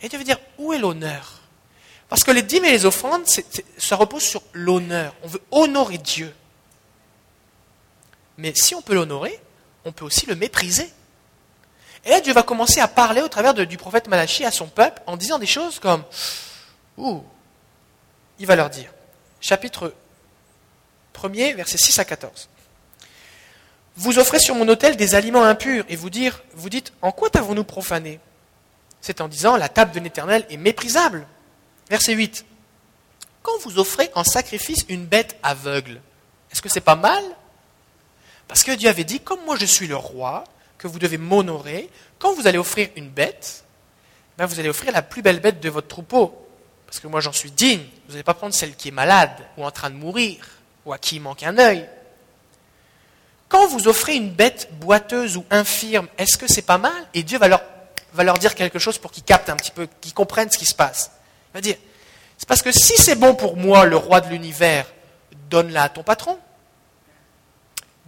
Et 0.00 0.08
Dieu 0.08 0.18
veut 0.18 0.24
dire, 0.24 0.38
où 0.58 0.72
est 0.72 0.78
l'honneur? 0.78 1.40
Parce 2.08 2.24
que 2.24 2.30
les 2.30 2.42
dîmes 2.42 2.64
et 2.64 2.70
les 2.70 2.84
offrandes, 2.84 3.24
ça 3.78 3.96
repose 3.96 4.22
sur 4.22 4.42
l'honneur. 4.52 5.14
On 5.22 5.28
veut 5.28 5.42
honorer 5.50 5.98
Dieu. 5.98 6.34
Mais 8.36 8.52
si 8.54 8.74
on 8.74 8.82
peut 8.82 8.94
l'honorer, 8.94 9.40
on 9.84 9.92
peut 9.92 10.04
aussi 10.04 10.26
le 10.26 10.34
mépriser. 10.34 10.90
Et 12.04 12.10
là, 12.10 12.20
Dieu 12.20 12.32
va 12.32 12.42
commencer 12.42 12.80
à 12.80 12.88
parler 12.88 13.22
au 13.22 13.28
travers 13.28 13.54
du 13.54 13.76
prophète 13.76 14.08
Malachi 14.08 14.44
à 14.44 14.50
son 14.50 14.66
peuple 14.66 15.00
en 15.06 15.16
disant 15.16 15.38
des 15.38 15.46
choses 15.46 15.78
comme 15.78 16.04
Ouh, 16.96 17.22
il 18.38 18.46
va 18.46 18.56
leur 18.56 18.70
dire, 18.70 18.92
chapitre 19.40 19.94
1er, 21.14 21.54
versets 21.54 21.78
6 21.78 21.98
à 21.98 22.04
14. 22.04 22.48
Vous 23.96 24.18
offrez 24.18 24.38
sur 24.38 24.54
mon 24.54 24.68
autel 24.68 24.96
des 24.96 25.14
aliments 25.14 25.44
impurs 25.44 25.84
et 25.88 25.96
vous, 25.96 26.10
dire, 26.10 26.42
vous 26.54 26.70
dites 26.70 26.92
En 27.02 27.12
quoi 27.12 27.30
t'avons-nous 27.30 27.64
profané? 27.64 28.20
C'est 29.00 29.20
en 29.20 29.28
disant 29.28 29.56
La 29.56 29.68
table 29.68 29.92
de 29.92 30.00
l'Éternel 30.00 30.46
est 30.48 30.56
méprisable. 30.56 31.26
Verset 31.90 32.14
8. 32.14 32.44
Quand 33.42 33.58
vous 33.62 33.78
offrez 33.78 34.10
en 34.14 34.24
sacrifice 34.24 34.84
une 34.88 35.04
bête 35.04 35.36
aveugle, 35.42 36.00
est-ce 36.50 36.62
que 36.62 36.68
c'est 36.68 36.80
pas 36.80 36.96
mal? 36.96 37.22
Parce 38.48 38.62
que 38.62 38.72
Dieu 38.72 38.88
avait 38.88 39.04
dit 39.04 39.20
Comme 39.20 39.44
moi 39.44 39.56
je 39.56 39.66
suis 39.66 39.88
le 39.88 39.96
roi, 39.96 40.44
que 40.78 40.88
vous 40.88 40.98
devez 40.98 41.18
m'honorer, 41.18 41.90
quand 42.18 42.34
vous 42.34 42.46
allez 42.46 42.58
offrir 42.58 42.88
une 42.96 43.08
bête, 43.08 43.64
ben 44.38 44.46
vous 44.46 44.58
allez 44.58 44.68
offrir 44.68 44.92
la 44.92 45.02
plus 45.02 45.22
belle 45.22 45.40
bête 45.40 45.60
de 45.60 45.68
votre 45.68 45.88
troupeau. 45.88 46.34
Parce 46.86 46.98
que 46.98 47.06
moi 47.06 47.20
j'en 47.20 47.32
suis 47.32 47.50
digne. 47.50 47.84
Vous 48.06 48.12
n'allez 48.12 48.22
pas 48.22 48.34
prendre 48.34 48.54
celle 48.54 48.74
qui 48.74 48.88
est 48.88 48.92
malade 48.92 49.36
ou 49.56 49.64
en 49.64 49.70
train 49.70 49.90
de 49.90 49.96
mourir 49.96 50.46
ou 50.84 50.92
à 50.92 50.98
qui 50.98 51.20
manque 51.20 51.42
un 51.42 51.58
œil. 51.58 51.88
Quand 53.48 53.66
vous 53.66 53.88
offrez 53.88 54.16
une 54.16 54.30
bête 54.30 54.68
boiteuse 54.72 55.36
ou 55.36 55.44
infirme, 55.50 56.08
est-ce 56.18 56.36
que 56.36 56.46
c'est 56.46 56.62
pas 56.62 56.78
mal? 56.78 57.06
Et 57.14 57.22
Dieu 57.22 57.38
va 57.38 57.48
leur, 57.48 57.62
va 58.14 58.24
leur 58.24 58.38
dire 58.38 58.54
quelque 58.54 58.78
chose 58.78 58.98
pour 58.98 59.12
qu'ils 59.12 59.24
captent 59.24 59.50
un 59.50 59.56
petit 59.56 59.70
peu, 59.70 59.88
qu'ils 60.00 60.14
comprennent 60.14 60.50
ce 60.50 60.58
qui 60.58 60.66
se 60.66 60.74
passe. 60.74 61.12
Il 61.52 61.54
va 61.54 61.60
dire, 61.60 61.76
c'est 62.38 62.48
parce 62.48 62.62
que 62.62 62.72
si 62.72 62.96
c'est 62.96 63.14
bon 63.14 63.34
pour 63.34 63.56
moi, 63.56 63.84
le 63.84 63.96
roi 63.96 64.20
de 64.20 64.28
l'univers, 64.28 64.86
donne-la 65.50 65.84
à 65.84 65.88
ton 65.88 66.02
patron 66.02 66.38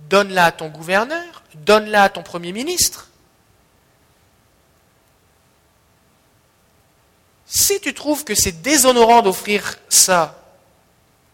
donne-la 0.09 0.47
à 0.47 0.53
ton 0.53 0.69
gouverneur, 0.69 1.43
donne-la 1.55 2.05
à 2.05 2.09
ton 2.09 2.23
premier 2.23 2.53
ministre. 2.53 3.09
Si 7.47 7.81
tu 7.81 7.95
trouves 7.95 8.25
que 8.25 8.35
c'est 8.35 8.63
déshonorant 8.63 9.23
d'offrir 9.23 9.79
ça 9.89 10.41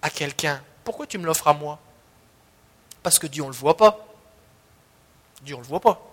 à 0.03 0.11
quelqu'un, 0.11 0.63
pourquoi 0.91 1.07
tu 1.07 1.19
me 1.19 1.27
l'offres 1.27 1.47
à 1.47 1.55
moi? 1.55 1.79
Parce 3.05 3.21
que 3.21 3.29
Dieu, 3.29 3.45
on 3.45 3.47
ne 3.47 3.53
le 3.53 3.59
voit 3.59 3.77
pas. 3.77 4.09
Dieu, 5.43 5.55
on 5.55 5.59
ne 5.59 5.63
le 5.63 5.69
voit 5.69 5.79
pas. 5.79 6.05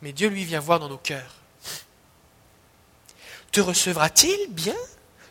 Mais 0.00 0.12
Dieu, 0.12 0.30
lui, 0.30 0.46
vient 0.46 0.58
voir 0.58 0.80
dans 0.80 0.88
nos 0.88 0.96
cœurs. 0.96 1.34
Te 3.52 3.60
recevra-t-il 3.60 4.54
bien? 4.54 4.74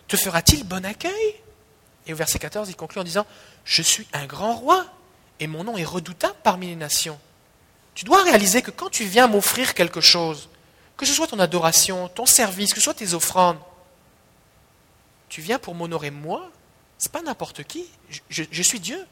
Te 0.07 0.17
fera-t-il 0.17 0.63
bon 0.63 0.85
accueil? 0.85 1.35
Et 2.05 2.13
au 2.13 2.15
verset 2.15 2.37
14, 2.37 2.69
il 2.69 2.75
conclut 2.75 3.01
en 3.01 3.03
disant 3.03 3.25
je 3.65 3.81
suis 3.81 4.07
un 4.13 4.27
grand 4.27 4.53
roi 4.53 4.85
et 5.39 5.47
mon 5.47 5.63
nom 5.63 5.77
est 5.77 5.83
redoutable 5.83 6.35
parmi 6.43 6.67
les 6.67 6.75
nations. 6.75 7.19
Tu 7.95 8.05
dois 8.05 8.21
réaliser 8.21 8.61
que 8.61 8.69
quand 8.69 8.89
tu 8.89 9.05
viens 9.05 9.27
m'offrir 9.27 9.73
quelque 9.73 9.99
chose, 9.99 10.49
que 10.95 11.07
ce 11.07 11.13
soit 11.13 11.25
ton 11.27 11.39
adoration, 11.39 12.07
ton 12.07 12.27
service, 12.27 12.71
que 12.71 12.79
ce 12.79 12.83
soit 12.83 12.93
tes 12.93 13.15
offrandes, 13.15 13.57
tu 15.29 15.41
viens 15.41 15.59
pour 15.59 15.75
m'honorer 15.75 16.11
moi, 16.11 16.49
c'est 16.97 17.11
pas 17.11 17.21
n'importe 17.21 17.63
qui, 17.63 17.85
je, 18.29 18.61
suis 18.61 18.79
Dieu. 18.79 19.05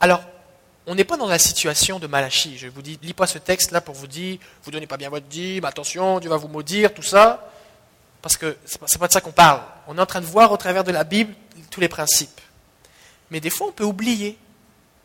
Alors, 0.00 0.22
on 0.86 0.94
n'est 0.94 1.04
pas 1.04 1.16
dans 1.16 1.26
la 1.26 1.38
situation 1.38 1.98
de 1.98 2.06
Malachie. 2.06 2.56
Je 2.58 2.68
vous 2.68 2.82
dis, 2.82 2.98
lis 3.02 3.14
pas 3.14 3.26
ce 3.26 3.38
texte-là 3.38 3.80
pour 3.80 3.94
vous 3.94 4.06
dire, 4.06 4.38
vous 4.62 4.70
donnez 4.70 4.86
pas 4.86 4.96
bien 4.96 5.10
votre 5.10 5.26
dîme, 5.26 5.64
attention, 5.64 6.20
Dieu 6.20 6.30
va 6.30 6.36
vous 6.36 6.48
maudire, 6.48 6.94
tout 6.94 7.02
ça 7.02 7.50
parce 8.24 8.38
que 8.38 8.56
ce 8.64 8.78
n'est 8.78 8.98
pas 8.98 9.06
de 9.06 9.12
ça 9.12 9.20
qu'on 9.20 9.32
parle. 9.32 9.60
On 9.86 9.98
est 9.98 10.00
en 10.00 10.06
train 10.06 10.22
de 10.22 10.24
voir 10.24 10.50
au 10.50 10.56
travers 10.56 10.82
de 10.82 10.90
la 10.90 11.04
Bible 11.04 11.34
tous 11.70 11.82
les 11.82 11.90
principes. 11.90 12.40
Mais 13.30 13.38
des 13.38 13.50
fois, 13.50 13.66
on 13.66 13.72
peut 13.72 13.84
oublier. 13.84 14.38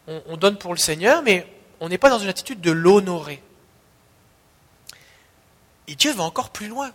On, 0.08 0.38
donne 0.38 0.58
pour 0.58 0.72
le 0.72 0.80
Seigneur, 0.80 1.22
mais 1.22 1.46
on 1.82 1.90
n'est 1.90 1.98
pas 1.98 2.10
dans 2.10 2.20
une 2.20 2.30
attitude 2.30 2.62
de 2.62 2.72
l'honorer. 2.72 3.44
Et 5.90 5.96
Dieu 5.96 6.14
va 6.14 6.24
encore 6.24 6.52
plus 6.52 6.68
loin. 6.68 6.92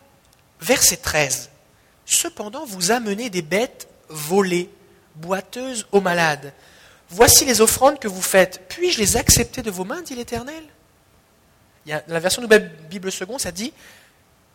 Verset 0.60 0.98
13. 0.98 1.50
Cependant, 2.06 2.64
vous 2.64 2.92
amenez 2.92 3.28
des 3.28 3.42
bêtes 3.42 3.88
volées, 4.08 4.70
boiteuses 5.16 5.86
aux 5.90 6.00
malades. 6.00 6.54
Voici 7.10 7.44
les 7.44 7.60
offrandes 7.60 7.98
que 7.98 8.06
vous 8.06 8.22
faites. 8.22 8.68
Puis-je 8.68 8.98
les 8.98 9.16
accepter 9.16 9.62
de 9.62 9.70
vos 9.70 9.84
mains, 9.84 10.00
dit 10.02 10.14
l'Éternel? 10.14 10.64
A, 11.90 12.02
la 12.06 12.20
version 12.20 12.40
Nouvelle 12.40 12.72
Bible 12.88 13.10
seconde, 13.10 13.40
ça 13.40 13.50
dit 13.50 13.72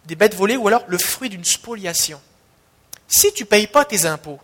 des 0.06 0.16
bêtes 0.16 0.34
volées 0.34 0.56
ou 0.56 0.68
alors 0.68 0.86
le 0.88 0.98
fruit 0.98 1.30
d'une 1.30 1.44
spoliation. 1.44 2.22
Si 3.08 3.34
tu 3.34 3.44
ne 3.44 3.48
payes 3.50 3.68
pas 3.68 3.84
tes 3.84 4.06
impôts 4.06 4.40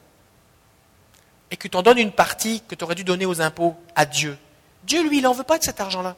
et 1.49 1.55
que 1.57 1.69
tu 1.69 1.77
en 1.77 1.81
donnes 1.81 1.99
une 1.99 2.11
partie 2.11 2.61
que 2.67 2.75
tu 2.75 2.83
aurais 2.83 2.95
dû 2.95 3.05
donner 3.05 3.25
aux 3.25 3.41
impôts 3.41 3.75
à 3.95 4.05
Dieu, 4.05 4.37
Dieu, 4.83 5.07
lui, 5.07 5.19
il 5.19 5.21
n'en 5.21 5.33
veut 5.33 5.43
pas 5.43 5.57
de 5.57 5.63
cet 5.63 5.79
argent-là. 5.79 6.17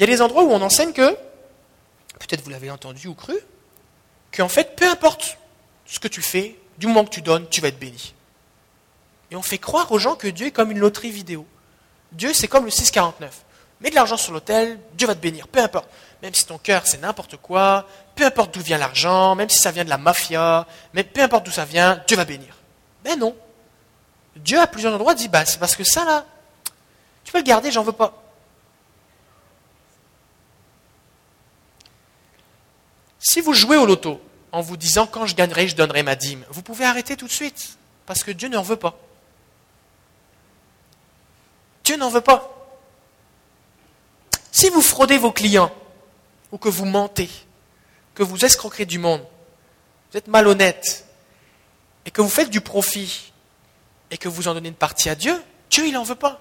Il 0.00 0.04
y 0.04 0.10
a 0.10 0.16
des 0.16 0.22
endroits 0.22 0.44
où 0.44 0.50
on 0.50 0.62
enseigne 0.62 0.94
que, 0.94 1.10
peut-être 2.20 2.40
vous 2.42 2.48
l'avez 2.48 2.70
entendu 2.70 3.06
ou 3.06 3.14
cru, 3.14 3.34
qu'en 4.34 4.48
fait, 4.48 4.74
peu 4.74 4.88
importe 4.88 5.36
ce 5.84 5.98
que 5.98 6.08
tu 6.08 6.22
fais, 6.22 6.58
du 6.78 6.86
moment 6.86 7.04
que 7.04 7.10
tu 7.10 7.20
donnes, 7.20 7.46
tu 7.50 7.60
vas 7.60 7.68
être 7.68 7.78
béni. 7.78 8.14
Et 9.30 9.36
on 9.36 9.42
fait 9.42 9.58
croire 9.58 9.92
aux 9.92 9.98
gens 9.98 10.16
que 10.16 10.26
Dieu 10.26 10.46
est 10.46 10.52
comme 10.52 10.70
une 10.70 10.78
loterie 10.78 11.10
vidéo. 11.10 11.46
Dieu, 12.12 12.32
c'est 12.32 12.48
comme 12.48 12.64
le 12.64 12.70
649. 12.70 13.44
Mets 13.82 13.90
de 13.90 13.94
l'argent 13.94 14.16
sur 14.16 14.32
l'autel, 14.32 14.80
Dieu 14.94 15.06
va 15.06 15.14
te 15.14 15.20
bénir, 15.20 15.46
peu 15.48 15.60
importe. 15.60 15.90
Même 16.22 16.32
si 16.32 16.46
ton 16.46 16.56
cœur, 16.56 16.86
c'est 16.86 17.02
n'importe 17.02 17.36
quoi, 17.36 17.86
peu 18.14 18.24
importe 18.24 18.54
d'où 18.54 18.62
vient 18.62 18.78
l'argent, 18.78 19.34
même 19.34 19.50
si 19.50 19.58
ça 19.58 19.70
vient 19.70 19.84
de 19.84 19.90
la 19.90 19.98
mafia, 19.98 20.66
mais 20.94 21.04
peu 21.04 21.20
importe 21.20 21.44
d'où 21.44 21.52
ça 21.52 21.66
vient, 21.66 22.02
Dieu 22.06 22.16
va 22.16 22.24
bénir. 22.24 22.56
Mais 23.04 23.16
non. 23.16 23.36
Dieu, 24.34 24.58
à 24.58 24.66
plusieurs 24.66 24.94
endroits, 24.94 25.14
dit, 25.14 25.28
bah, 25.28 25.44
c'est 25.44 25.60
parce 25.60 25.76
que 25.76 25.84
ça, 25.84 26.06
là, 26.06 26.24
tu 27.22 27.32
peux 27.32 27.38
le 27.38 27.44
garder, 27.44 27.70
j'en 27.70 27.82
veux 27.82 27.92
pas. 27.92 28.29
Si 33.20 33.42
vous 33.42 33.52
jouez 33.52 33.76
au 33.76 33.86
loto, 33.86 34.20
en 34.50 34.62
vous 34.62 34.76
disant 34.76 35.06
quand 35.06 35.26
je 35.26 35.36
gagnerai, 35.36 35.68
je 35.68 35.76
donnerai 35.76 36.02
ma 36.02 36.16
dîme. 36.16 36.44
Vous 36.50 36.62
pouvez 36.62 36.86
arrêter 36.86 37.16
tout 37.16 37.26
de 37.26 37.32
suite, 37.32 37.76
parce 38.06 38.24
que 38.24 38.30
Dieu 38.30 38.48
n'en 38.48 38.62
veut 38.62 38.76
pas. 38.76 38.98
Dieu 41.84 41.96
n'en 41.96 42.08
veut 42.08 42.22
pas. 42.22 42.56
Si 44.50 44.70
vous 44.70 44.82
fraudez 44.82 45.18
vos 45.18 45.32
clients, 45.32 45.72
ou 46.50 46.58
que 46.58 46.68
vous 46.68 46.86
mentez, 46.86 47.30
que 48.14 48.22
vous 48.22 48.44
escroquez 48.44 48.86
du 48.86 48.98
monde, 48.98 49.24
vous 50.10 50.18
êtes 50.18 50.26
malhonnête, 50.26 51.06
et 52.06 52.10
que 52.10 52.22
vous 52.22 52.28
faites 52.28 52.50
du 52.50 52.60
profit, 52.60 53.32
et 54.10 54.18
que 54.18 54.28
vous 54.28 54.48
en 54.48 54.54
donnez 54.54 54.70
une 54.70 54.74
partie 54.74 55.08
à 55.08 55.14
Dieu, 55.14 55.40
Dieu, 55.70 55.86
il 55.86 55.92
n'en 55.92 56.02
veut 56.02 56.16
pas. 56.16 56.40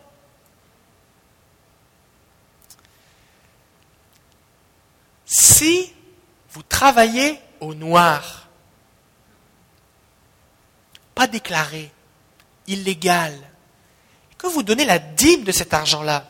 Si 5.26 5.94
vous 6.60 6.63
travaillez 6.63 7.39
au 7.62 7.74
noir, 7.74 8.50
pas 11.15 11.26
déclaré, 11.26 11.89
illégal, 12.67 13.34
que 14.38 14.45
vous 14.45 14.62
donnez 14.62 14.84
la 14.84 15.00
dîme 15.00 15.45
de 15.45 15.54
cet 15.54 15.74
argent-là, 15.74 16.30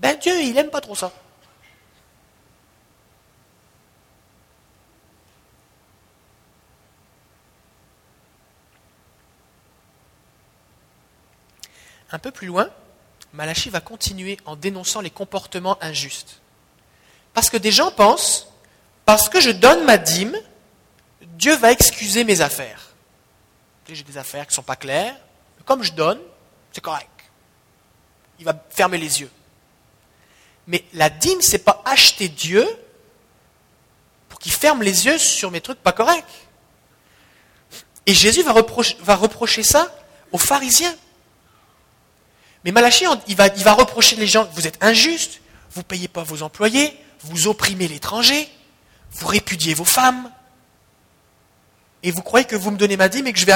ben 0.00 0.18
Dieu, 0.18 0.36
il 0.42 0.54
n'aime 0.54 0.70
pas 0.70 0.80
trop 0.80 0.96
ça. 0.96 1.12
Un 12.10 12.18
peu 12.18 12.32
plus 12.32 12.48
loin, 12.48 12.68
Malachi 13.32 13.70
va 13.70 13.80
continuer 13.80 14.40
en 14.44 14.56
dénonçant 14.56 15.00
les 15.00 15.10
comportements 15.10 15.80
injustes. 15.80 16.40
Parce 17.36 17.50
que 17.50 17.58
des 17.58 17.70
gens 17.70 17.90
pensent, 17.90 18.48
parce 19.04 19.28
que 19.28 19.40
je 19.40 19.50
donne 19.50 19.84
ma 19.84 19.98
dîme, 19.98 20.34
Dieu 21.20 21.54
va 21.54 21.70
excuser 21.70 22.24
mes 22.24 22.40
affaires. 22.40 22.94
J'ai 23.86 24.02
des 24.04 24.16
affaires 24.16 24.46
qui 24.46 24.52
ne 24.52 24.54
sont 24.54 24.62
pas 24.62 24.74
claires, 24.74 25.14
mais 25.58 25.64
comme 25.66 25.82
je 25.82 25.92
donne, 25.92 26.18
c'est 26.72 26.80
correct. 26.80 27.10
Il 28.38 28.46
va 28.46 28.54
fermer 28.70 28.96
les 28.96 29.20
yeux. 29.20 29.30
Mais 30.66 30.82
la 30.94 31.10
dîme, 31.10 31.42
c'est 31.42 31.58
pas 31.58 31.82
acheter 31.84 32.28
Dieu 32.28 32.66
pour 34.30 34.38
qu'il 34.38 34.52
ferme 34.52 34.82
les 34.82 35.04
yeux 35.04 35.18
sur 35.18 35.50
mes 35.50 35.60
trucs 35.60 35.82
pas 35.82 35.92
corrects. 35.92 36.24
Et 38.06 38.14
Jésus 38.14 38.44
va 38.44 38.52
reprocher, 39.14 39.62
ça 39.62 39.94
aux 40.32 40.38
pharisiens. 40.38 40.96
Mais 42.64 42.72
Malachie, 42.72 43.04
il 43.28 43.36
va, 43.36 43.48
il 43.48 43.62
va 43.62 43.74
reprocher 43.74 44.16
les 44.16 44.26
gens, 44.26 44.48
vous 44.54 44.66
êtes 44.66 44.82
injustes, 44.82 45.42
vous 45.72 45.80
ne 45.80 45.84
payez 45.84 46.08
pas 46.08 46.22
vos 46.22 46.42
employés, 46.42 46.98
vous 47.22 47.46
opprimez 47.46 47.88
l'étranger, 47.88 48.48
vous 49.12 49.26
répudiez 49.26 49.74
vos 49.74 49.84
femmes, 49.84 50.30
et 52.02 52.10
vous 52.10 52.22
croyez 52.22 52.46
que 52.46 52.56
vous 52.56 52.70
me 52.70 52.76
donnez 52.76 52.96
ma 52.96 53.08
dîme 53.08 53.26
et 53.26 53.32
que 53.32 53.38
je 53.38 53.46
vais 53.46 53.54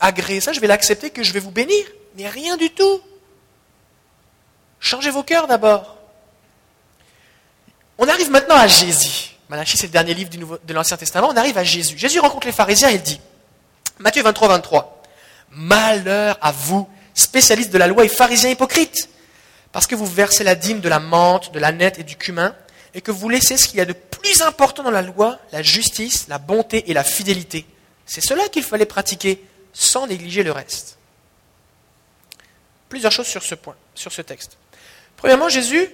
agréer 0.00 0.40
ça, 0.40 0.52
je 0.52 0.60
vais 0.60 0.66
l'accepter, 0.66 1.10
que 1.10 1.22
je 1.22 1.32
vais 1.32 1.40
vous 1.40 1.50
bénir. 1.50 1.84
Mais 2.16 2.28
rien 2.28 2.56
du 2.56 2.70
tout. 2.70 3.00
Changez 4.80 5.10
vos 5.10 5.22
cœurs 5.22 5.46
d'abord. 5.46 5.98
On 7.98 8.08
arrive 8.08 8.30
maintenant 8.30 8.56
à 8.56 8.66
Jésus. 8.66 9.36
Malachie, 9.50 9.76
c'est 9.76 9.88
le 9.88 9.92
dernier 9.92 10.14
livre 10.14 10.30
de 10.64 10.72
l'Ancien 10.72 10.96
Testament. 10.96 11.28
On 11.28 11.36
arrive 11.36 11.58
à 11.58 11.64
Jésus. 11.64 11.98
Jésus 11.98 12.20
rencontre 12.20 12.46
les 12.46 12.52
pharisiens 12.52 12.88
et 12.88 12.94
il 12.94 13.02
dit, 13.02 13.20
Matthieu 13.98 14.22
23, 14.22 14.48
23, 14.48 15.02
Malheur 15.50 16.38
à 16.40 16.52
vous, 16.52 16.88
spécialiste 17.12 17.70
de 17.70 17.76
la 17.76 17.88
loi 17.88 18.04
et 18.04 18.08
pharisien 18.08 18.48
hypocrite, 18.48 19.10
parce 19.72 19.86
que 19.86 19.94
vous 19.94 20.06
versez 20.06 20.44
la 20.44 20.54
dîme 20.54 20.80
de 20.80 20.88
la 20.88 21.00
menthe, 21.00 21.52
de 21.52 21.58
la 21.58 21.72
nette 21.72 21.98
et 21.98 22.04
du 22.04 22.16
cumin, 22.16 22.54
et 22.94 23.00
que 23.00 23.10
vous 23.10 23.28
laissez 23.28 23.56
ce 23.56 23.68
qu'il 23.68 23.78
y 23.78 23.80
a 23.80 23.86
de 23.86 23.92
plus 23.92 24.42
important 24.42 24.82
dans 24.82 24.90
la 24.90 25.02
loi, 25.02 25.38
la 25.52 25.62
justice, 25.62 26.26
la 26.28 26.38
bonté 26.38 26.90
et 26.90 26.94
la 26.94 27.04
fidélité. 27.04 27.66
C'est 28.06 28.20
cela 28.20 28.48
qu'il 28.48 28.62
fallait 28.62 28.86
pratiquer, 28.86 29.44
sans 29.72 30.06
négliger 30.06 30.42
le 30.42 30.52
reste. 30.52 30.98
Plusieurs 32.88 33.12
choses 33.12 33.28
sur 33.28 33.42
ce 33.42 33.54
point, 33.54 33.76
sur 33.94 34.12
ce 34.12 34.22
texte. 34.22 34.56
Premièrement, 35.16 35.48
Jésus 35.48 35.88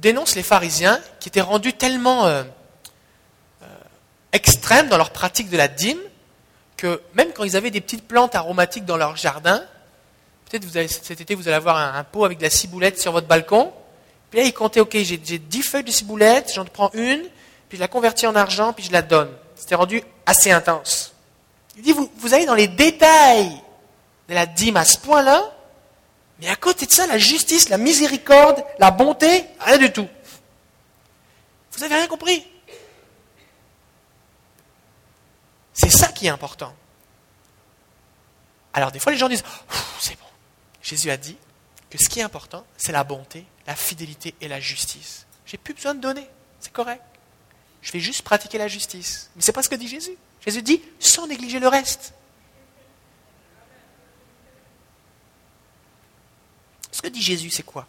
dénonce 0.00 0.34
les 0.34 0.42
pharisiens 0.42 1.00
qui 1.20 1.28
étaient 1.28 1.40
rendus 1.40 1.72
tellement 1.72 2.26
euh, 2.26 2.42
euh, 3.62 3.66
extrêmes 4.32 4.88
dans 4.88 4.98
leur 4.98 5.10
pratique 5.10 5.50
de 5.50 5.56
la 5.56 5.68
dîme 5.68 6.00
que 6.76 7.00
même 7.14 7.32
quand 7.32 7.44
ils 7.44 7.56
avaient 7.56 7.70
des 7.70 7.80
petites 7.80 8.06
plantes 8.06 8.34
aromatiques 8.34 8.84
dans 8.84 8.96
leur 8.96 9.16
jardin, 9.16 9.64
Peut-être 10.48 10.88
cet 10.88 11.20
été, 11.20 11.34
vous 11.34 11.48
allez 11.48 11.56
avoir 11.56 11.76
un, 11.76 12.04
pot 12.04 12.24
avec 12.24 12.38
de 12.38 12.44
la 12.44 12.50
ciboulette 12.50 13.00
sur 13.00 13.10
votre 13.10 13.26
balcon. 13.26 13.72
Puis 14.30 14.40
là, 14.40 14.46
il 14.46 14.52
comptait, 14.52 14.80
OK, 14.80 14.96
j'ai 14.96 15.16
10 15.16 15.62
feuilles 15.62 15.84
de 15.84 15.90
ciboulette, 15.90 16.52
j'en 16.54 16.64
prends 16.64 16.90
une, 16.94 17.22
puis 17.68 17.76
je 17.76 17.80
la 17.80 17.88
convertis 17.88 18.26
en 18.26 18.34
argent, 18.34 18.72
puis 18.72 18.84
je 18.84 18.92
la 18.92 19.02
donne. 19.02 19.30
C'était 19.54 19.74
rendu 19.74 20.02
assez 20.26 20.50
intense. 20.50 21.14
Il 21.76 21.82
dit, 21.82 21.92
vous, 21.92 22.10
vous 22.16 22.34
allez 22.34 22.46
dans 22.46 22.54
les 22.54 22.68
détails 22.68 23.52
de 24.28 24.34
la 24.34 24.46
dîme 24.46 24.76
à 24.76 24.84
ce 24.84 24.98
point-là, 24.98 25.52
mais 26.40 26.48
à 26.48 26.56
côté 26.56 26.86
de 26.86 26.92
ça, 26.92 27.06
la 27.06 27.18
justice, 27.18 27.68
la 27.68 27.78
miséricorde, 27.78 28.64
la 28.78 28.90
bonté, 28.90 29.46
rien 29.60 29.78
du 29.78 29.92
tout. 29.92 30.08
Vous 31.72 31.80
n'avez 31.80 31.94
rien 31.94 32.06
compris? 32.06 32.46
C'est 35.72 35.90
ça 35.90 36.08
qui 36.08 36.26
est 36.26 36.30
important. 36.30 36.74
Alors 38.72 38.92
des 38.92 38.98
fois, 38.98 39.12
les 39.12 39.18
gens 39.18 39.28
disent, 39.28 39.44
c'est 40.00 40.18
bon. 40.18 40.26
Jésus 40.82 41.10
a 41.10 41.16
dit 41.16 41.36
ce 41.98 42.08
qui 42.08 42.20
est 42.20 42.24
important, 42.24 42.66
c'est 42.76 42.92
la 42.92 43.04
bonté, 43.04 43.44
la 43.66 43.76
fidélité 43.76 44.34
et 44.40 44.48
la 44.48 44.60
justice. 44.60 45.26
J'ai 45.46 45.56
plus 45.56 45.74
besoin 45.74 45.94
de 45.94 46.00
donner, 46.00 46.26
c'est 46.60 46.72
correct. 46.72 47.02
Je 47.82 47.92
vais 47.92 48.00
juste 48.00 48.22
pratiquer 48.22 48.58
la 48.58 48.68
justice. 48.68 49.30
Mais 49.36 49.42
ce 49.42 49.46
n'est 49.46 49.52
pas 49.52 49.62
ce 49.62 49.68
que 49.68 49.76
dit 49.76 49.88
Jésus. 49.88 50.16
Jésus 50.44 50.62
dit 50.62 50.82
sans 50.98 51.26
négliger 51.26 51.60
le 51.60 51.68
reste. 51.68 52.12
Ce 56.90 57.02
que 57.02 57.08
dit 57.08 57.22
Jésus, 57.22 57.50
c'est 57.50 57.62
quoi? 57.62 57.86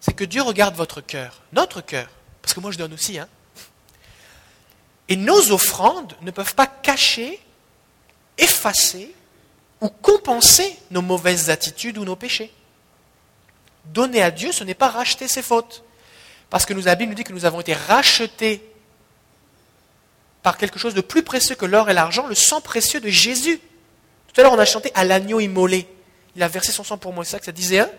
C'est 0.00 0.14
que 0.14 0.24
Dieu 0.24 0.42
regarde 0.42 0.76
votre 0.76 1.00
cœur, 1.00 1.42
notre 1.52 1.80
cœur, 1.80 2.08
parce 2.40 2.54
que 2.54 2.60
moi 2.60 2.70
je 2.70 2.78
donne 2.78 2.92
aussi, 2.92 3.18
hein. 3.18 3.28
Et 5.08 5.16
nos 5.16 5.50
offrandes 5.50 6.16
ne 6.22 6.30
peuvent 6.30 6.54
pas 6.54 6.66
cacher, 6.66 7.38
effacer 8.38 9.14
ou 9.80 9.88
compenser 9.88 10.78
nos 10.90 11.02
mauvaises 11.02 11.50
attitudes 11.50 11.98
ou 11.98 12.04
nos 12.04 12.16
péchés. 12.16 12.52
Donner 13.86 14.22
à 14.22 14.30
Dieu, 14.30 14.52
ce 14.52 14.64
n'est 14.64 14.74
pas 14.74 14.88
racheter 14.88 15.28
ses 15.28 15.42
fautes. 15.42 15.84
Parce 16.50 16.66
que 16.66 16.74
nous, 16.74 16.82
la 16.82 16.94
Bible 16.94 17.10
nous 17.10 17.16
dit 17.16 17.24
que 17.24 17.32
nous 17.32 17.44
avons 17.44 17.60
été 17.60 17.74
rachetés 17.74 18.62
par 20.42 20.58
quelque 20.58 20.78
chose 20.78 20.94
de 20.94 21.00
plus 21.00 21.22
précieux 21.22 21.54
que 21.54 21.66
l'or 21.66 21.90
et 21.90 21.94
l'argent, 21.94 22.26
le 22.26 22.34
sang 22.34 22.60
précieux 22.60 23.00
de 23.00 23.08
Jésus. 23.08 23.58
Tout 24.28 24.40
à 24.40 24.44
l'heure, 24.44 24.52
on 24.52 24.58
a 24.58 24.64
chanté 24.64 24.92
à 24.94 25.04
l'agneau 25.04 25.40
immolé. 25.40 25.88
Il 26.36 26.42
a 26.42 26.48
versé 26.48 26.70
son 26.72 26.84
sang 26.84 26.98
pour 26.98 27.12
moi. 27.12 27.24
C'est 27.24 27.32
ça 27.32 27.38
que 27.38 27.44
ça 27.44 27.52
disait, 27.52 27.80
hein? 27.80 27.90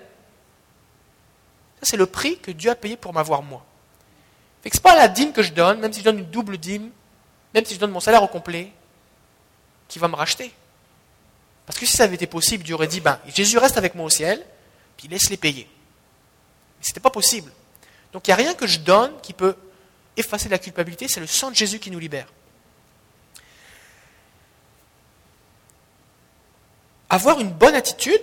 Ça, 1.79 1.89
c'est 1.91 1.97
le 1.97 2.05
prix 2.05 2.37
que 2.39 2.51
Dieu 2.51 2.69
a 2.69 2.75
payé 2.75 2.97
pour 2.97 3.13
m'avoir 3.13 3.41
moi. 3.41 3.65
Ce 4.63 4.69
n'est 4.69 4.81
pas 4.81 4.95
la 4.95 5.07
dîme 5.07 5.31
que 5.31 5.43
je 5.43 5.53
donne, 5.53 5.79
même 5.79 5.93
si 5.93 5.99
je 5.99 6.05
donne 6.05 6.19
une 6.19 6.29
double 6.29 6.57
dîme, 6.57 6.89
même 7.53 7.65
si 7.65 7.75
je 7.75 7.79
donne 7.79 7.91
mon 7.91 7.99
salaire 7.99 8.23
au 8.23 8.27
complet, 8.27 8.71
qui 9.87 9.99
va 9.99 10.07
me 10.07 10.15
racheter. 10.15 10.51
Parce 11.65 11.79
que 11.79 11.85
si 11.85 11.95
ça 11.95 12.03
avait 12.03 12.15
été 12.15 12.27
possible, 12.27 12.63
Dieu 12.63 12.75
aurait 12.75 12.87
dit, 12.87 12.99
ben, 12.99 13.19
Jésus 13.27 13.57
reste 13.57 13.77
avec 13.77 13.95
moi 13.95 14.05
au 14.05 14.09
ciel, 14.09 14.45
puis 14.97 15.07
laisse 15.07 15.29
les 15.29 15.37
payer. 15.37 15.67
N'était 16.87 16.99
pas 16.99 17.09
possible. 17.09 17.51
Donc 18.13 18.27
il 18.27 18.29
n'y 18.29 18.33
a 18.33 18.37
rien 18.37 18.53
que 18.53 18.67
je 18.67 18.79
donne 18.79 19.11
qui 19.21 19.33
peut 19.33 19.55
effacer 20.17 20.49
la 20.49 20.59
culpabilité, 20.59 21.07
c'est 21.07 21.19
le 21.19 21.27
sang 21.27 21.49
de 21.49 21.55
Jésus 21.55 21.79
qui 21.79 21.91
nous 21.91 21.99
libère. 21.99 22.27
Avoir 27.09 27.39
une 27.39 27.51
bonne 27.51 27.75
attitude, 27.75 28.21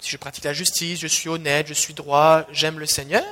si 0.00 0.10
je 0.10 0.16
pratique 0.16 0.44
la 0.44 0.52
justice, 0.52 0.98
je 0.98 1.06
suis 1.06 1.28
honnête, 1.28 1.66
je 1.66 1.74
suis 1.74 1.94
droit, 1.94 2.44
j'aime 2.50 2.78
le 2.78 2.86
Seigneur, 2.86 3.24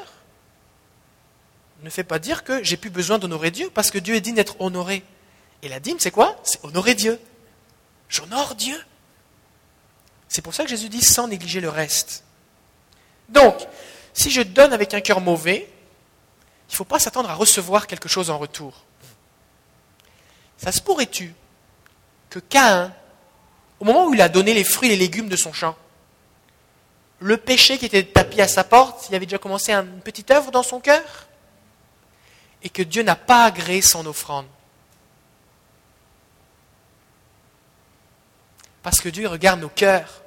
ne 1.82 1.90
fait 1.90 2.04
pas 2.04 2.18
dire 2.18 2.44
que 2.44 2.62
j'ai 2.62 2.76
plus 2.76 2.90
besoin 2.90 3.18
d'honorer 3.18 3.50
Dieu, 3.50 3.70
parce 3.70 3.90
que 3.90 3.98
Dieu 3.98 4.14
est 4.14 4.20
digne 4.20 4.34
d'être 4.34 4.60
honoré. 4.60 5.04
Et 5.62 5.68
la 5.68 5.80
dîme, 5.80 5.98
c'est 6.00 6.10
quoi? 6.10 6.38
C'est 6.44 6.64
honorer 6.64 6.94
Dieu. 6.94 7.20
J'honore 8.08 8.54
Dieu. 8.54 8.78
C'est 10.28 10.42
pour 10.42 10.54
ça 10.54 10.64
que 10.64 10.70
Jésus 10.70 10.88
dit 10.88 11.02
sans 11.02 11.28
négliger 11.28 11.60
le 11.60 11.68
reste. 11.68 12.24
Donc, 13.28 13.66
si 14.12 14.30
je 14.30 14.42
donne 14.42 14.72
avec 14.72 14.94
un 14.94 15.00
cœur 15.00 15.20
mauvais, 15.20 15.68
il 16.68 16.72
ne 16.72 16.76
faut 16.76 16.84
pas 16.84 16.98
s'attendre 16.98 17.30
à 17.30 17.34
recevoir 17.34 17.86
quelque 17.86 18.08
chose 18.08 18.30
en 18.30 18.38
retour. 18.38 18.84
Ça 20.56 20.72
se 20.72 20.80
pourrait-tu 20.80 21.34
que 22.30 22.38
Caïn, 22.38 22.92
au 23.80 23.84
moment 23.84 24.06
où 24.06 24.14
il 24.14 24.20
a 24.20 24.28
donné 24.28 24.54
les 24.54 24.64
fruits 24.64 24.88
et 24.88 24.92
les 24.92 24.98
légumes 24.98 25.28
de 25.28 25.36
son 25.36 25.52
champ, 25.52 25.76
le 27.20 27.36
péché 27.36 27.78
qui 27.78 27.86
était 27.86 28.04
tapis 28.04 28.40
à 28.40 28.48
sa 28.48 28.64
porte, 28.64 29.08
il 29.08 29.14
avait 29.14 29.26
déjà 29.26 29.38
commencé 29.38 29.72
une 29.72 30.00
petite 30.00 30.30
œuvre 30.30 30.50
dans 30.50 30.62
son 30.62 30.80
cœur, 30.80 31.26
et 32.62 32.68
que 32.68 32.82
Dieu 32.82 33.02
n'a 33.02 33.16
pas 33.16 33.44
agréé 33.44 33.82
son 33.82 34.04
offrande. 34.06 34.46
Parce 38.82 39.00
que 39.00 39.08
Dieu 39.08 39.28
regarde 39.28 39.60
nos 39.60 39.68
cœurs. 39.68 40.22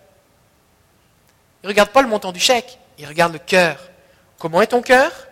Il 1.62 1.68
ne 1.68 1.70
regarde 1.70 1.89
pas 1.89 2.02
le 2.02 2.08
montant 2.08 2.32
du 2.32 2.39
chèque, 2.39 2.80
il 2.98 3.06
regarde 3.08 3.34
le 3.34 3.39
cœur. 3.39 3.89
Comment 4.38 4.62
est 4.62 4.68
ton 4.68 4.82
cœur? 4.82 5.28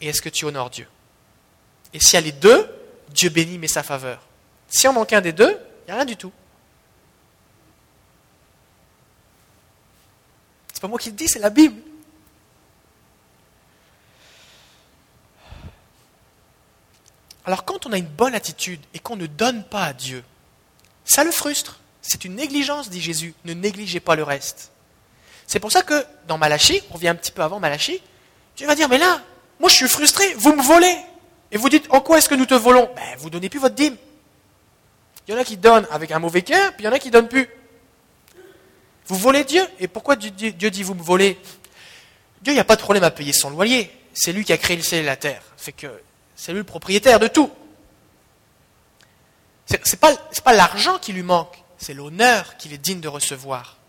Et 0.00 0.08
est-ce 0.08 0.22
que 0.22 0.28
tu 0.28 0.44
honores 0.44 0.70
Dieu? 0.70 0.88
Et 1.92 2.00
s'il 2.00 2.14
y 2.14 2.16
a 2.16 2.20
les 2.20 2.32
deux, 2.32 2.68
Dieu 3.10 3.30
bénit, 3.30 3.58
met 3.58 3.68
sa 3.68 3.82
faveur. 3.82 4.22
Si 4.68 4.86
on 4.86 4.92
manque 4.92 5.12
un 5.12 5.20
des 5.20 5.32
deux, 5.32 5.50
il 5.50 5.86
n'y 5.86 5.92
a 5.92 5.96
rien 5.96 6.04
du 6.04 6.16
tout. 6.16 6.32
C'est 10.72 10.80
pas 10.80 10.88
moi 10.88 10.98
qui 10.98 11.10
le 11.10 11.16
dis, 11.16 11.28
c'est 11.28 11.40
la 11.40 11.50
Bible. 11.50 11.82
Alors 17.44 17.64
quand 17.64 17.86
on 17.86 17.92
a 17.92 17.98
une 17.98 18.06
bonne 18.06 18.34
attitude 18.34 18.80
et 18.94 18.98
qu'on 18.98 19.16
ne 19.16 19.26
donne 19.26 19.64
pas 19.64 19.84
à 19.84 19.92
Dieu, 19.92 20.22
ça 21.04 21.24
le 21.24 21.32
frustre. 21.32 21.80
C'est 22.00 22.24
une 22.24 22.36
négligence, 22.36 22.90
dit 22.90 23.00
Jésus. 23.00 23.34
Ne 23.44 23.52
négligez 23.52 24.00
pas 24.00 24.14
le 24.14 24.22
reste. 24.22 24.70
C'est 25.50 25.58
pour 25.58 25.72
ça 25.72 25.82
que 25.82 26.06
dans 26.28 26.38
Malachie, 26.38 26.80
on 26.90 26.94
revient 26.94 27.08
un 27.08 27.16
petit 27.16 27.32
peu 27.32 27.42
avant 27.42 27.58
Malachie, 27.58 28.00
Dieu 28.56 28.68
va 28.68 28.76
dire, 28.76 28.88
mais 28.88 28.98
là, 28.98 29.20
moi 29.58 29.68
je 29.68 29.74
suis 29.74 29.88
frustré, 29.88 30.32
vous 30.34 30.54
me 30.54 30.62
volez. 30.62 30.96
Et 31.50 31.56
vous 31.56 31.68
dites, 31.68 31.86
en 31.90 32.00
quoi 32.00 32.18
est-ce 32.18 32.28
que 32.28 32.36
nous 32.36 32.46
te 32.46 32.54
volons? 32.54 32.88
Ben, 32.94 33.18
Vous 33.18 33.30
donnez 33.30 33.48
plus 33.48 33.58
votre 33.58 33.74
dîme. 33.74 33.96
Il 35.26 35.34
y 35.34 35.36
en 35.36 35.40
a 35.40 35.42
qui 35.42 35.56
donnent 35.56 35.88
avec 35.90 36.12
un 36.12 36.20
mauvais 36.20 36.42
cœur, 36.42 36.70
puis 36.74 36.84
il 36.84 36.84
y 36.84 36.88
en 36.88 36.92
a 36.92 37.00
qui 37.00 37.10
donnent 37.10 37.26
plus. 37.26 37.48
Vous 39.06 39.16
volez 39.16 39.42
Dieu? 39.42 39.66
Et 39.80 39.88
pourquoi 39.88 40.14
Dieu 40.14 40.30
dit 40.70 40.82
vous 40.84 40.94
me 40.94 41.02
volez? 41.02 41.36
Dieu, 42.42 42.52
il 42.52 42.60
a 42.60 42.64
pas 42.64 42.76
de 42.76 42.82
problème 42.82 43.02
à 43.02 43.10
payer 43.10 43.32
son 43.32 43.50
loyer. 43.50 43.90
C'est 44.12 44.32
lui 44.32 44.44
qui 44.44 44.52
a 44.52 44.56
créé 44.56 44.76
le 44.76 44.84
ciel 44.84 45.02
et 45.02 45.06
la 45.06 45.16
terre. 45.16 45.42
Que 45.76 46.00
c'est 46.36 46.52
lui 46.52 46.58
le 46.58 46.64
propriétaire 46.64 47.18
de 47.18 47.26
tout. 47.26 47.50
Ce 49.66 49.74
n'est 49.74 50.42
pas 50.44 50.52
l'argent 50.52 51.00
qui 51.00 51.12
lui 51.12 51.24
manque, 51.24 51.60
c'est 51.76 51.92
l'honneur 51.92 52.56
qu'il 52.56 52.72
est 52.72 52.78
digne 52.78 53.00
de 53.00 53.08
recevoir. 53.08 53.79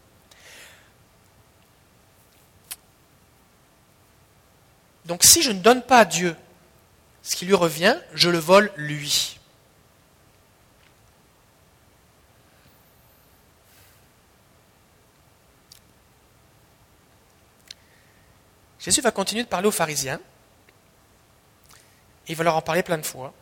Donc 5.11 5.25
si 5.25 5.41
je 5.41 5.51
ne 5.51 5.59
donne 5.59 5.81
pas 5.81 5.99
à 5.99 6.05
Dieu 6.05 6.37
ce 7.21 7.35
qui 7.35 7.45
lui 7.45 7.53
revient, 7.53 7.97
je 8.13 8.29
le 8.29 8.37
vole 8.37 8.71
lui. 8.77 9.37
Jésus 18.79 19.01
va 19.01 19.11
continuer 19.11 19.43
de 19.43 19.49
parler 19.49 19.67
aux 19.67 19.71
pharisiens. 19.71 20.21
Et 22.27 22.31
il 22.31 22.35
va 22.37 22.45
leur 22.45 22.55
en 22.55 22.61
parler 22.61 22.81
plein 22.81 22.97
de 22.97 23.05
fois. 23.05 23.33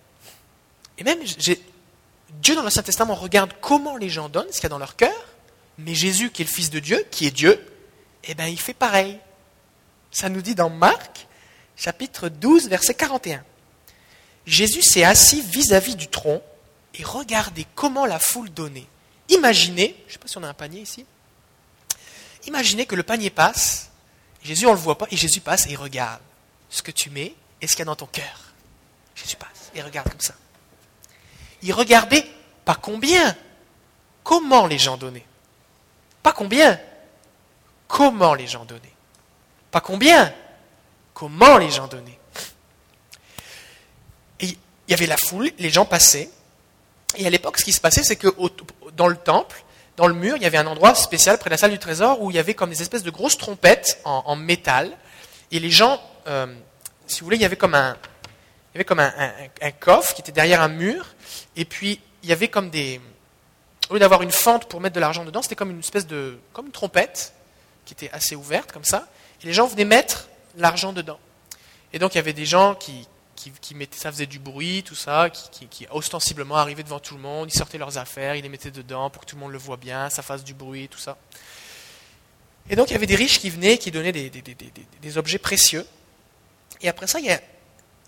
Et 0.97 1.03
même, 1.03 1.20
Dieu 1.22 2.55
dans 2.55 2.63
l'Ancien 2.63 2.82
Testament 2.82 3.13
regarde 3.13 3.53
comment 3.61 3.95
les 3.95 4.09
gens 4.09 4.28
donnent, 4.28 4.51
ce 4.51 4.55
qu'il 4.55 4.63
y 4.63 4.65
a 4.65 4.70
dans 4.70 4.80
leur 4.80 4.95
cœur. 4.95 5.28
Mais 5.78 5.93
Jésus, 5.93 6.32
qui 6.32 6.41
est 6.41 6.45
le 6.45 6.51
Fils 6.51 6.72
de 6.72 6.80
Dieu, 6.80 7.05
qui 7.11 7.28
est 7.28 7.32
Dieu, 7.32 7.63
eh 8.24 8.34
bien, 8.34 8.47
il 8.47 8.59
fait 8.59 8.74
pareil. 8.74 9.20
Ça 10.09 10.30
nous 10.30 10.41
dit 10.41 10.55
dans 10.55 10.72
Marc, 10.72 11.28
chapitre 11.80 12.27
12, 12.27 12.67
verset 12.67 12.93
41. 12.93 13.43
Jésus 14.45 14.82
s'est 14.82 15.03
assis 15.03 15.41
vis-à-vis 15.41 15.95
du 15.95 16.07
tronc 16.07 16.43
et 16.95 17.03
regardez 17.03 17.65
comment 17.75 18.05
la 18.05 18.19
foule 18.19 18.49
donnait. 18.49 18.88
Imaginez, 19.30 19.95
je 20.05 20.09
ne 20.09 20.13
sais 20.13 20.19
pas 20.19 20.27
si 20.27 20.38
on 20.38 20.43
a 20.43 20.49
un 20.49 20.53
panier 20.53 20.82
ici, 20.82 21.05
imaginez 22.45 22.86
que 22.86 22.95
le 22.95 23.03
panier 23.03 23.30
passe 23.30 23.89
Jésus, 24.41 24.65
on 24.65 24.71
ne 24.71 24.75
le 24.75 24.82
voit 24.82 24.97
pas, 24.97 25.05
et 25.11 25.17
Jésus 25.17 25.41
passe 25.41 25.67
et 25.67 25.75
regarde 25.75 26.21
ce 26.69 26.82
que 26.82 26.91
tu 26.91 27.09
mets 27.09 27.36
et 27.61 27.67
ce 27.67 27.73
qu'il 27.73 27.80
y 27.80 27.82
a 27.84 27.86
dans 27.86 27.95
ton 27.95 28.05
cœur. 28.05 28.53
Jésus 29.15 29.36
passe 29.36 29.71
et 29.75 29.82
regarde 29.82 30.09
comme 30.09 30.21
ça. 30.21 30.34
Il 31.61 31.73
regardait 31.73 32.25
pas 32.63 32.75
combien, 32.75 33.36
comment 34.23 34.65
les 34.65 34.77
gens 34.77 34.97
donnaient. 34.97 35.25
Pas 36.23 36.32
combien, 36.32 36.80
comment 37.88 38.34
les 38.34 38.47
gens 38.47 38.63
donnaient. 38.63 38.93
Pas 39.71 39.82
combien, 39.82 40.34
comment 41.20 41.57
les 41.57 41.70
gens 41.70 41.88
donnaient. 41.88 42.17
Il 44.39 44.55
y 44.88 44.93
avait 44.93 45.05
la 45.05 45.17
foule, 45.17 45.51
les 45.59 45.70
gens 45.70 45.86
passaient. 45.86 46.30
Et 47.17 47.28
à 47.28 47.30
l'époque, 47.30 47.59
ce 47.59 47.65
qui 47.65 47.74
se 47.74 47.82
passait, 47.82 48.03
c'est 48.03 48.15
que 48.15 48.30
dans 48.95 49.07
le 49.07 49.17
temple, 49.17 49.63
dans 49.97 50.07
le 50.07 50.13
mur, 50.13 50.38
il 50.38 50.43
y 50.43 50.45
avait 50.45 50.57
un 50.57 50.65
endroit 50.65 50.95
spécial 50.95 51.38
près 51.38 51.49
de 51.49 51.53
la 51.53 51.57
salle 51.57 51.72
du 51.72 51.78
trésor 51.78 52.22
où 52.22 52.32
il 52.32 52.38
y 52.38 52.39
avait 52.39 52.53
comme 52.53 52.70
des 52.70 52.82
espèces 52.82 53.03
de 53.03 53.11
grosses 53.11 53.38
trompettes 53.38 53.99
en, 54.05 54.36
métal. 54.38 54.97
Et 55.51 55.59
les 55.59 55.70
gens, 55.70 56.01
euh, 56.28 56.47
si 57.05 57.20
vous 57.20 57.26
voulez, 57.26 57.36
il 57.36 57.41
y 57.41 57.45
avait 57.45 57.57
comme 57.57 57.76
un, 57.76 57.97
il 58.74 58.76
y 58.76 58.78
avait 58.78 58.86
comme 58.86 58.99
un, 58.99 59.72
coffre 59.80 60.15
qui 60.15 60.22
était 60.22 60.32
derrière 60.32 60.61
un 60.61 60.70
mur. 60.70 61.05
Et 61.57 61.65
puis, 61.65 61.99
il 62.24 62.30
y 62.30 62.32
avait 62.32 62.47
comme 62.47 62.70
des. 62.70 63.01
Au 63.89 63.95
lieu 63.95 63.99
d'avoir 63.99 64.22
une 64.22 64.32
fente 64.32 64.70
pour 64.70 64.80
mettre 64.80 64.95
de 64.95 64.99
l'argent 64.99 65.26
dedans, 65.26 65.41
c'était 65.41 65.55
comme 65.55 65.72
une 65.72 65.80
espèce 65.80 66.07
de. 66.07 66.39
comme 66.53 66.67
une 66.67 66.72
trompette 66.72 67.34
qui 67.86 67.93
était 67.93 68.09
assez 68.11 68.36
ouverte, 68.36 68.72
comme 68.72 68.86
ça. 68.86 69.07
Et 69.43 69.47
les 69.47 69.53
gens 69.53 69.67
venaient 69.67 69.86
mettre 69.86 70.30
l'argent 70.58 70.93
dedans. 70.93 71.20
Et 71.93 72.00
donc, 72.00 72.14
il 72.14 72.18
y 72.18 72.20
avait 72.20 72.34
des 72.34 72.45
gens 72.45 72.76
qui, 72.76 73.08
qui, 73.62 73.76
ça 73.91 74.12
faisait 74.12 74.26
du 74.26 74.39
bruit, 74.39 74.84
tout 74.84 74.95
ça, 74.95 75.30
qui, 75.30 75.88
ostensiblement 75.91 76.58
arrivaient 76.58 76.84
devant 76.84 77.00
tout 77.00 77.16
le 77.16 77.22
monde, 77.22 77.50
ils 77.54 77.58
sortaient 77.58 77.78
leurs 77.78 77.97
affaires, 77.97 78.36
ils 78.36 78.43
les 78.43 78.50
mettaient 78.50 78.72
dedans 78.72 79.10
pour 79.10 79.24
que 79.24 79.28
tout 79.28 79.36
le 79.36 79.41
monde 79.41 79.52
le 79.52 79.58
voit 79.58 79.78
bien, 79.78 80.10
ça 80.10 80.22
fasse 80.22 80.43
du 80.43 80.54
bruit, 80.54 80.89
tout 80.89 81.00
ça. 81.00 81.18
Et 82.70 82.76
donc 82.76 82.89
il 82.89 82.93
y 82.93 82.95
avait 82.95 83.08
des 83.08 83.16
riches 83.16 83.39
qui 83.39 83.50
venaient, 83.50 83.78
qui 83.78 83.91
donnaient 83.91 84.12
des, 84.12 85.18
objets 85.18 85.39
précieux. 85.39 85.86
Et 86.82 86.89
après 86.89 87.08
ça, 87.08 87.20
il 87.20 87.26
y, 87.26 87.32
a, 87.32 87.41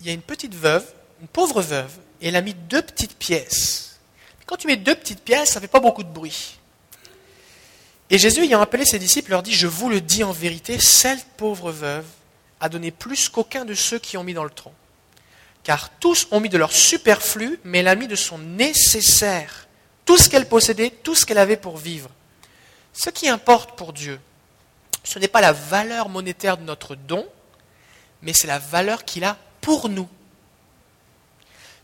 il 0.00 0.06
y, 0.06 0.10
a, 0.10 0.12
une 0.12 0.22
petite 0.22 0.54
veuve, 0.54 0.84
une 1.20 1.28
pauvre 1.28 1.62
veuve, 1.62 1.92
et 2.20 2.28
elle 2.28 2.36
a 2.36 2.42
mis 2.42 2.54
deux 2.54 2.82
petites 2.82 3.16
pièces. 3.16 4.00
Quand 4.46 4.56
tu 4.56 4.66
mets 4.66 4.76
deux 4.76 4.94
petites 4.94 5.22
pièces, 5.22 5.50
ça 5.50 5.60
ne 5.60 5.62
fait 5.62 5.68
pas 5.68 5.80
beaucoup 5.80 6.02
de 6.02 6.12
bruit. 6.12 6.58
Et 8.10 8.18
Jésus, 8.18 8.42
ayant 8.42 8.60
appelé 8.60 8.84
ses 8.84 8.98
disciples, 8.98 9.30
leur 9.30 9.42
dit, 9.42 9.54
je 9.54 9.66
vous 9.66 9.88
le 9.88 10.00
dis 10.00 10.22
en 10.22 10.32
vérité, 10.32 10.78
cette 10.78 11.24
pauvre 11.38 11.72
veuve 11.72 12.04
a 12.62 12.70
donné 12.70 12.90
plus 12.90 13.28
qu'aucun 13.28 13.66
de 13.66 13.74
ceux 13.74 13.98
qui 13.98 14.16
ont 14.16 14.24
mis 14.24 14.32
dans 14.32 14.44
le 14.44 14.50
tronc 14.50 14.72
car 15.62 15.90
tous 16.00 16.26
ont 16.30 16.40
mis 16.40 16.48
de 16.48 16.58
leur 16.58 16.72
superflu, 16.72 17.60
mais 17.64 17.78
elle 17.78 17.88
a 17.88 17.94
mis 17.94 18.08
de 18.08 18.16
son 18.16 18.38
nécessaire, 18.38 19.68
tout 20.04 20.16
ce 20.16 20.28
qu'elle 20.28 20.48
possédait, 20.48 20.90
tout 20.90 21.14
ce 21.14 21.24
qu'elle 21.24 21.38
avait 21.38 21.56
pour 21.56 21.76
vivre. 21.76 22.10
Ce 22.92 23.10
qui 23.10 23.28
importe 23.28 23.76
pour 23.76 23.92
Dieu, 23.92 24.20
ce 25.04 25.18
n'est 25.18 25.28
pas 25.28 25.40
la 25.40 25.52
valeur 25.52 26.08
monétaire 26.08 26.58
de 26.58 26.64
notre 26.64 26.94
don, 26.94 27.26
mais 28.22 28.32
c'est 28.32 28.46
la 28.46 28.58
valeur 28.58 29.04
qu'il 29.04 29.24
a 29.24 29.36
pour 29.60 29.88
nous. 29.88 30.08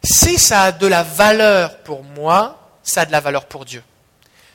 Si 0.02 0.38
ça 0.38 0.62
a 0.62 0.72
de 0.72 0.86
la 0.86 1.02
valeur 1.02 1.78
pour 1.82 2.02
moi, 2.02 2.70
ça 2.82 3.02
a 3.02 3.06
de 3.06 3.12
la 3.12 3.20
valeur 3.20 3.46
pour 3.46 3.64
Dieu. 3.64 3.82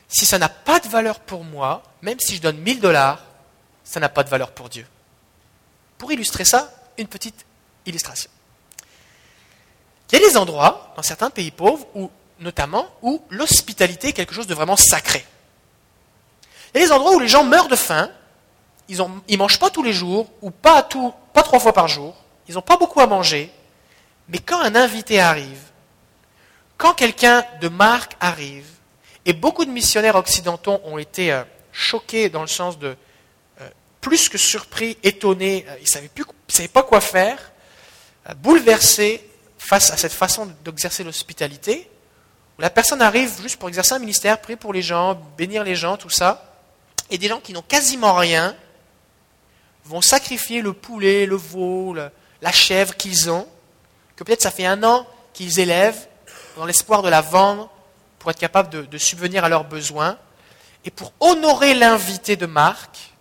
Si 0.07 0.25
ça 0.25 0.37
n'a 0.37 0.49
pas 0.49 0.79
de 0.79 0.87
valeur 0.87 1.19
pour 1.19 1.43
moi, 1.43 1.83
même 2.01 2.19
si 2.19 2.35
je 2.35 2.41
donne 2.41 2.57
1000 2.57 2.79
dollars, 2.79 3.23
ça 3.83 3.99
n'a 3.99 4.09
pas 4.09 4.23
de 4.23 4.29
valeur 4.29 4.51
pour 4.51 4.69
Dieu. 4.69 4.85
Pour 5.97 6.11
illustrer 6.11 6.45
ça, 6.45 6.71
une 6.97 7.07
petite 7.07 7.45
illustration. 7.85 8.29
Il 10.11 10.19
y 10.19 10.23
a 10.23 10.29
des 10.29 10.37
endroits, 10.37 10.93
dans 10.95 11.01
certains 11.01 11.29
pays 11.29 11.51
pauvres, 11.51 11.87
notamment, 12.39 12.87
où 13.01 13.21
l'hospitalité 13.29 14.09
est 14.09 14.13
quelque 14.13 14.33
chose 14.33 14.47
de 14.47 14.53
vraiment 14.53 14.75
sacré. 14.75 15.25
Il 16.73 16.81
y 16.81 16.83
a 16.83 16.87
des 16.87 16.91
endroits 16.91 17.15
où 17.15 17.19
les 17.19 17.27
gens 17.27 17.43
meurent 17.43 17.67
de 17.67 17.75
faim, 17.75 18.09
ils 18.89 18.97
ne 18.97 19.37
mangent 19.37 19.59
pas 19.59 19.69
tous 19.69 19.83
les 19.83 19.93
jours, 19.93 20.29
ou 20.41 20.51
pas, 20.51 20.87
pas 21.33 21.43
trois 21.43 21.59
fois 21.59 21.73
par 21.73 21.87
jour, 21.87 22.15
ils 22.47 22.55
n'ont 22.55 22.61
pas 22.61 22.77
beaucoup 22.77 22.99
à 22.99 23.07
manger, 23.07 23.51
mais 24.29 24.39
quand 24.39 24.59
un 24.59 24.75
invité 24.75 25.19
arrive, 25.19 25.61
quand 26.77 26.93
quelqu'un 26.93 27.43
de 27.61 27.69
marque 27.69 28.15
arrive, 28.19 28.67
et 29.25 29.33
beaucoup 29.33 29.65
de 29.65 29.71
missionnaires 29.71 30.15
occidentaux 30.15 30.79
ont 30.83 30.97
été 30.97 31.31
euh, 31.31 31.43
choqués 31.71 32.29
dans 32.29 32.41
le 32.41 32.47
sens 32.47 32.77
de 32.77 32.95
plus 34.03 34.27
que 34.27 34.37
surpris, 34.37 34.97
étonnés, 35.01 35.65
euh, 35.67 35.75
ils 35.79 35.83
ne 35.83 36.27
savaient 36.47 36.67
pas 36.67 36.83
quoi 36.83 37.01
faire, 37.01 37.51
bouleversés, 38.35 39.27
face 39.57 39.91
à 39.91 39.97
cette 39.97 40.11
façon 40.11 40.53
d'exercer 40.65 41.05
l'hospitalité, 41.05 41.89
où 42.57 42.61
la 42.61 42.69
personne 42.69 43.01
arrive 43.01 43.41
juste 43.41 43.57
pour 43.57 43.69
exercer 43.69 43.93
un 43.93 43.99
ministère, 43.99 44.39
prier 44.41 44.57
pour 44.57 44.73
les 44.73 44.81
gens, 44.81 45.15
bénir 45.37 45.63
les 45.63 45.75
gens, 45.75 45.95
tout 45.95 46.09
ça, 46.09 46.53
et 47.09 47.17
des 47.17 47.29
gens 47.29 47.39
qui 47.39 47.53
n'ont 47.53 47.63
quasiment 47.63 48.13
rien 48.13 48.55
vont 49.85 50.01
sacrifier 50.01 50.61
le 50.61 50.73
poulet, 50.73 51.25
le 51.25 51.37
veau, 51.37 51.95
la 51.95 52.51
chèvre 52.51 52.95
qu'ils 52.95 53.29
ont, 53.31 53.47
que 54.17 54.23
peut-être 54.25 54.41
ça 54.41 54.51
fait 54.51 54.65
un 54.65 54.83
an 54.83 55.07
qu'ils 55.31 55.59
élèvent, 55.59 56.07
dans 56.57 56.65
l'espoir 56.65 57.03
de 57.03 57.09
la 57.09 57.21
vendre 57.21 57.69
pour 58.19 58.31
être 58.31 58.39
capable 58.39 58.69
de, 58.69 58.81
de 58.81 58.97
subvenir 58.97 59.45
à 59.45 59.49
leurs 59.49 59.63
besoins. 59.63 60.17
Et 60.85 60.91
pour 60.91 61.13
honorer 61.21 61.73
l'invité 61.73 62.35
de 62.35 62.45
Marc, 62.45 63.12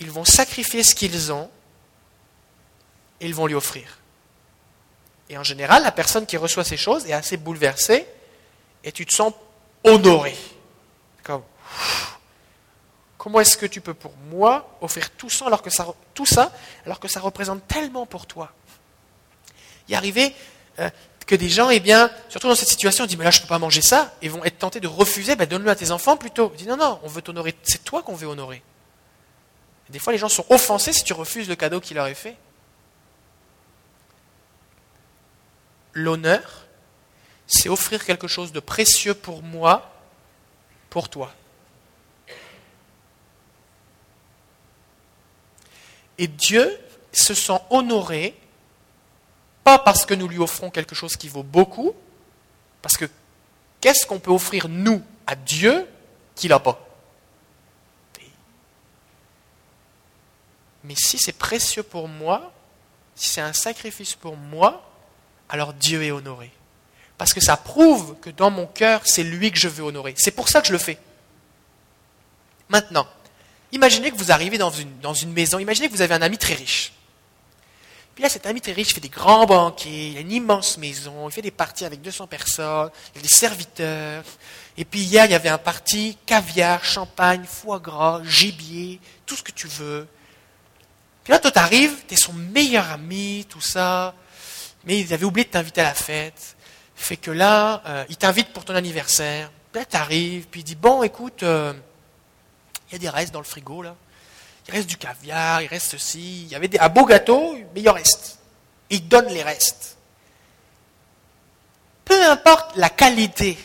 ils 0.00 0.10
vont 0.10 0.24
sacrifier 0.24 0.82
ce 0.82 0.94
qu'ils 0.94 1.32
ont 1.32 1.50
et 3.20 3.26
ils 3.26 3.34
vont 3.34 3.46
lui 3.46 3.54
offrir. 3.54 3.98
Et 5.28 5.38
en 5.38 5.42
général, 5.42 5.82
la 5.82 5.92
personne 5.92 6.26
qui 6.26 6.36
reçoit 6.36 6.64
ces 6.64 6.76
choses 6.76 7.06
est 7.06 7.12
assez 7.12 7.36
bouleversée 7.36 8.06
et 8.84 8.92
tu 8.92 9.06
te 9.06 9.14
sens 9.14 9.32
honoré. 9.84 10.36
Comme, 11.22 11.42
comment 13.18 13.40
est-ce 13.40 13.56
que 13.56 13.66
tu 13.66 13.80
peux 13.80 13.94
pour 13.94 14.12
moi 14.30 14.78
offrir 14.80 15.10
tout 15.10 15.30
ça 15.30 15.46
alors 15.46 15.62
que 15.62 15.70
ça, 15.70 15.86
tout 16.14 16.26
ça, 16.26 16.52
alors 16.84 17.00
que 17.00 17.08
ça 17.08 17.20
représente 17.20 17.66
tellement 17.66 18.06
pour 18.06 18.26
toi? 18.26 18.52
Il 19.88 19.94
est 19.94 19.96
arrivé 19.96 20.34
euh, 20.78 20.90
que 21.26 21.34
des 21.34 21.48
gens, 21.48 21.70
eh 21.70 21.80
bien, 21.80 22.10
surtout 22.28 22.48
dans 22.48 22.54
cette 22.54 22.68
situation, 22.68 23.06
disent 23.06 23.18
mais 23.18 23.24
là 23.24 23.32
je 23.32 23.38
ne 23.38 23.42
peux 23.42 23.48
pas 23.48 23.58
manger 23.58 23.82
ça, 23.82 24.14
et 24.22 24.28
vont 24.28 24.44
être 24.44 24.58
tentés 24.58 24.78
de 24.78 24.86
refuser, 24.86 25.34
ben, 25.34 25.48
donne-le 25.48 25.70
à 25.70 25.74
tes 25.74 25.90
enfants 25.90 26.16
plutôt. 26.16 26.52
Disent 26.56 26.68
non, 26.68 26.76
non, 26.76 27.00
on 27.02 27.08
veut 27.08 27.22
t'honorer, 27.22 27.56
c'est 27.64 27.82
toi 27.82 28.02
qu'on 28.02 28.14
veut 28.14 28.28
honorer. 28.28 28.62
Des 29.90 29.98
fois 29.98 30.12
les 30.12 30.18
gens 30.18 30.28
sont 30.28 30.46
offensés 30.50 30.92
si 30.92 31.04
tu 31.04 31.12
refuses 31.12 31.48
le 31.48 31.56
cadeau 31.56 31.80
qu'il 31.80 31.96
leur 31.96 32.06
est 32.06 32.14
fait. 32.14 32.36
l'honneur, 35.96 36.66
c'est 37.46 37.68
offrir 37.68 38.04
quelque 38.04 38.28
chose 38.28 38.52
de 38.52 38.60
précieux 38.60 39.14
pour 39.14 39.42
moi, 39.42 39.90
pour 40.90 41.08
toi. 41.08 41.32
Et 46.18 46.28
Dieu 46.28 46.78
se 47.12 47.34
sent 47.34 47.58
honoré, 47.70 48.38
pas 49.64 49.78
parce 49.78 50.04
que 50.04 50.14
nous 50.14 50.28
lui 50.28 50.38
offrons 50.38 50.70
quelque 50.70 50.94
chose 50.94 51.16
qui 51.16 51.28
vaut 51.28 51.42
beaucoup, 51.42 51.94
parce 52.82 52.96
que 52.96 53.06
qu'est-ce 53.80 54.06
qu'on 54.06 54.18
peut 54.18 54.30
offrir 54.30 54.68
nous 54.68 55.02
à 55.26 55.34
Dieu 55.34 55.88
qu'il 56.34 56.50
n'a 56.50 56.60
pas? 56.60 56.85
Mais 60.86 60.94
si 60.96 61.18
c'est 61.18 61.32
précieux 61.32 61.82
pour 61.82 62.08
moi, 62.08 62.52
si 63.14 63.28
c'est 63.28 63.40
un 63.40 63.52
sacrifice 63.52 64.14
pour 64.14 64.36
moi, 64.36 64.88
alors 65.48 65.72
Dieu 65.72 66.02
est 66.02 66.12
honoré. 66.12 66.50
Parce 67.18 67.32
que 67.32 67.40
ça 67.40 67.56
prouve 67.56 68.16
que 68.20 68.30
dans 68.30 68.50
mon 68.50 68.66
cœur, 68.66 69.02
c'est 69.04 69.22
lui 69.22 69.50
que 69.50 69.58
je 69.58 69.68
veux 69.68 69.82
honorer. 69.82 70.14
C'est 70.16 70.30
pour 70.30 70.48
ça 70.48 70.60
que 70.60 70.68
je 70.68 70.72
le 70.72 70.78
fais. 70.78 70.98
Maintenant, 72.68 73.06
imaginez 73.72 74.10
que 74.10 74.16
vous 74.16 74.30
arrivez 74.32 74.58
dans 74.58 74.70
une, 74.70 75.32
maison, 75.32 75.58
imaginez 75.58 75.88
que 75.88 75.94
vous 75.94 76.02
avez 76.02 76.14
un 76.14 76.22
ami 76.22 76.36
très 76.38 76.54
riche. 76.54 76.92
Puis 78.14 78.22
là, 78.22 78.28
cet 78.28 78.46
ami 78.46 78.60
très 78.60 78.72
riche 78.72 78.94
fait 78.94 79.00
des 79.00 79.10
grands 79.10 79.44
banquets, 79.44 80.10
il 80.10 80.16
a 80.16 80.20
une 80.20 80.32
immense 80.32 80.78
maison, 80.78 81.28
il 81.28 81.32
fait 81.32 81.42
des 81.42 81.50
parties 81.50 81.84
avec 81.84 82.00
200 82.00 82.26
personnes, 82.26 82.90
il 83.14 83.18
a 83.18 83.22
des 83.22 83.28
serviteurs. 83.28 84.24
Et 84.78 84.84
puis 84.84 85.00
hier, 85.00 85.26
il 85.26 85.32
y 85.32 85.34
avait 85.34 85.50
un 85.50 85.58
parti 85.58 86.16
caviar, 86.24 86.82
champagne, 86.84 87.44
foie 87.44 87.78
gras, 87.78 88.22
gibier, 88.24 89.00
tout 89.26 89.36
ce 89.36 89.42
que 89.42 89.52
tu 89.52 89.68
veux. 89.68 90.08
Puis 91.26 91.32
là, 91.32 91.40
toi, 91.40 91.50
t'arrives, 91.50 92.04
t'es 92.06 92.14
son 92.14 92.32
meilleur 92.32 92.88
ami, 92.92 93.44
tout 93.48 93.60
ça, 93.60 94.14
mais 94.84 95.00
il 95.00 95.12
avait 95.12 95.24
oublié 95.24 95.44
de 95.44 95.50
t'inviter 95.50 95.80
à 95.80 95.84
la 95.86 95.94
fête. 95.94 96.54
Fait 96.94 97.16
que 97.16 97.32
là, 97.32 97.82
euh, 97.84 98.04
il 98.08 98.16
t'invite 98.16 98.52
pour 98.52 98.64
ton 98.64 98.76
anniversaire. 98.76 99.50
Puis 99.72 99.80
là, 99.80 99.86
t'arrives, 99.86 100.46
puis 100.46 100.60
il 100.60 100.62
dit, 100.62 100.76
bon, 100.76 101.02
écoute, 101.02 101.42
euh, 101.42 101.72
il 102.88 102.92
y 102.92 102.94
a 102.94 102.98
des 103.00 103.08
restes 103.08 103.34
dans 103.34 103.40
le 103.40 103.44
frigo, 103.44 103.82
là. 103.82 103.96
Il 104.68 104.74
reste 104.74 104.88
du 104.88 104.96
caviar, 104.96 105.62
il 105.62 105.66
reste 105.66 105.90
ceci. 105.90 106.42
Il 106.42 106.48
y 106.48 106.54
avait 106.54 106.68
des, 106.68 106.78
un 106.78 106.88
beau 106.88 107.04
gâteau, 107.04 107.58
mais 107.74 107.80
il 107.80 107.88
en 107.88 107.94
reste. 107.94 108.38
Il 108.90 109.08
donne 109.08 109.26
les 109.26 109.42
restes. 109.42 109.96
Peu 112.04 112.24
importe 112.30 112.76
la 112.76 112.88
qualité, 112.88 113.58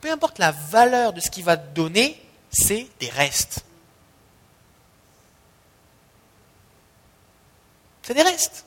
peu 0.00 0.10
importe 0.10 0.40
la 0.40 0.50
valeur 0.50 1.12
de 1.12 1.20
ce 1.20 1.30
qu'il 1.30 1.44
va 1.44 1.56
te 1.56 1.72
donner, 1.72 2.20
c'est 2.50 2.88
des 2.98 3.10
restes. 3.10 3.64
C'est 8.06 8.14
des 8.14 8.22
restes. 8.22 8.64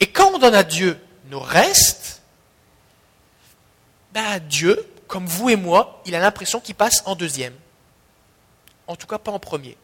Et 0.00 0.10
quand 0.10 0.34
on 0.34 0.38
donne 0.38 0.56
à 0.56 0.64
Dieu 0.64 1.00
nos 1.26 1.38
restes, 1.38 2.22
ben 4.12 4.40
Dieu, 4.40 4.84
comme 5.06 5.26
vous 5.26 5.48
et 5.48 5.54
moi, 5.54 6.02
il 6.06 6.16
a 6.16 6.18
l'impression 6.18 6.58
qu'il 6.58 6.74
passe 6.74 7.04
en 7.06 7.14
deuxième. 7.14 7.54
En 8.88 8.96
tout 8.96 9.06
cas, 9.06 9.18
pas 9.18 9.30
en 9.30 9.38
premier. 9.38 9.76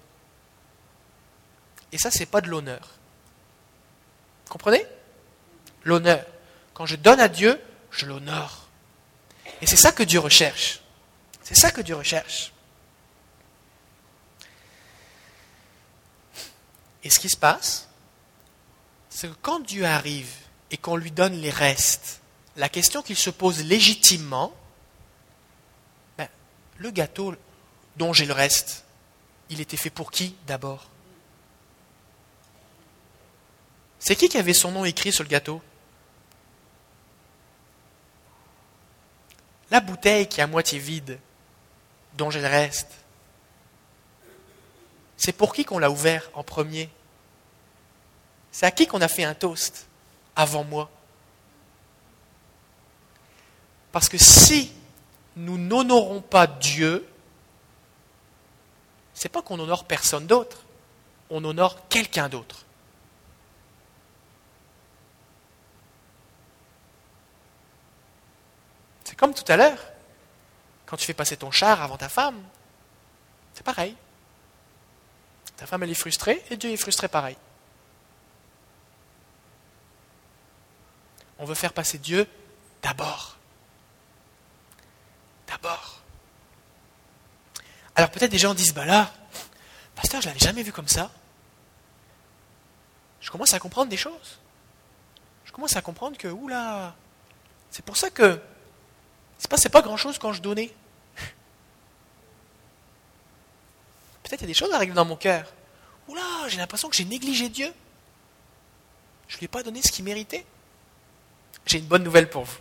Et 1.92 1.98
ça, 1.98 2.10
ce 2.10 2.18
n'est 2.18 2.26
pas 2.26 2.40
de 2.40 2.48
l'honneur. 2.48 2.96
Comprenez? 4.48 4.84
L'honneur. 5.84 6.26
Quand 6.72 6.86
je 6.86 6.96
donne 6.96 7.20
à 7.20 7.28
Dieu, 7.28 7.60
je 7.92 8.06
l'honore. 8.06 8.66
Et 9.62 9.68
c'est 9.68 9.76
ça 9.76 9.92
que 9.92 10.02
Dieu 10.02 10.18
recherche. 10.18 10.80
C'est 11.44 11.54
ça 11.54 11.70
que 11.70 11.80
Dieu 11.80 11.94
recherche. 11.94 12.52
Et 17.04 17.10
ce 17.10 17.20
qui 17.20 17.28
se 17.28 17.36
passe, 17.36 17.88
c'est 19.14 19.28
que 19.28 19.34
quand 19.42 19.60
Dieu 19.60 19.84
arrive 19.86 20.34
et 20.72 20.76
qu'on 20.76 20.96
lui 20.96 21.12
donne 21.12 21.34
les 21.34 21.50
restes, 21.50 22.20
la 22.56 22.68
question 22.68 23.00
qu'il 23.00 23.16
se 23.16 23.30
pose 23.30 23.62
légitimement, 23.62 24.52
ben, 26.18 26.28
le 26.78 26.90
gâteau 26.90 27.32
dont 27.96 28.12
j'ai 28.12 28.26
le 28.26 28.32
reste, 28.32 28.84
il 29.50 29.60
était 29.60 29.76
fait 29.76 29.88
pour 29.88 30.10
qui 30.10 30.34
d'abord? 30.48 30.90
C'est 34.00 34.16
qui 34.16 34.28
qui 34.28 34.36
avait 34.36 34.52
son 34.52 34.72
nom 34.72 34.84
écrit 34.84 35.12
sur 35.12 35.22
le 35.22 35.28
gâteau? 35.28 35.62
La 39.70 39.80
bouteille 39.80 40.28
qui 40.28 40.40
est 40.40 40.42
à 40.42 40.48
moitié 40.48 40.80
vide, 40.80 41.20
dont 42.14 42.30
j'ai 42.30 42.40
le 42.40 42.48
reste, 42.48 42.90
c'est 45.16 45.32
pour 45.32 45.54
qui 45.54 45.64
qu'on 45.64 45.78
l'a 45.78 45.90
ouvert 45.90 46.28
en 46.34 46.42
premier? 46.42 46.90
C'est 48.54 48.66
à 48.66 48.70
qui 48.70 48.86
qu'on 48.86 49.00
a 49.00 49.08
fait 49.08 49.24
un 49.24 49.34
toast 49.34 49.88
avant 50.36 50.62
moi? 50.62 50.88
Parce 53.90 54.08
que 54.08 54.16
si 54.16 54.72
nous 55.34 55.58
n'honorons 55.58 56.20
pas 56.20 56.46
Dieu, 56.46 57.04
c'est 59.12 59.28
pas 59.28 59.42
qu'on 59.42 59.58
honore 59.58 59.86
personne 59.86 60.28
d'autre, 60.28 60.58
on 61.30 61.44
honore 61.44 61.88
quelqu'un 61.88 62.28
d'autre. 62.28 62.64
C'est 69.02 69.16
comme 69.16 69.34
tout 69.34 69.50
à 69.50 69.56
l'heure, 69.56 69.82
quand 70.86 70.96
tu 70.96 71.06
fais 71.06 71.12
passer 71.12 71.36
ton 71.36 71.50
char 71.50 71.82
avant 71.82 71.96
ta 71.96 72.08
femme, 72.08 72.40
c'est 73.52 73.64
pareil. 73.64 73.96
Ta 75.56 75.66
femme, 75.66 75.82
elle 75.82 75.90
est 75.90 75.94
frustrée 75.94 76.40
et 76.50 76.56
Dieu 76.56 76.70
est 76.70 76.76
frustré 76.76 77.08
pareil. 77.08 77.36
On 81.38 81.44
veut 81.44 81.54
faire 81.54 81.72
passer 81.72 81.98
Dieu 81.98 82.26
d'abord. 82.82 83.36
D'abord. 85.46 86.00
Alors 87.96 88.10
peut-être 88.10 88.30
des 88.30 88.38
gens 88.38 88.54
disent, 88.54 88.74
bah 88.74 88.84
là, 88.84 89.12
pasteur, 89.94 90.20
je 90.20 90.28
ne 90.28 90.32
l'avais 90.32 90.44
jamais 90.44 90.62
vu 90.62 90.72
comme 90.72 90.88
ça. 90.88 91.10
Je 93.20 93.30
commence 93.30 93.54
à 93.54 93.58
comprendre 93.58 93.88
des 93.88 93.96
choses. 93.96 94.38
Je 95.44 95.52
commence 95.52 95.76
à 95.76 95.82
comprendre 95.82 96.16
que, 96.18 96.28
oula, 96.28 96.94
c'est 97.70 97.84
pour 97.84 97.96
ça 97.96 98.10
que 98.10 98.40
c'est 99.38 99.48
pas, 99.48 99.56
pas 99.70 99.82
grand-chose 99.82 100.18
quand 100.18 100.32
je 100.32 100.42
donnais. 100.42 100.74
Peut-être 104.22 104.40
il 104.40 104.42
y 104.42 104.44
a 104.44 104.48
des 104.48 104.54
choses 104.54 104.72
à 104.72 104.78
régler 104.78 104.94
dans 104.94 105.04
mon 105.04 105.16
cœur. 105.16 105.52
Oula, 106.08 106.48
j'ai 106.48 106.58
l'impression 106.58 106.88
que 106.88 106.96
j'ai 106.96 107.04
négligé 107.04 107.48
Dieu. 107.48 107.72
Je 109.28 109.36
ne 109.36 109.38
lui 109.38 109.44
ai 109.46 109.48
pas 109.48 109.62
donné 109.62 109.80
ce 109.82 109.90
qu'il 109.90 110.04
méritait 110.04 110.44
j'ai 111.66 111.78
une 111.78 111.86
bonne 111.86 112.02
nouvelle 112.02 112.28
pour 112.28 112.44
vous. 112.44 112.58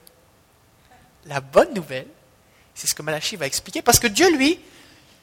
La 1.26 1.42
bonne 1.42 1.74
nouvelle, 1.74 2.08
c'est 2.76 2.88
ce 2.88 2.94
que 2.94 3.02
Malachi 3.02 3.36
va 3.36 3.46
expliquer, 3.46 3.82
parce 3.82 4.00
que 4.00 4.08
Dieu, 4.08 4.36
lui, 4.36 4.60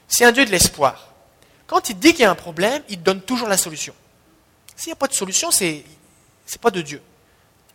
c'est 0.07 0.25
un 0.25 0.31
Dieu 0.31 0.45
de 0.45 0.51
l'espoir. 0.51 1.13
Quand 1.67 1.89
il 1.89 1.97
dit 1.97 2.11
qu'il 2.11 2.21
y 2.21 2.25
a 2.25 2.31
un 2.31 2.35
problème, 2.35 2.83
il 2.89 3.01
donne 3.01 3.21
toujours 3.21 3.47
la 3.47 3.57
solution. 3.57 3.93
S'il 4.75 4.87
n'y 4.87 4.93
a 4.93 4.97
pas 4.97 5.07
de 5.07 5.13
solution, 5.13 5.51
c'est 5.51 5.83
n'est 6.51 6.57
pas 6.59 6.71
de 6.71 6.81
Dieu. 6.81 7.01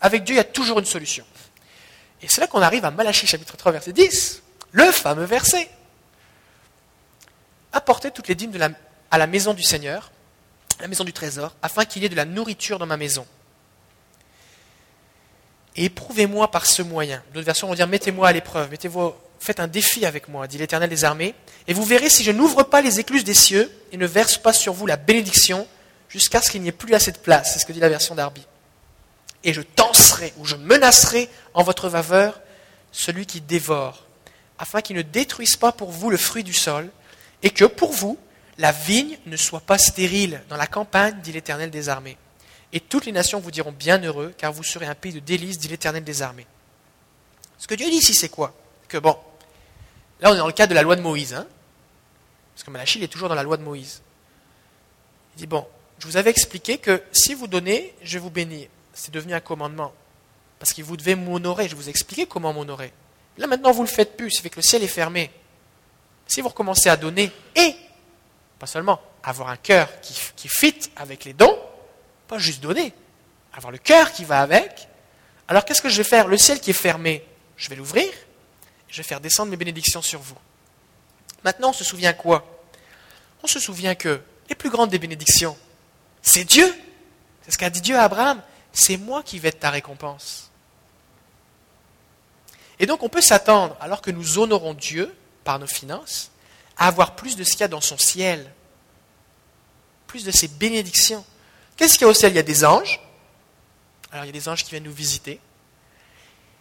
Avec 0.01 0.25
Dieu, 0.25 0.35
il 0.35 0.39
y 0.39 0.41
a 0.41 0.45
toujours 0.45 0.79
une 0.79 0.85
solution. 0.85 1.25
Et 2.21 2.29
c'est 2.29 2.41
là 2.41 2.47
qu'on 2.47 2.61
arrive 2.61 2.85
à 2.85 2.91
Malachi 2.91 3.27
chapitre 3.27 3.57
3, 3.57 3.73
verset 3.73 3.93
10, 3.93 4.43
le 4.73 4.91
fameux 4.93 5.25
verset. 5.25 5.71
Apportez 7.73 8.11
toutes 8.11 8.29
les 8.29 8.35
dîmes 8.35 8.53
à 9.11 9.19
la 9.19 9.27
maison 9.27 9.55
du 9.55 9.63
Seigneur, 9.63 10.11
la 10.81 10.89
maison 10.89 11.05
du 11.05 11.13
trésor, 11.13 11.55
afin 11.63 11.85
qu'il 11.85 12.03
y 12.03 12.07
ait 12.07 12.11
de 12.11 12.17
la 12.17 12.25
nourriture 12.25 12.79
dans 12.79 12.87
ma 12.87 12.97
maison 12.97 13.27
et 15.77 15.85
éprouvez-moi 15.85 16.51
par 16.51 16.67
ce 16.67 16.83
moyen. 16.83 17.23
D'autres 17.33 17.47
versions 17.47 17.69
vont 17.69 17.75
dire 17.75 17.87
mettez-moi 17.87 18.29
à 18.29 18.33
l'épreuve, 18.33 18.71
mettez-vous, 18.71 19.13
faites 19.39 19.61
un 19.61 19.67
défi 19.67 20.07
avec 20.07 20.29
moi, 20.29 20.47
dit 20.47 20.59
l'Éternel 20.59 20.89
des 20.89 21.05
armées, 21.05 21.35
et 21.69 21.75
vous 21.75 21.85
verrez 21.85 22.09
si 22.09 22.25
je 22.25 22.33
n'ouvre 22.33 22.63
pas 22.63 22.81
les 22.81 22.99
écluses 22.99 23.25
des 23.25 23.35
cieux 23.35 23.71
et 23.93 23.97
ne 23.97 24.07
verse 24.07 24.39
pas 24.39 24.53
sur 24.53 24.73
vous 24.73 24.87
la 24.87 24.97
bénédiction 24.97 25.67
jusqu'à 26.09 26.41
ce 26.41 26.51
qu'il 26.51 26.63
n'y 26.63 26.69
ait 26.69 26.73
plus 26.73 26.95
assez 26.95 27.13
de 27.13 27.19
place. 27.19 27.53
C'est 27.53 27.59
ce 27.59 27.67
que 27.67 27.73
dit 27.73 27.81
la 27.81 27.89
version 27.89 28.15
d'Arby. 28.15 28.43
Et 29.45 29.53
je 29.53 29.61
tenserai 29.61 30.33
ou 30.39 30.47
je 30.47 30.57
menacerai 30.57 31.29
en 31.55 31.63
votre 31.63 31.91
faveur 31.91 32.41
celui 32.91 33.27
qui 33.27 33.43
dévore, 33.43 34.07
afin 34.59 34.81
qu'il 34.81 34.97
ne 34.97 35.03
détruise 35.03 35.57
pas 35.57 35.73
pour 35.73 35.91
vous 35.91 36.09
le 36.09 36.17
fruit 36.17 36.45
du 36.45 36.55
sol, 36.55 36.89
et 37.43 37.51
que 37.51 37.67
pour 37.67 37.93
vous 37.93 38.19
la 38.59 38.73
vigne 38.73 39.19
ne 39.27 39.37
soit 39.37 39.61
pas 39.61 39.77
stérile 39.77 40.43
dans 40.49 40.57
la 40.57 40.67
campagne, 40.67 41.21
dit 41.23 41.33
l'Éternel 41.33 41.71
des 41.71 41.91
armées 41.91 42.17
et 42.77 42.81
toutes 42.81 43.07
les 43.07 43.13
nations 43.13 43.41
vous 43.41 43.51
diront 43.51 43.73
bienheureux, 43.73 44.35
car 44.37 44.53
vous 44.53 44.63
serez 44.63 44.85
un 44.85 44.95
pays 44.95 45.15
de 45.15 45.19
délices, 45.19 45.59
dit 45.59 45.69
l'Éternel 45.69 46.05
des 46.05 46.21
armées. 46.21 46.47
Ce 47.57 47.67
que 47.67 47.75
Dieu 47.75 47.89
dit 47.89 47.97
ici, 47.97 48.15
c'est 48.15 48.29
quoi? 48.29 48.55
Que 48.87 48.99
bon, 48.99 49.17
là 50.21 50.31
on 50.31 50.35
est 50.35 50.39
dans 50.39 50.47
le 50.47 50.53
cadre 50.53 50.71
de 50.71 50.75
la 50.75 50.83
loi 50.83 50.95
de 50.95 51.01
Moïse, 51.01 51.33
hein 51.33 51.47
parce 52.55 52.65
que 52.65 52.71
Malachie 52.71 53.03
est 53.03 53.09
toujours 53.09 53.31
dans 53.31 53.35
la 53.35 53.43
loi 53.43 53.57
de 53.57 53.63
Moïse. 53.63 54.03
Il 55.37 55.41
dit, 55.41 55.47
bon, 55.47 55.67
je 55.99 56.07
vous 56.07 56.19
avais 56.19 56.31
expliqué 56.31 56.77
que 56.77 57.03
si 57.13 57.33
vous 57.33 57.47
donnez, 57.47 57.95
je 58.03 58.15
vais 58.15 58.19
vous 58.19 58.31
bénir. 58.31 58.69
C'est 58.93 59.13
devenu 59.13 59.33
un 59.33 59.41
commandement. 59.41 59.93
Parce 60.59 60.73
que 60.73 60.83
vous 60.83 60.97
devez 60.97 61.15
m'honorer. 61.15 61.69
Je 61.69 61.77
vous 61.77 61.89
ai 61.89 61.91
expliqué 61.91 62.27
comment 62.27 62.55
m'honorer. 62.55 62.93
Là 63.37 63.47
maintenant, 63.47 63.73
vous 63.73 63.83
ne 63.83 63.89
le 63.89 63.93
faites 63.93 64.17
plus. 64.17 64.31
Ça 64.31 64.41
fait 64.41 64.49
que 64.49 64.57
le 64.57 64.63
ciel 64.63 64.83
est 64.83 64.89
fermé. 64.89 65.31
Si 66.27 66.41
vous 66.41 66.49
recommencez 66.49 66.89
à 66.89 66.97
donner 66.97 67.31
et, 67.55 67.77
pas 68.59 68.67
seulement, 68.67 69.01
avoir 69.23 69.51
un 69.51 69.59
cœur 69.59 69.89
qui, 70.01 70.19
qui 70.35 70.49
fit 70.49 70.79
avec 70.97 71.27
les 71.27 71.35
dons, 71.35 71.59
pas 72.29 72.39
juste 72.39 72.61
donner, 72.61 72.93
avoir 73.53 73.71
le 73.71 73.79
cœur 73.79 74.13
qui 74.13 74.25
va 74.25 74.41
avec, 74.41 74.89
Alors 75.49 75.65
qu'est-ce 75.65 75.83
que 75.83 75.89
je 75.89 75.99
vais 75.99 76.09
faire? 76.09 76.27
Le 76.27 76.39
ciel 76.39 76.61
qui 76.61 76.71
est 76.71 76.75
fermé, 76.75 77.25
je 77.57 77.69
vais 77.69 77.77
l'ouvrir, 77.77 78.13
je 78.89 78.97
vais 78.97 79.03
faire 79.03 79.21
descendre 79.21 79.51
mes 79.51 79.57
bénédictions 79.57 80.03
sur 80.03 80.21
vous. 80.21 80.37
Maintenant, 81.45 81.71
on 81.71 81.73
se 81.73 81.85
souvient 81.85 82.13
quoi? 82.13 82.45
On 83.43 83.47
se 83.47 83.61
souvient 83.61 83.95
que 83.95 84.21
les 84.49 84.55
plus 84.55 84.71
grandes 84.71 84.91
des 84.91 84.99
bénédictions, 84.99 85.57
c'est 86.23 86.45
Dieu. 86.45 86.75
C'est 87.45 87.53
ce 87.53 87.59
qu'a 87.59 87.71
dit 87.71 87.81
Dieu 87.81 87.97
à 87.97 88.03
Abraham. 88.03 88.43
C'est 88.73 88.97
moi 88.97 89.23
qui 89.23 89.39
vais 89.39 89.49
être 89.49 89.61
ta 89.61 89.71
récompense. 89.71 90.51
Et 92.79 92.87
donc 92.87 93.03
on 93.03 93.09
peut 93.09 93.21
s'attendre, 93.21 93.77
alors 93.81 94.03
que 94.03 94.11
nous 94.11 94.39
honorons 94.39 94.75
Dieu 94.75 95.15
par 95.45 95.59
nos 95.59 95.67
finances, 95.67 96.31
à 96.77 96.89
avoir 96.89 97.15
plus 97.15 97.37
de 97.37 97.45
ce 97.45 97.53
qu'il 97.53 97.61
y 97.61 97.65
a 97.65 97.69
dans 97.69 97.81
son 97.81 97.97
ciel, 97.97 98.53
plus 100.09 100.25
de 100.25 100.31
ses 100.31 100.49
bénédictions. 100.49 101.25
Qu'est-ce 101.77 101.95
qu'il 101.95 102.03
y 102.03 102.05
a 102.05 102.09
au 102.09 102.15
ciel? 102.15 102.33
Il 102.33 102.37
y 102.37 102.41
a 102.41 102.43
des 102.43 102.65
anges. 102.65 103.01
Alors 104.11 104.25
il 104.25 104.29
y 104.29 104.31
a 104.31 104.33
des 104.33 104.49
anges 104.49 104.65
qui 104.65 104.71
viennent 104.71 104.85
nous 104.85 104.93
visiter. 104.93 105.41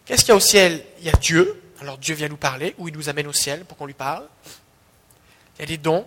Qu'est-ce 0.05 0.21
qu'il 0.21 0.29
y 0.29 0.33
a 0.33 0.35
au 0.35 0.41
ciel? 0.41 0.83
Il 0.99 1.05
y 1.05 1.09
a 1.09 1.13
Dieu. 1.13 1.61
Alors 1.79 1.97
Dieu 1.97 2.15
vient 2.15 2.27
nous 2.27 2.37
parler, 2.37 2.75
ou 2.77 2.87
il 2.87 2.93
nous 2.93 3.09
amène 3.09 3.27
au 3.27 3.33
ciel 3.33 3.65
pour 3.65 3.77
qu'on 3.77 3.85
lui 3.85 3.93
parle. 3.93 4.27
Il 5.57 5.61
y 5.61 5.63
a 5.63 5.67
des 5.67 5.77
dons, 5.77 6.05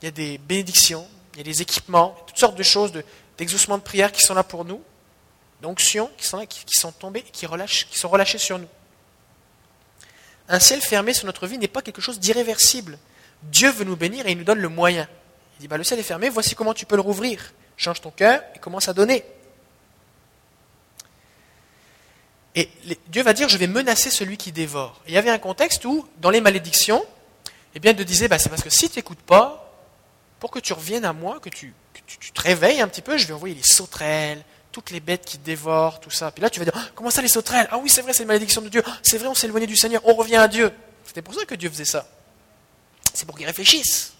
il 0.00 0.06
y 0.06 0.08
a 0.08 0.10
des 0.10 0.38
bénédictions, 0.38 1.06
il 1.34 1.38
y 1.38 1.40
a 1.40 1.44
des 1.44 1.62
équipements, 1.62 2.16
toutes 2.26 2.38
sortes 2.38 2.56
de 2.56 2.62
choses, 2.62 2.92
d'exaucement 3.38 3.78
de, 3.78 3.82
prière 3.82 4.12
qui 4.12 4.20
sont 4.20 4.34
là 4.34 4.42
pour 4.42 4.64
nous, 4.64 4.82
d'onctions 5.60 6.10
qui 6.16 6.26
sont 6.26 6.38
là, 6.38 6.46
qui, 6.46 6.64
sont 6.68 6.92
tombées, 6.92 7.22
qui, 7.22 7.46
relâchent, 7.46 7.86
qui 7.88 7.98
sont 7.98 8.08
relâchées 8.08 8.38
sur 8.38 8.58
nous. 8.58 8.68
Un 10.48 10.58
ciel 10.58 10.80
fermé 10.80 11.14
sur 11.14 11.26
notre 11.26 11.46
vie 11.46 11.58
n'est 11.58 11.68
pas 11.68 11.82
quelque 11.82 12.00
chose 12.00 12.18
d'irréversible. 12.18 12.98
Dieu 13.42 13.70
veut 13.70 13.84
nous 13.84 13.96
bénir 13.96 14.26
et 14.26 14.32
il 14.32 14.38
nous 14.38 14.44
donne 14.44 14.58
le 14.58 14.68
moyen. 14.68 15.08
Il 15.58 15.62
dit, 15.62 15.68
bah, 15.68 15.76
le 15.76 15.84
ciel 15.84 15.98
est 15.98 16.04
fermé, 16.04 16.28
voici 16.28 16.54
comment 16.54 16.74
tu 16.74 16.86
peux 16.86 16.96
le 16.96 17.02
rouvrir. 17.02 17.52
Change 17.76 18.00
ton 18.00 18.10
cœur 18.10 18.42
et 18.54 18.58
commence 18.58 18.88
à 18.88 18.92
donner. 18.92 19.24
Et 22.54 22.68
Dieu 23.08 23.22
va 23.22 23.32
dire, 23.32 23.48
je 23.48 23.56
vais 23.56 23.66
menacer 23.66 24.10
celui 24.10 24.36
qui 24.36 24.52
dévore. 24.52 25.00
il 25.08 25.14
y 25.14 25.16
avait 25.16 25.30
un 25.30 25.38
contexte 25.38 25.84
où, 25.84 26.06
dans 26.18 26.30
les 26.30 26.40
malédictions, 26.40 27.04
eh 27.74 27.80
bien, 27.80 27.92
Dieu 27.94 28.04
disait, 28.04 28.28
bah, 28.28 28.38
c'est 28.38 28.50
parce 28.50 28.62
que 28.62 28.70
si 28.70 28.90
tu 28.90 28.98
n'écoutes 28.98 29.22
pas, 29.22 29.72
pour 30.38 30.50
que 30.50 30.58
tu 30.58 30.72
reviennes 30.72 31.04
à 31.04 31.12
moi, 31.12 31.40
que, 31.40 31.48
tu, 31.48 31.72
te 32.34 32.40
réveilles 32.40 32.80
un 32.80 32.88
petit 32.88 33.00
peu, 33.00 33.16
je 33.16 33.26
vais 33.26 33.32
envoyer 33.32 33.54
les 33.54 33.62
sauterelles, 33.62 34.44
toutes 34.70 34.90
les 34.90 35.00
bêtes 35.00 35.24
qui 35.24 35.38
dévorent, 35.38 36.00
tout 36.00 36.10
ça. 36.10 36.30
Puis 36.30 36.42
là, 36.42 36.50
tu 36.50 36.58
vas 36.58 36.64
dire, 36.64 36.74
ah, 36.76 36.88
comment 36.94 37.10
ça 37.10 37.22
les 37.22 37.28
sauterelles? 37.28 37.68
Ah 37.70 37.78
oui, 37.78 37.88
c'est 37.88 38.02
vrai, 38.02 38.12
c'est 38.12 38.22
une 38.22 38.28
malédiction 38.28 38.60
de 38.60 38.68
Dieu. 38.68 38.82
C'est 39.02 39.16
vrai, 39.18 39.28
on 39.28 39.34
s'est 39.34 39.46
éloigné 39.46 39.66
du 39.66 39.76
Seigneur, 39.76 40.02
on 40.04 40.14
revient 40.14 40.36
à 40.36 40.48
Dieu. 40.48 40.72
C'était 41.06 41.22
pour 41.22 41.34
ça 41.34 41.44
que 41.44 41.54
Dieu 41.54 41.70
faisait 41.70 41.84
ça. 41.84 42.06
C'est 43.14 43.24
pour 43.24 43.36
qu'ils 43.36 43.46
réfléchissent. 43.46 44.12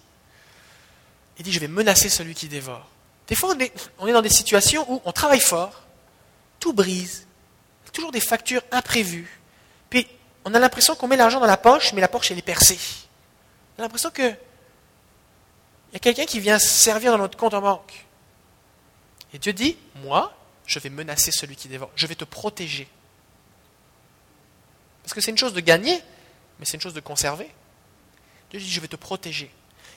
Il 1.37 1.43
dit, 1.43 1.51
je 1.51 1.59
vais 1.59 1.67
menacer 1.67 2.09
celui 2.09 2.33
qui 2.33 2.47
dévore. 2.47 2.87
Des 3.27 3.35
fois, 3.35 3.55
on 3.99 4.07
est, 4.07 4.11
dans 4.11 4.21
des 4.21 4.29
situations 4.29 4.85
où 4.91 5.01
on 5.05 5.11
travaille 5.11 5.39
fort, 5.39 5.83
tout 6.59 6.73
brise, 6.73 7.25
toujours 7.93 8.11
des 8.11 8.19
factures 8.19 8.63
imprévues. 8.71 9.39
Puis, 9.89 10.07
on 10.45 10.53
a 10.53 10.59
l'impression 10.59 10.95
qu'on 10.95 11.07
met 11.07 11.15
l'argent 11.15 11.39
dans 11.39 11.45
la 11.45 11.57
poche, 11.57 11.93
mais 11.93 12.01
la 12.01 12.07
poche, 12.07 12.31
elle 12.31 12.39
est 12.39 12.41
percée. 12.41 12.79
On 13.77 13.81
a 13.81 13.83
l'impression 13.83 14.09
que 14.09 14.33
il 15.93 15.93
y 15.93 15.97
a 15.97 15.99
quelqu'un 15.99 16.25
qui 16.25 16.39
vient 16.39 16.57
servir 16.57 17.11
dans 17.11 17.19
notre 17.19 17.37
compte 17.37 17.53
en 17.53 17.61
banque. 17.61 18.05
Et 19.31 19.37
Dieu 19.37 19.53
dit, 19.53 19.77
moi, 19.97 20.35
je 20.65 20.79
vais 20.79 20.89
menacer 20.89 21.31
celui 21.31 21.55
qui 21.55 21.67
dévore. 21.67 21.91
Je 21.95 22.07
vais 22.07 22.15
te 22.15 22.23
protéger. 22.23 22.87
Parce 25.03 25.13
que 25.13 25.21
c'est 25.21 25.29
une 25.29 25.37
chose 25.37 25.53
de 25.53 25.59
gagner, 25.59 26.01
mais 26.57 26.65
c'est 26.65 26.75
une 26.75 26.81
chose 26.81 26.95
de 26.95 26.99
conserver. 26.99 27.47
Dieu 28.49 28.59
dit, 28.59 28.71
je 28.71 28.79
vais 28.79 28.87
te 28.87 28.95
protéger. 28.95 29.51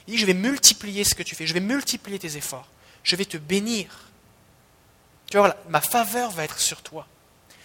Il 0.07 0.13
dit, 0.13 0.19
je 0.19 0.27
vais 0.27 0.35
multiplier 0.35 1.03
ce 1.03 1.15
que 1.15 1.23
tu 1.23 1.33
fais. 1.33 1.47
Je 1.47 1.53
vais 1.55 1.59
multiplier 1.59 2.19
tes 2.19 2.37
efforts. 2.37 2.67
Je 3.07 3.15
vais 3.15 3.23
te 3.23 3.37
bénir. 3.37 3.87
Tu 5.31 5.37
vois, 5.37 5.55
ma 5.69 5.79
faveur 5.79 6.29
va 6.31 6.43
être 6.43 6.59
sur 6.59 6.81
toi. 6.81 7.07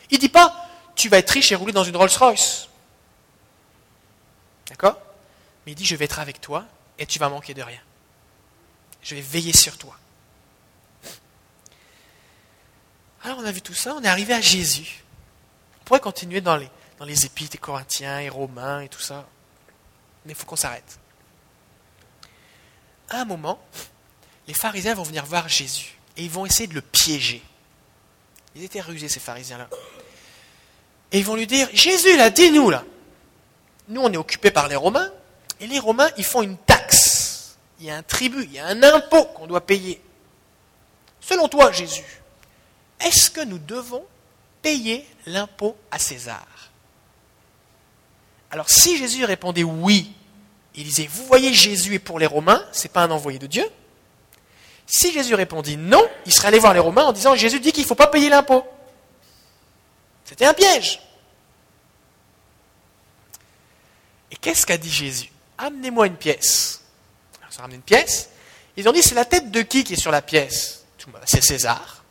Il 0.08 0.14
ne 0.14 0.20
dit 0.20 0.28
pas, 0.28 0.68
tu 0.94 1.08
vas 1.08 1.18
être 1.18 1.30
riche 1.30 1.50
et 1.50 1.56
rouler 1.56 1.72
dans 1.72 1.82
une 1.82 1.96
Rolls-Royce. 1.96 2.68
D'accord? 4.68 5.00
Mais 5.66 5.72
il 5.72 5.74
dit, 5.74 5.84
je 5.84 5.96
vais 5.96 6.04
être 6.04 6.20
avec 6.20 6.40
toi 6.40 6.64
et 6.96 7.06
tu 7.06 7.18
vas 7.18 7.28
manquer 7.28 7.54
de 7.54 7.62
rien. 7.62 7.80
Je 9.02 9.16
vais 9.16 9.20
veiller 9.20 9.52
sur 9.52 9.76
toi. 9.76 9.98
Alors 13.24 13.38
on 13.38 13.44
a 13.44 13.50
vu 13.50 13.62
tout 13.62 13.74
ça, 13.74 13.94
on 13.94 14.02
est 14.02 14.08
arrivé 14.08 14.34
à 14.34 14.40
Jésus. 14.40 15.02
On 15.80 15.84
pourrait 15.84 16.00
continuer 16.00 16.40
dans 16.40 16.56
les, 16.56 16.70
dans 17.00 17.04
les 17.04 17.26
épîtres 17.26 17.58
corinthiens 17.58 18.20
et 18.20 18.28
romains 18.28 18.80
et 18.82 18.88
tout 18.88 19.00
ça. 19.00 19.26
Mais 20.24 20.34
il 20.34 20.36
faut 20.36 20.46
qu'on 20.46 20.54
s'arrête. 20.54 21.00
À 23.08 23.22
un 23.22 23.24
moment, 23.24 23.60
les 24.52 24.58
pharisiens 24.58 24.92
vont 24.94 25.02
venir 25.02 25.24
voir 25.24 25.48
Jésus 25.48 25.96
et 26.14 26.24
ils 26.24 26.30
vont 26.30 26.44
essayer 26.44 26.66
de 26.66 26.74
le 26.74 26.82
piéger. 26.82 27.42
Ils 28.54 28.64
étaient 28.64 28.82
rusés, 28.82 29.08
ces 29.08 29.18
pharisiens-là. 29.18 29.66
Et 31.10 31.20
ils 31.20 31.24
vont 31.24 31.36
lui 31.36 31.46
dire, 31.46 31.70
Jésus, 31.72 32.18
là, 32.18 32.28
dis-nous, 32.28 32.68
là. 32.68 32.84
Nous, 33.88 34.02
on 34.02 34.12
est 34.12 34.18
occupés 34.18 34.50
par 34.50 34.68
les 34.68 34.76
Romains, 34.76 35.10
et 35.58 35.66
les 35.66 35.78
Romains, 35.78 36.10
ils 36.18 36.24
font 36.24 36.42
une 36.42 36.58
taxe 36.58 37.56
il 37.80 37.86
y 37.86 37.90
a 37.90 37.96
un 37.96 38.02
tribut, 38.02 38.44
il 38.44 38.52
y 38.52 38.58
a 38.58 38.66
un 38.66 38.82
impôt 38.82 39.24
qu'on 39.24 39.46
doit 39.46 39.62
payer. 39.62 40.02
Selon 41.22 41.48
toi, 41.48 41.72
Jésus, 41.72 42.04
est-ce 43.00 43.30
que 43.30 43.40
nous 43.40 43.58
devons 43.58 44.04
payer 44.60 45.06
l'impôt 45.24 45.76
à 45.90 45.98
César? 45.98 46.46
Alors 48.50 48.68
si 48.68 48.98
Jésus 48.98 49.24
répondait 49.24 49.64
oui, 49.64 50.12
il 50.74 50.84
disait, 50.84 51.08
vous 51.10 51.24
voyez, 51.24 51.54
Jésus 51.54 51.94
est 51.94 51.98
pour 51.98 52.18
les 52.18 52.26
Romains, 52.26 52.62
ce 52.70 52.84
n'est 52.84 52.90
pas 52.90 53.02
un 53.02 53.10
envoyé 53.10 53.38
de 53.38 53.46
Dieu. 53.46 53.64
Si 54.94 55.10
Jésus 55.10 55.34
répondit 55.34 55.78
non, 55.78 56.06
il 56.26 56.34
serait 56.34 56.48
allé 56.48 56.58
voir 56.58 56.74
les 56.74 56.78
Romains 56.78 57.04
en 57.04 57.12
disant, 57.12 57.34
Jésus 57.34 57.60
dit 57.60 57.72
qu'il 57.72 57.84
ne 57.84 57.88
faut 57.88 57.94
pas 57.94 58.08
payer 58.08 58.28
l'impôt. 58.28 58.62
C'était 60.26 60.44
un 60.44 60.52
piège. 60.52 61.00
Et 64.30 64.36
qu'est-ce 64.36 64.66
qu'a 64.66 64.76
dit 64.76 64.90
Jésus? 64.90 65.32
Amenez-moi 65.56 66.08
une 66.08 66.16
pièce 66.16 66.82
ils 67.50 67.58
ont 67.58 67.62
ramené 67.62 67.76
une 67.76 67.82
pièce. 67.82 68.30
Ils 68.76 68.88
ont 68.88 68.92
dit, 68.92 69.02
c'est 69.02 69.14
la 69.14 69.24
tête 69.24 69.50
de 69.50 69.62
qui 69.62 69.84
qui 69.84 69.94
est 69.94 70.00
sur 70.00 70.10
la 70.10 70.22
pièce? 70.22 70.84
C'est 71.24 71.42
César. 71.42 72.04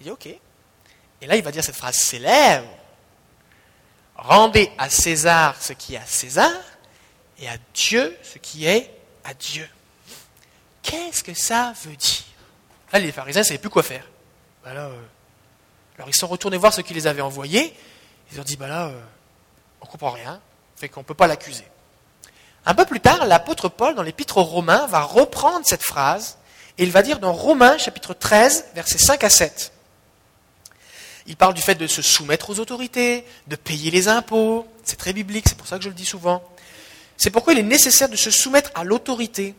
Il 0.00 0.04
dit, 0.04 0.10
ok. 0.10 0.26
Et 0.26 1.26
là, 1.26 1.36
il 1.36 1.42
va 1.42 1.50
dire 1.50 1.64
cette 1.64 1.76
phrase 1.76 1.96
célèbre. 1.96 2.68
Rendez 4.16 4.70
à 4.78 4.88
César 4.88 5.56
ce 5.60 5.72
qui 5.74 5.94
est 5.94 5.98
à 5.98 6.06
César 6.06 6.50
et 7.38 7.48
à 7.48 7.56
Dieu 7.74 8.16
ce 8.22 8.38
qui 8.38 8.66
est 8.66 8.90
à 9.24 9.34
Dieu. 9.34 9.68
Qu'est-ce 10.84 11.24
que 11.24 11.34
ça 11.34 11.72
veut 11.82 11.96
dire? 11.96 12.24
Là, 12.92 13.00
les 13.00 13.10
pharisiens 13.10 13.40
ne 13.40 13.46
savaient 13.46 13.58
plus 13.58 13.70
quoi 13.70 13.82
faire. 13.82 14.04
Ben 14.64 14.76
euh, 14.76 14.94
alors, 15.96 16.08
ils 16.08 16.14
sont 16.14 16.26
retournés 16.26 16.56
voir 16.56 16.72
ceux 16.72 16.82
qui 16.82 16.94
les 16.94 17.06
avaient 17.06 17.22
envoyés. 17.22 17.74
Ils 18.32 18.40
ont 18.40 18.44
dit, 18.44 18.56
ben 18.56 18.68
là, 18.68 18.86
euh, 18.86 19.00
on 19.80 19.86
ne 19.86 19.90
comprend 19.90 20.10
rien, 20.10 20.40
fait 20.76 20.88
qu'on 20.88 21.00
ne 21.00 21.04
peut 21.04 21.14
pas 21.14 21.26
l'accuser. 21.26 21.64
Un 22.66 22.74
peu 22.74 22.84
plus 22.84 23.00
tard, 23.00 23.26
l'apôtre 23.26 23.68
Paul, 23.68 23.94
dans 23.94 24.02
l'épître 24.02 24.38
aux 24.38 24.44
Romains, 24.44 24.86
va 24.86 25.00
reprendre 25.00 25.64
cette 25.64 25.82
phrase 25.82 26.38
et 26.78 26.82
il 26.82 26.90
va 26.90 27.02
dire 27.02 27.18
dans 27.18 27.32
Romains 27.32 27.78
chapitre 27.78 28.14
13, 28.14 28.66
versets 28.74 28.98
5 28.98 29.22
à 29.24 29.30
7. 29.30 29.72
Il 31.26 31.36
parle 31.36 31.54
du 31.54 31.62
fait 31.62 31.74
de 31.74 31.86
se 31.86 32.02
soumettre 32.02 32.50
aux 32.50 32.58
autorités, 32.58 33.24
de 33.46 33.56
payer 33.56 33.90
les 33.90 34.08
impôts. 34.08 34.66
C'est 34.82 34.96
très 34.96 35.12
biblique, 35.12 35.46
c'est 35.48 35.56
pour 35.56 35.66
ça 35.66 35.78
que 35.78 35.84
je 35.84 35.88
le 35.88 35.94
dis 35.94 36.04
souvent. 36.04 36.42
C'est 37.16 37.30
pourquoi 37.30 37.52
il 37.52 37.60
est 37.60 37.62
nécessaire 37.62 38.08
de 38.08 38.16
se 38.16 38.30
soumettre 38.30 38.70
à 38.74 38.84
l'autorité, 38.84 39.54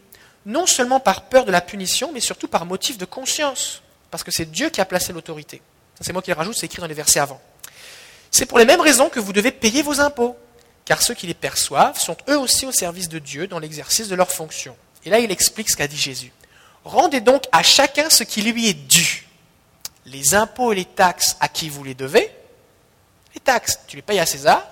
non 0.45 0.65
seulement 0.65 0.99
par 0.99 1.23
peur 1.23 1.45
de 1.45 1.51
la 1.51 1.61
punition, 1.61 2.11
mais 2.13 2.19
surtout 2.19 2.47
par 2.47 2.65
motif 2.65 2.97
de 2.97 3.05
conscience, 3.05 3.81
parce 4.11 4.23
que 4.23 4.31
c'est 4.31 4.51
Dieu 4.51 4.69
qui 4.69 4.81
a 4.81 4.85
placé 4.85 5.13
l'autorité. 5.13 5.61
C'est 6.01 6.13
moi 6.13 6.21
qui 6.21 6.29
le 6.29 6.37
rajoute, 6.37 6.55
c'est 6.55 6.65
écrit 6.65 6.81
dans 6.81 6.87
les 6.87 6.93
versets 6.93 7.19
avant. 7.19 7.41
C'est 8.31 8.45
pour 8.45 8.59
les 8.59 8.65
mêmes 8.65 8.81
raisons 8.81 9.09
que 9.09 9.19
vous 9.19 9.33
devez 9.33 9.51
payer 9.51 9.81
vos 9.81 10.01
impôts 10.01 10.35
car 10.85 11.01
ceux 11.01 11.15
qui 11.15 11.27
les 11.27 11.33
perçoivent 11.33 11.99
sont 11.99 12.15
eux 12.29 12.37
aussi 12.37 12.65
au 12.65 12.71
service 12.71 13.09
de 13.09 13.19
Dieu 13.19 13.47
dans 13.47 13.59
l'exercice 13.59 14.07
de 14.07 14.15
leurs 14.15 14.31
fonctions. 14.31 14.77
Et 15.03 15.09
là, 15.09 15.19
il 15.19 15.31
explique 15.31 15.69
ce 15.69 15.75
qu'a 15.75 15.87
dit 15.87 15.97
Jésus. 15.97 16.31
Rendez 16.83 17.21
donc 17.21 17.45
à 17.51 17.63
chacun 17.63 18.09
ce 18.09 18.23
qui 18.23 18.43
lui 18.43 18.69
est 18.69 18.73
dû. 18.73 19.27
Les 20.05 20.35
impôts 20.35 20.71
et 20.71 20.75
les 20.75 20.85
taxes 20.85 21.35
à 21.39 21.47
qui 21.47 21.69
vous 21.69 21.83
les 21.83 21.95
devez. 21.95 22.31
Les 23.33 23.39
taxes, 23.39 23.79
tu 23.87 23.95
les 23.95 24.03
payes 24.03 24.19
à 24.19 24.27
César. 24.27 24.63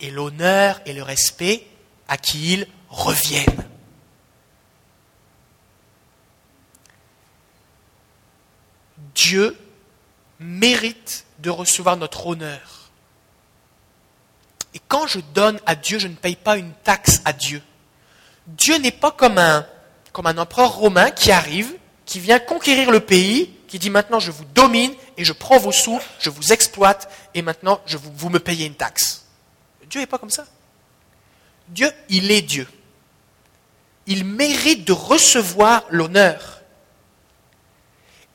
Et 0.00 0.10
l'honneur 0.10 0.80
et 0.84 0.92
le 0.92 1.04
respect 1.04 1.64
à 2.08 2.16
qui 2.16 2.54
ils 2.54 2.66
reviennent. 2.88 3.61
Dieu 9.14 9.56
mérite 10.38 11.24
de 11.38 11.50
recevoir 11.50 11.96
notre 11.96 12.26
honneur. 12.26 12.90
Et 14.74 14.80
quand 14.88 15.06
je 15.06 15.20
donne 15.34 15.60
à 15.66 15.74
Dieu, 15.74 15.98
je 15.98 16.08
ne 16.08 16.14
paye 16.14 16.36
pas 16.36 16.56
une 16.56 16.72
taxe 16.84 17.20
à 17.24 17.32
Dieu. 17.32 17.62
Dieu 18.46 18.76
n'est 18.78 18.90
pas 18.90 19.10
comme 19.10 19.38
un, 19.38 19.66
empereur 20.38 20.74
romain 20.74 21.10
qui 21.10 21.30
arrive, 21.30 21.74
qui 22.06 22.20
vient 22.20 22.38
conquérir 22.38 22.90
le 22.90 23.00
pays, 23.00 23.50
qui 23.68 23.78
dit 23.78 23.90
maintenant 23.90 24.18
je 24.18 24.30
vous 24.30 24.44
domine 24.44 24.92
et 25.16 25.24
je 25.24 25.32
prends 25.32 25.58
vos 25.58 25.72
sous, 25.72 26.00
je 26.18 26.30
vous 26.30 26.52
exploite 26.52 27.10
et 27.34 27.42
maintenant 27.42 27.80
vous 27.88 28.30
me 28.30 28.38
payez 28.38 28.66
une 28.66 28.74
taxe. 28.74 29.26
Dieu 29.88 30.00
n'est 30.00 30.06
pas 30.06 30.18
comme 30.18 30.30
ça. 30.30 30.46
Dieu, 31.68 31.90
il 32.08 32.30
est 32.30 32.42
Dieu. 32.42 32.66
Il 34.06 34.24
mérite 34.24 34.84
de 34.84 34.92
recevoir 34.92 35.84
l'honneur. 35.90 36.51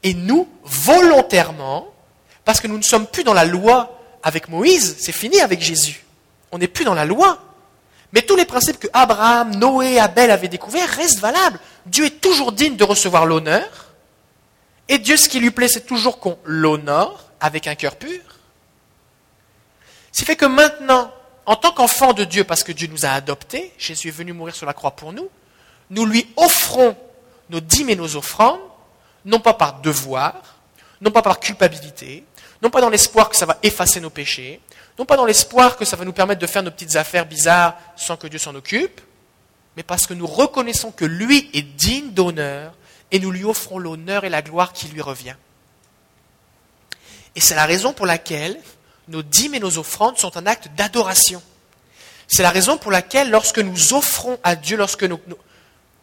Et 0.03 0.13
nous, 0.13 0.47
volontairement, 0.63 1.87
parce 2.45 2.61
que 2.61 2.67
nous 2.67 2.77
ne 2.77 2.83
sommes 2.83 3.07
plus 3.07 3.23
dans 3.23 3.33
la 3.33 3.45
loi 3.45 3.99
avec 4.23 4.49
Moïse, 4.49 4.97
c'est 4.99 5.11
fini 5.11 5.39
avec 5.41 5.61
Jésus. 5.61 6.05
On 6.51 6.57
n'est 6.57 6.67
plus 6.67 6.85
dans 6.85 6.93
la 6.93 7.05
loi. 7.05 7.39
Mais 8.13 8.21
tous 8.21 8.35
les 8.35 8.45
principes 8.45 8.79
que 8.79 8.87
Abraham, 8.93 9.55
Noé, 9.55 9.99
Abel 9.99 10.31
avaient 10.31 10.47
découverts 10.47 10.89
restent 10.89 11.19
valables. 11.19 11.59
Dieu 11.85 12.05
est 12.05 12.21
toujours 12.21 12.51
digne 12.51 12.77
de 12.77 12.83
recevoir 12.83 13.25
l'honneur. 13.25 13.87
Et 14.87 14.97
Dieu, 14.97 15.17
ce 15.17 15.27
qui 15.27 15.39
lui 15.39 15.51
plaît, 15.51 15.67
c'est 15.67 15.85
toujours 15.85 16.19
qu'on 16.19 16.37
l'honore 16.45 17.25
avec 17.39 17.67
un 17.67 17.75
cœur 17.75 17.95
pur. 17.97 18.21
Ce 20.11 20.19
qui 20.19 20.25
fait 20.25 20.37
que 20.37 20.45
maintenant, 20.45 21.11
en 21.45 21.55
tant 21.55 21.71
qu'enfant 21.71 22.13
de 22.13 22.23
Dieu, 22.23 22.43
parce 22.43 22.63
que 22.63 22.71
Dieu 22.71 22.87
nous 22.87 23.05
a 23.05 23.09
adoptés, 23.09 23.73
Jésus 23.77 24.07
est 24.07 24.11
venu 24.11 24.33
mourir 24.33 24.55
sur 24.55 24.65
la 24.65 24.73
croix 24.73 24.91
pour 24.91 25.13
nous, 25.13 25.29
nous 25.89 26.05
lui 26.05 26.27
offrons 26.37 26.95
nos 27.49 27.59
dîmes 27.59 27.89
et 27.89 27.95
nos 27.95 28.15
offrandes, 28.15 28.59
non 29.27 29.39
pas 29.39 29.53
par 29.53 29.81
devoir, 29.81 30.33
non 31.01 31.11
pas 31.11 31.21
par 31.21 31.39
culpabilité, 31.39 32.23
non 32.61 32.71
pas 32.71 32.81
dans 32.81 32.89
l'espoir 32.89 33.29
que 33.29 33.35
ça 33.35 33.45
va 33.45 33.57
effacer 33.61 33.99
nos 33.99 34.09
péchés, 34.09 34.61
non 34.97 35.05
pas 35.05 35.17
dans 35.17 35.25
l'espoir 35.25 35.75
que 35.75 35.85
ça 35.85 35.95
va 35.95 36.05
nous 36.05 36.13
permettre 36.13 36.41
de 36.41 36.47
faire 36.47 36.63
nos 36.63 36.71
petites 36.71 36.95
affaires 36.95 37.25
bizarres 37.25 37.77
sans 37.95 38.17
que 38.17 38.25
Dieu 38.27 38.39
s'en 38.39 38.55
occupe, 38.55 39.01
mais 39.75 39.83
parce 39.83 40.07
que 40.07 40.13
nous 40.13 40.25
reconnaissons 40.25 40.91
que 40.91 41.05
lui 41.05 41.49
est 41.53 41.61
digne 41.61 42.11
d'honneur 42.11 42.73
et 43.11 43.19
nous 43.19 43.29
lui 43.29 43.43
offrons 43.43 43.77
l'honneur 43.77 44.23
et 44.23 44.29
la 44.29 44.41
gloire 44.41 44.73
qui 44.73 44.87
lui 44.87 45.01
revient. 45.01 45.35
Et 47.35 47.41
c'est 47.41 47.53
la 47.53 47.65
raison 47.65 47.93
pour 47.93 48.05
laquelle 48.05 48.59
nos 49.09 49.21
dîmes 49.21 49.55
et 49.55 49.59
nos 49.59 49.77
offrandes 49.77 50.17
sont 50.17 50.35
un 50.37 50.47
acte 50.47 50.69
d'adoration. 50.75 51.43
C'est 52.27 52.43
la 52.43 52.49
raison 52.49 52.77
pour 52.77 52.91
laquelle 52.91 53.29
lorsque 53.29 53.59
nous 53.59 53.93
offrons 53.93 54.39
à 54.43 54.55
Dieu, 54.55 54.77
lorsque 54.77 55.03
nous, 55.03 55.19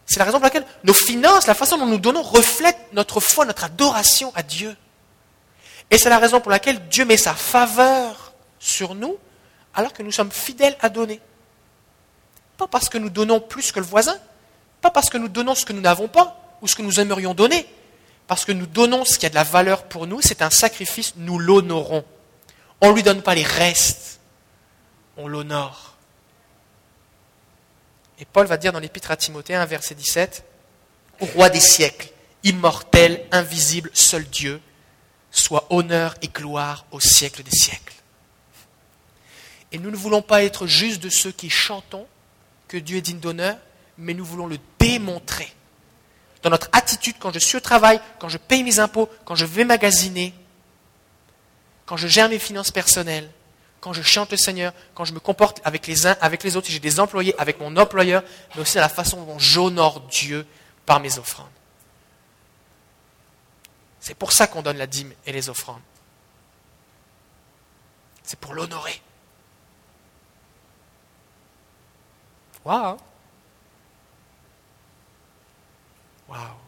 c'est 0.05 0.19
la 0.19 0.25
raison 0.25 0.37
pour 0.37 0.45
laquelle 0.45 0.65
nos 0.83 0.93
finances, 0.93 1.47
la 1.47 1.55
façon 1.55 1.77
dont 1.77 1.85
nous 1.85 1.97
donnons 1.97 2.21
reflète 2.21 2.77
notre 2.93 3.19
foi, 3.19 3.45
notre 3.45 3.63
adoration 3.63 4.31
à 4.35 4.43
Dieu. 4.43 4.75
Et 5.91 5.97
c'est 5.97 6.09
la 6.09 6.19
raison 6.19 6.41
pour 6.41 6.51
laquelle 6.51 6.87
Dieu 6.87 7.05
met 7.05 7.17
sa 7.17 7.33
faveur 7.33 8.33
sur 8.59 8.95
nous 8.95 9.17
alors 9.73 9.93
que 9.93 10.03
nous 10.03 10.11
sommes 10.11 10.31
fidèles 10.31 10.77
à 10.81 10.89
donner. 10.89 11.19
Pas 12.57 12.67
parce 12.67 12.89
que 12.89 12.97
nous 12.97 13.09
donnons 13.09 13.39
plus 13.39 13.71
que 13.71 13.79
le 13.79 13.85
voisin, 13.85 14.17
pas 14.81 14.89
parce 14.89 15.09
que 15.09 15.17
nous 15.17 15.27
donnons 15.27 15.55
ce 15.55 15.65
que 15.65 15.73
nous 15.73 15.81
n'avons 15.81 16.07
pas 16.07 16.57
ou 16.61 16.67
ce 16.67 16.75
que 16.75 16.81
nous 16.81 16.99
aimerions 16.99 17.33
donner, 17.33 17.67
parce 18.27 18.45
que 18.45 18.51
nous 18.51 18.65
donnons 18.65 19.05
ce 19.05 19.19
qui 19.19 19.25
a 19.25 19.29
de 19.29 19.35
la 19.35 19.43
valeur 19.43 19.83
pour 19.83 20.07
nous, 20.07 20.21
c'est 20.21 20.41
un 20.41 20.49
sacrifice, 20.49 21.13
nous 21.17 21.37
l'honorons. 21.37 22.05
On 22.81 22.89
ne 22.89 22.95
lui 22.95 23.03
donne 23.03 23.21
pas 23.21 23.35
les 23.35 23.43
restes, 23.43 24.19
on 25.17 25.27
l'honore. 25.27 25.84
Et 28.19 28.25
Paul 28.25 28.47
va 28.47 28.57
dire 28.57 28.71
dans 28.71 28.79
l'Épître 28.79 29.11
à 29.11 29.17
Timothée 29.17 29.55
1, 29.55 29.65
verset 29.65 29.95
17, 29.95 30.43
Au 31.19 31.25
roi 31.25 31.49
des 31.49 31.59
siècles, 31.59 32.09
immortel, 32.43 33.25
invisible, 33.31 33.89
seul 33.93 34.25
Dieu, 34.25 34.61
soit 35.31 35.67
honneur 35.69 36.15
et 36.21 36.29
gloire 36.29 36.85
au 36.91 36.99
siècle 36.99 37.43
des 37.43 37.51
siècles. 37.51 37.93
Et 39.71 39.77
nous 39.77 39.91
ne 39.91 39.97
voulons 39.97 40.21
pas 40.21 40.43
être 40.43 40.67
juste 40.67 41.03
de 41.03 41.09
ceux 41.09 41.31
qui 41.31 41.49
chantons 41.49 42.07
que 42.67 42.77
Dieu 42.77 42.97
est 42.97 43.01
digne 43.01 43.19
d'honneur, 43.19 43.57
mais 43.97 44.13
nous 44.13 44.23
voulons 44.23 44.47
le 44.47 44.57
démontrer. 44.79 45.51
Dans 46.41 46.49
notre 46.49 46.69
attitude, 46.71 47.15
quand 47.19 47.33
je 47.33 47.39
suis 47.39 47.57
au 47.57 47.61
travail, 47.61 47.99
quand 48.19 48.29
je 48.29 48.37
paye 48.37 48.63
mes 48.63 48.79
impôts, 48.79 49.09
quand 49.25 49.35
je 49.35 49.45
vais 49.45 49.65
magasiner, 49.65 50.33
quand 51.85 51.97
je 51.97 52.07
gère 52.07 52.29
mes 52.29 52.39
finances 52.39 52.71
personnelles, 52.71 53.29
quand 53.85 53.93
je 53.93 54.01
chante 54.01 54.31
le 54.31 54.37
Seigneur, 54.37 54.73
quand 54.95 55.05
je 55.05 55.13
me 55.13 55.19
comporte 55.19 55.61
avec 55.63 55.85
les 55.85 56.07
uns, 56.07 56.17
avec 56.19 56.43
les 56.43 56.57
autres, 56.57 56.71
j'ai 56.71 56.79
des 56.79 56.99
employés, 56.99 57.39
avec 57.39 57.59
mon 57.59 57.77
employeur, 57.77 58.23
mais 58.55 58.61
aussi 58.63 58.79
à 58.79 58.81
la 58.81 58.89
façon 58.89 59.23
dont 59.23 59.37
j'honore 59.37 59.99
Dieu 60.07 60.47
par 60.87 60.99
mes 60.99 61.19
offrandes. 61.19 61.45
C'est 63.99 64.15
pour 64.15 64.31
ça 64.31 64.47
qu'on 64.47 64.63
donne 64.63 64.77
la 64.77 64.87
dîme 64.87 65.13
et 65.27 65.31
les 65.31 65.49
offrandes. 65.49 65.83
C'est 68.23 68.39
pour 68.39 68.55
l'honorer. 68.55 68.99
Waouh! 72.63 72.97
Waouh! 76.27 76.64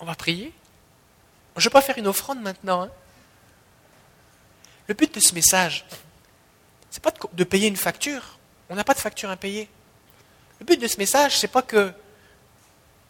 On 0.00 0.04
va 0.04 0.14
prier. 0.14 0.52
Je 1.56 1.60
ne 1.60 1.64
vais 1.64 1.72
pas 1.72 1.82
faire 1.82 1.98
une 1.98 2.06
offrande 2.06 2.40
maintenant. 2.40 2.82
Hein. 2.82 2.90
Le 4.86 4.94
but 4.94 5.14
de 5.14 5.20
ce 5.20 5.34
message, 5.34 5.84
ce 6.90 6.96
n'est 6.96 7.02
pas 7.02 7.12
de 7.32 7.44
payer 7.44 7.68
une 7.68 7.76
facture. 7.76 8.38
On 8.70 8.74
n'a 8.74 8.84
pas 8.84 8.94
de 8.94 9.00
facture 9.00 9.30
à 9.30 9.36
payer. 9.36 9.68
Le 10.60 10.66
but 10.66 10.80
de 10.80 10.88
ce 10.88 10.98
message, 10.98 11.38
c'est 11.38 11.48
pas 11.48 11.62
que, 11.62 11.92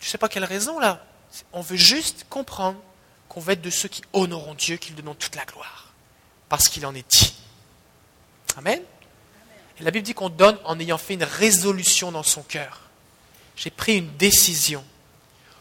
je 0.00 0.06
ne 0.06 0.10
sais 0.10 0.18
pas 0.18 0.28
quelle 0.28 0.44
raison 0.44 0.78
là, 0.78 1.04
on 1.52 1.60
veut 1.60 1.76
juste 1.76 2.26
comprendre 2.28 2.80
qu'on 3.28 3.40
va 3.40 3.52
être 3.52 3.62
de 3.62 3.70
ceux 3.70 3.88
qui 3.88 4.02
honoront 4.12 4.54
Dieu, 4.54 4.76
qui 4.76 4.92
lui 4.92 5.02
donnent 5.02 5.14
toute 5.14 5.36
la 5.36 5.44
gloire, 5.44 5.92
parce 6.48 6.68
qu'il 6.68 6.84
en 6.86 6.94
est 6.94 7.08
dit. 7.10 7.34
Amen. 8.56 8.80
Et 9.78 9.82
la 9.84 9.90
Bible 9.90 10.04
dit 10.04 10.14
qu'on 10.14 10.30
donne 10.30 10.58
en 10.64 10.78
ayant 10.80 10.98
fait 10.98 11.14
une 11.14 11.24
résolution 11.24 12.10
dans 12.10 12.22
son 12.22 12.42
cœur. 12.42 12.82
J'ai 13.56 13.70
pris 13.70 13.98
une 13.98 14.16
décision. 14.16 14.84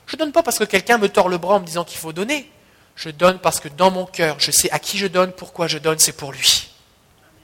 Je 0.08 0.16
ne 0.16 0.20
donne 0.20 0.32
pas 0.32 0.42
parce 0.42 0.58
que 0.58 0.64
quelqu'un 0.64 0.98
me 0.98 1.10
tord 1.10 1.30
le 1.30 1.38
bras 1.38 1.56
en 1.56 1.60
me 1.60 1.66
disant 1.66 1.84
qu'il 1.84 2.00
faut 2.00 2.14
donner. 2.14 2.50
Je 2.96 3.10
donne 3.10 3.40
parce 3.40 3.60
que 3.60 3.68
dans 3.68 3.92
mon 3.92 4.06
cœur, 4.06 4.40
je 4.40 4.50
sais 4.50 4.72
à 4.72 4.80
qui 4.80 4.98
je 4.98 5.06
donne, 5.06 5.32
pourquoi 5.32 5.68
je 5.68 5.78
donne, 5.78 6.00
c'est 6.00 6.14
pour 6.14 6.32
lui. 6.32 6.72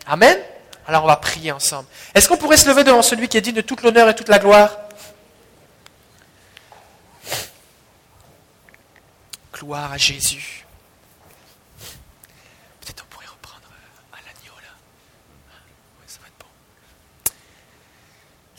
Amen. 0.08 0.40
Alors 0.88 1.04
on 1.04 1.08
va 1.08 1.18
prier 1.18 1.52
ensemble. 1.52 1.88
Est-ce 2.16 2.28
qu'on 2.28 2.38
pourrait 2.38 2.58
se 2.58 2.68
lever 2.68 2.84
devant 2.84 3.02
celui 3.02 3.28
qui 3.28 3.38
est 3.38 3.42
dit 3.42 3.54
de 3.54 3.62
toute 3.62 3.84
l'honneur 3.84 4.10
et 4.10 4.16
toute 4.16 4.30
la 4.30 4.40
gloire? 4.40 4.72
Gloire 9.54 9.92
à 9.92 9.98
Jésus. 9.98 10.64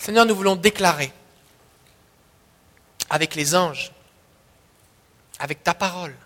Seigneur, 0.05 0.27
nous 0.27 0.35
voulons 0.37 0.55
déclarer 0.55 1.11
avec 3.15 3.37
les 3.37 3.55
anges, 3.55 3.93
avec 5.39 5.63
ta 5.63 5.73
parole, 5.73 6.17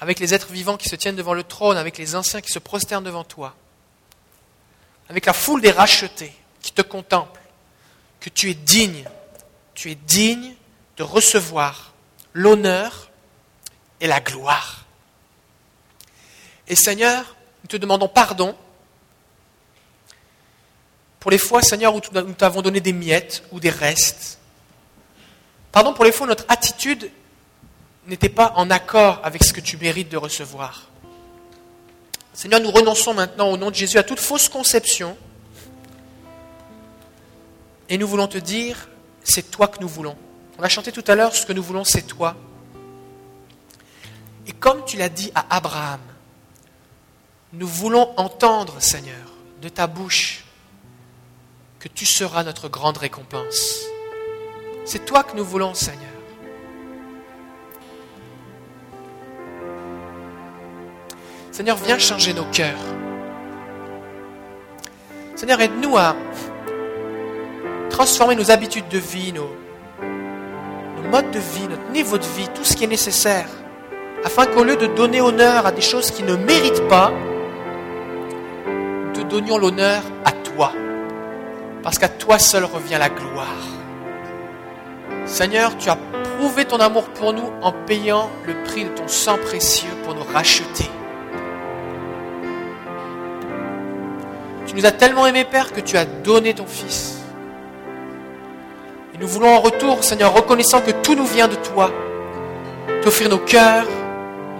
avec 0.00 0.18
les 0.18 0.34
êtres 0.34 0.50
vivants 0.50 0.76
qui 0.76 0.88
se 0.88 0.96
tiennent 0.96 1.14
devant 1.14 1.34
le 1.34 1.44
trône, 1.44 1.76
avec 1.76 1.98
les 1.98 2.16
anciens 2.16 2.40
qui 2.40 2.50
se 2.50 2.58
prosternent 2.58 3.04
devant 3.04 3.22
toi, 3.22 3.54
avec 5.08 5.24
la 5.24 5.32
foule 5.32 5.60
des 5.60 5.70
rachetés 5.70 6.34
qui 6.62 6.72
te 6.72 6.82
contemplent, 6.82 7.40
que 8.18 8.28
tu 8.28 8.50
es 8.50 8.54
digne, 8.54 9.04
tu 9.74 9.92
es 9.92 9.94
digne 9.94 10.56
de 10.96 11.04
recevoir 11.04 11.92
l'honneur 12.32 13.08
et 14.00 14.08
la 14.08 14.18
gloire. 14.18 14.84
Et 16.66 16.74
Seigneur, 16.74 17.36
nous 17.62 17.68
te 17.68 17.76
demandons 17.76 18.08
pardon 18.08 18.56
pour 21.20 21.30
les 21.30 21.38
fois, 21.38 21.62
Seigneur, 21.62 21.94
où 21.94 22.00
nous 22.12 22.34
t'avons 22.34 22.62
donné 22.62 22.80
des 22.80 22.92
miettes 22.92 23.44
ou 23.52 23.60
des 23.60 23.70
restes. 23.70 24.37
Pardon 25.72 25.92
pour 25.94 26.04
les 26.04 26.12
fois 26.12 26.26
notre 26.26 26.44
attitude 26.48 27.10
n'était 28.06 28.28
pas 28.28 28.52
en 28.56 28.70
accord 28.70 29.20
avec 29.22 29.44
ce 29.44 29.52
que 29.52 29.60
tu 29.60 29.76
mérites 29.76 30.08
de 30.08 30.16
recevoir. 30.16 30.88
Seigneur, 32.32 32.60
nous 32.60 32.70
renonçons 32.70 33.14
maintenant 33.14 33.50
au 33.50 33.56
nom 33.56 33.70
de 33.70 33.74
Jésus 33.74 33.98
à 33.98 34.02
toute 34.02 34.20
fausse 34.20 34.48
conception. 34.48 35.16
Et 37.88 37.98
nous 37.98 38.06
voulons 38.06 38.28
te 38.28 38.38
dire, 38.38 38.88
c'est 39.24 39.50
toi 39.50 39.68
que 39.68 39.80
nous 39.80 39.88
voulons. 39.88 40.16
On 40.58 40.62
a 40.62 40.68
chanté 40.68 40.92
tout 40.92 41.04
à 41.06 41.14
l'heure, 41.14 41.34
ce 41.34 41.44
que 41.44 41.52
nous 41.52 41.62
voulons, 41.62 41.84
c'est 41.84 42.02
toi. 42.02 42.36
Et 44.46 44.52
comme 44.52 44.84
tu 44.84 44.96
l'as 44.96 45.08
dit 45.08 45.30
à 45.34 45.56
Abraham, 45.56 46.00
nous 47.52 47.66
voulons 47.66 48.12
entendre, 48.16 48.80
Seigneur, 48.80 49.32
de 49.60 49.68
ta 49.68 49.86
bouche, 49.86 50.44
que 51.78 51.88
tu 51.88 52.06
seras 52.06 52.44
notre 52.44 52.68
grande 52.68 52.98
récompense. 52.98 53.84
C'est 54.90 55.04
toi 55.04 55.22
que 55.22 55.36
nous 55.36 55.44
voulons, 55.44 55.74
Seigneur. 55.74 56.08
Seigneur, 61.52 61.76
viens 61.76 61.98
changer 61.98 62.32
nos 62.32 62.46
cœurs. 62.46 62.80
Seigneur, 65.34 65.60
aide-nous 65.60 65.94
à 65.98 66.16
transformer 67.90 68.34
nos 68.34 68.50
habitudes 68.50 68.88
de 68.88 68.96
vie, 68.96 69.34
nos, 69.34 69.50
modes 71.10 71.32
de 71.32 71.38
vie, 71.38 71.68
notre 71.68 71.90
niveau 71.90 72.16
de 72.16 72.24
vie, 72.24 72.48
tout 72.54 72.64
ce 72.64 72.74
qui 72.74 72.84
est 72.84 72.86
nécessaire, 72.86 73.50
afin 74.24 74.46
qu'au 74.46 74.64
lieu 74.64 74.76
de 74.76 74.86
donner 74.86 75.20
honneur 75.20 75.66
à 75.66 75.70
des 75.70 75.82
choses 75.82 76.10
qui 76.10 76.22
ne 76.22 76.34
méritent 76.34 76.88
pas, 76.88 77.12
nous 78.66 79.12
te 79.12 79.20
donnions 79.20 79.58
l'honneur 79.58 80.00
à 80.24 80.32
toi, 80.32 80.72
parce 81.82 81.98
qu'à 81.98 82.08
toi 82.08 82.38
seul 82.38 82.64
revient 82.64 82.96
la 82.98 83.10
gloire. 83.10 83.77
Seigneur, 85.28 85.76
tu 85.76 85.90
as 85.90 85.98
prouvé 86.38 86.64
ton 86.64 86.78
amour 86.78 87.04
pour 87.10 87.34
nous 87.34 87.52
en 87.60 87.70
payant 87.70 88.30
le 88.46 88.54
prix 88.64 88.84
de 88.84 88.88
ton 88.88 89.06
sang 89.06 89.36
précieux 89.36 89.90
pour 90.04 90.14
nous 90.14 90.24
racheter. 90.24 90.90
Tu 94.66 94.74
nous 94.74 94.86
as 94.86 94.92
tellement 94.92 95.26
aimés, 95.26 95.44
Père, 95.44 95.72
que 95.72 95.80
tu 95.80 95.98
as 95.98 96.06
donné 96.06 96.54
ton 96.54 96.64
Fils. 96.66 97.18
Et 99.14 99.18
nous 99.18 99.28
voulons 99.28 99.54
en 99.54 99.60
retour, 99.60 100.02
Seigneur, 100.02 100.32
reconnaissant 100.32 100.80
que 100.80 100.92
tout 100.92 101.14
nous 101.14 101.26
vient 101.26 101.46
de 101.46 101.56
toi, 101.56 101.90
t'offrir 103.02 103.28
nos 103.28 103.38
cœurs, 103.38 103.86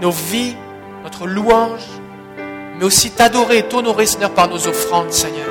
nos 0.02 0.10
vies, 0.10 0.54
notre 1.02 1.26
louange, 1.26 1.86
mais 2.78 2.84
aussi 2.84 3.10
t'adorer 3.10 3.58
et 3.58 3.62
t'honorer, 3.62 4.04
Seigneur, 4.04 4.30
par 4.30 4.48
nos 4.48 4.68
offrandes, 4.68 5.12
Seigneur. 5.12 5.48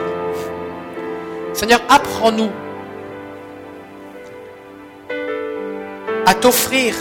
Seigneur, 1.53 1.81
apprends-nous 1.89 2.51
à 6.27 6.33
t'offrir 6.33 6.93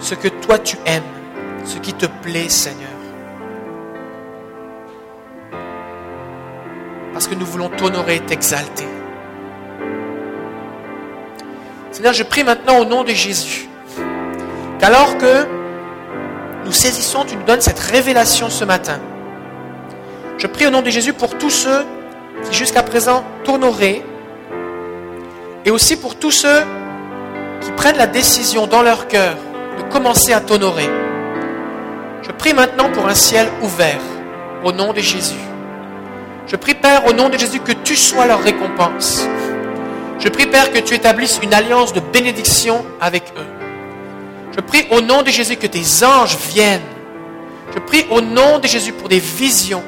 ce 0.00 0.16
que 0.16 0.26
toi 0.26 0.58
tu 0.58 0.76
aimes, 0.84 1.02
ce 1.64 1.78
qui 1.78 1.94
te 1.94 2.06
plaît, 2.06 2.48
Seigneur. 2.48 2.88
Parce 7.12 7.28
que 7.28 7.36
nous 7.36 7.46
voulons 7.46 7.68
t'honorer 7.68 8.18
t'exalter. 8.18 8.88
Seigneur, 11.92 12.12
je 12.14 12.24
prie 12.24 12.42
maintenant 12.42 12.80
au 12.80 12.84
nom 12.84 13.04
de 13.04 13.10
Jésus 13.10 13.68
qu'alors 14.80 15.16
que 15.16 15.46
nous 16.64 16.72
saisissons, 16.72 17.24
tu 17.24 17.36
nous 17.36 17.44
donnes 17.44 17.60
cette 17.60 17.78
révélation 17.78 18.50
ce 18.50 18.64
matin. 18.64 18.98
Je 20.36 20.48
prie 20.48 20.66
au 20.66 20.70
nom 20.70 20.82
de 20.82 20.90
Jésus 20.90 21.12
pour 21.12 21.38
tous 21.38 21.50
ceux 21.50 21.84
qui 22.42 22.56
jusqu'à 22.56 22.82
présent 22.82 23.22
t'honoraient 23.44 24.02
et 25.64 25.70
aussi 25.70 25.96
pour 25.96 26.16
tous 26.16 26.32
ceux 26.32 26.64
qui 27.60 27.70
prennent 27.72 27.96
la 27.96 28.06
décision 28.06 28.66
dans 28.66 28.82
leur 28.82 29.08
cœur 29.08 29.36
de 29.78 29.82
commencer 29.92 30.32
à 30.32 30.40
t'honorer. 30.40 30.88
Je 32.22 32.32
prie 32.32 32.54
maintenant 32.54 32.90
pour 32.90 33.06
un 33.08 33.14
ciel 33.14 33.48
ouvert 33.62 34.00
au 34.64 34.72
nom 34.72 34.92
de 34.92 35.00
Jésus. 35.00 35.40
Je 36.46 36.56
prie 36.56 36.74
Père 36.74 37.06
au 37.06 37.12
nom 37.12 37.28
de 37.28 37.38
Jésus 37.38 37.60
que 37.60 37.72
tu 37.72 37.96
sois 37.96 38.26
leur 38.26 38.42
récompense. 38.42 39.26
Je 40.18 40.28
prie 40.28 40.46
Père 40.46 40.72
que 40.72 40.78
tu 40.78 40.94
établisses 40.94 41.38
une 41.42 41.54
alliance 41.54 41.92
de 41.92 42.00
bénédiction 42.00 42.84
avec 43.00 43.32
eux. 43.36 43.46
Je 44.52 44.60
prie 44.60 44.86
au 44.90 45.00
nom 45.00 45.22
de 45.22 45.30
Jésus 45.30 45.56
que 45.56 45.66
tes 45.66 46.04
anges 46.04 46.36
viennent. 46.36 46.80
Je 47.74 47.78
prie 47.78 48.06
au 48.10 48.20
nom 48.20 48.58
de 48.58 48.66
Jésus 48.66 48.92
pour 48.92 49.08
des 49.08 49.20
visions, 49.20 49.82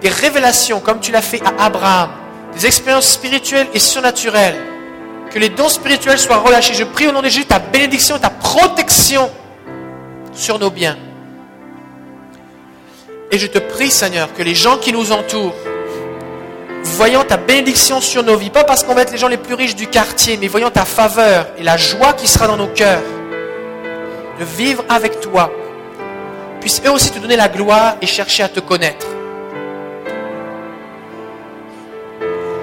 des 0.00 0.08
révélations 0.08 0.80
comme 0.80 1.00
tu 1.00 1.12
l'as 1.12 1.22
fait 1.22 1.42
à 1.44 1.64
Abraham, 1.64 2.10
des 2.54 2.66
expériences 2.66 3.12
spirituelles 3.12 3.68
et 3.74 3.78
surnaturelles. 3.78 4.56
Que 5.32 5.38
les 5.38 5.50
dons 5.50 5.68
spirituels 5.68 6.18
soient 6.18 6.38
relâchés. 6.38 6.74
Je 6.74 6.84
prie 6.84 7.06
au 7.08 7.12
nom 7.12 7.20
de 7.20 7.28
Jésus 7.28 7.44
ta 7.44 7.58
bénédiction 7.58 8.16
et 8.16 8.20
ta 8.20 8.30
protection 8.30 9.30
sur 10.32 10.58
nos 10.58 10.70
biens. 10.70 10.96
Et 13.30 13.38
je 13.38 13.46
te 13.46 13.58
prie, 13.58 13.90
Seigneur, 13.90 14.32
que 14.32 14.42
les 14.42 14.54
gens 14.54 14.78
qui 14.78 14.92
nous 14.92 15.12
entourent, 15.12 15.54
voyant 16.82 17.24
ta 17.24 17.36
bénédiction 17.36 18.00
sur 18.00 18.22
nos 18.22 18.36
vies, 18.36 18.48
pas 18.48 18.64
parce 18.64 18.84
qu'on 18.84 18.94
va 18.94 19.02
être 19.02 19.12
les 19.12 19.18
gens 19.18 19.28
les 19.28 19.36
plus 19.36 19.54
riches 19.54 19.76
du 19.76 19.86
quartier, 19.86 20.38
mais 20.40 20.48
voyant 20.48 20.70
ta 20.70 20.86
faveur 20.86 21.46
et 21.58 21.62
la 21.62 21.76
joie 21.76 22.14
qui 22.14 22.26
sera 22.26 22.46
dans 22.46 22.56
nos 22.56 22.68
cœurs, 22.68 23.02
de 24.38 24.44
vivre 24.44 24.84
avec 24.88 25.20
toi, 25.20 25.52
puissent 26.60 26.80
eux 26.86 26.90
aussi 26.90 27.10
te 27.10 27.18
donner 27.18 27.36
la 27.36 27.48
gloire 27.48 27.96
et 28.00 28.06
chercher 28.06 28.44
à 28.44 28.48
te 28.48 28.60
connaître. 28.60 29.06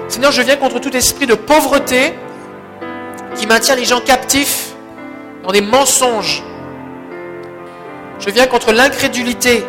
Seigneur, 0.08 0.32
je 0.32 0.42
viens 0.42 0.56
contre 0.56 0.80
tout 0.80 0.96
esprit 0.96 1.26
de 1.26 1.34
pauvreté 1.34 2.14
qui 3.36 3.46
maintient 3.46 3.74
les 3.76 3.84
gens 3.84 4.00
captifs 4.00 4.74
dans 5.42 5.52
des 5.52 5.60
mensonges. 5.60 6.42
Je 8.18 8.30
viens 8.30 8.46
contre 8.46 8.72
l'incrédulité 8.72 9.64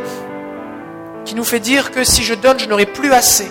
qui 1.26 1.36
nous 1.36 1.44
fait 1.44 1.60
dire 1.60 1.92
que 1.92 2.04
si 2.04 2.24
je 2.24 2.34
donne, 2.34 2.60
je 2.60 2.66
n'aurai 2.66 2.86
plus 2.86 3.12
assez. 3.12 3.50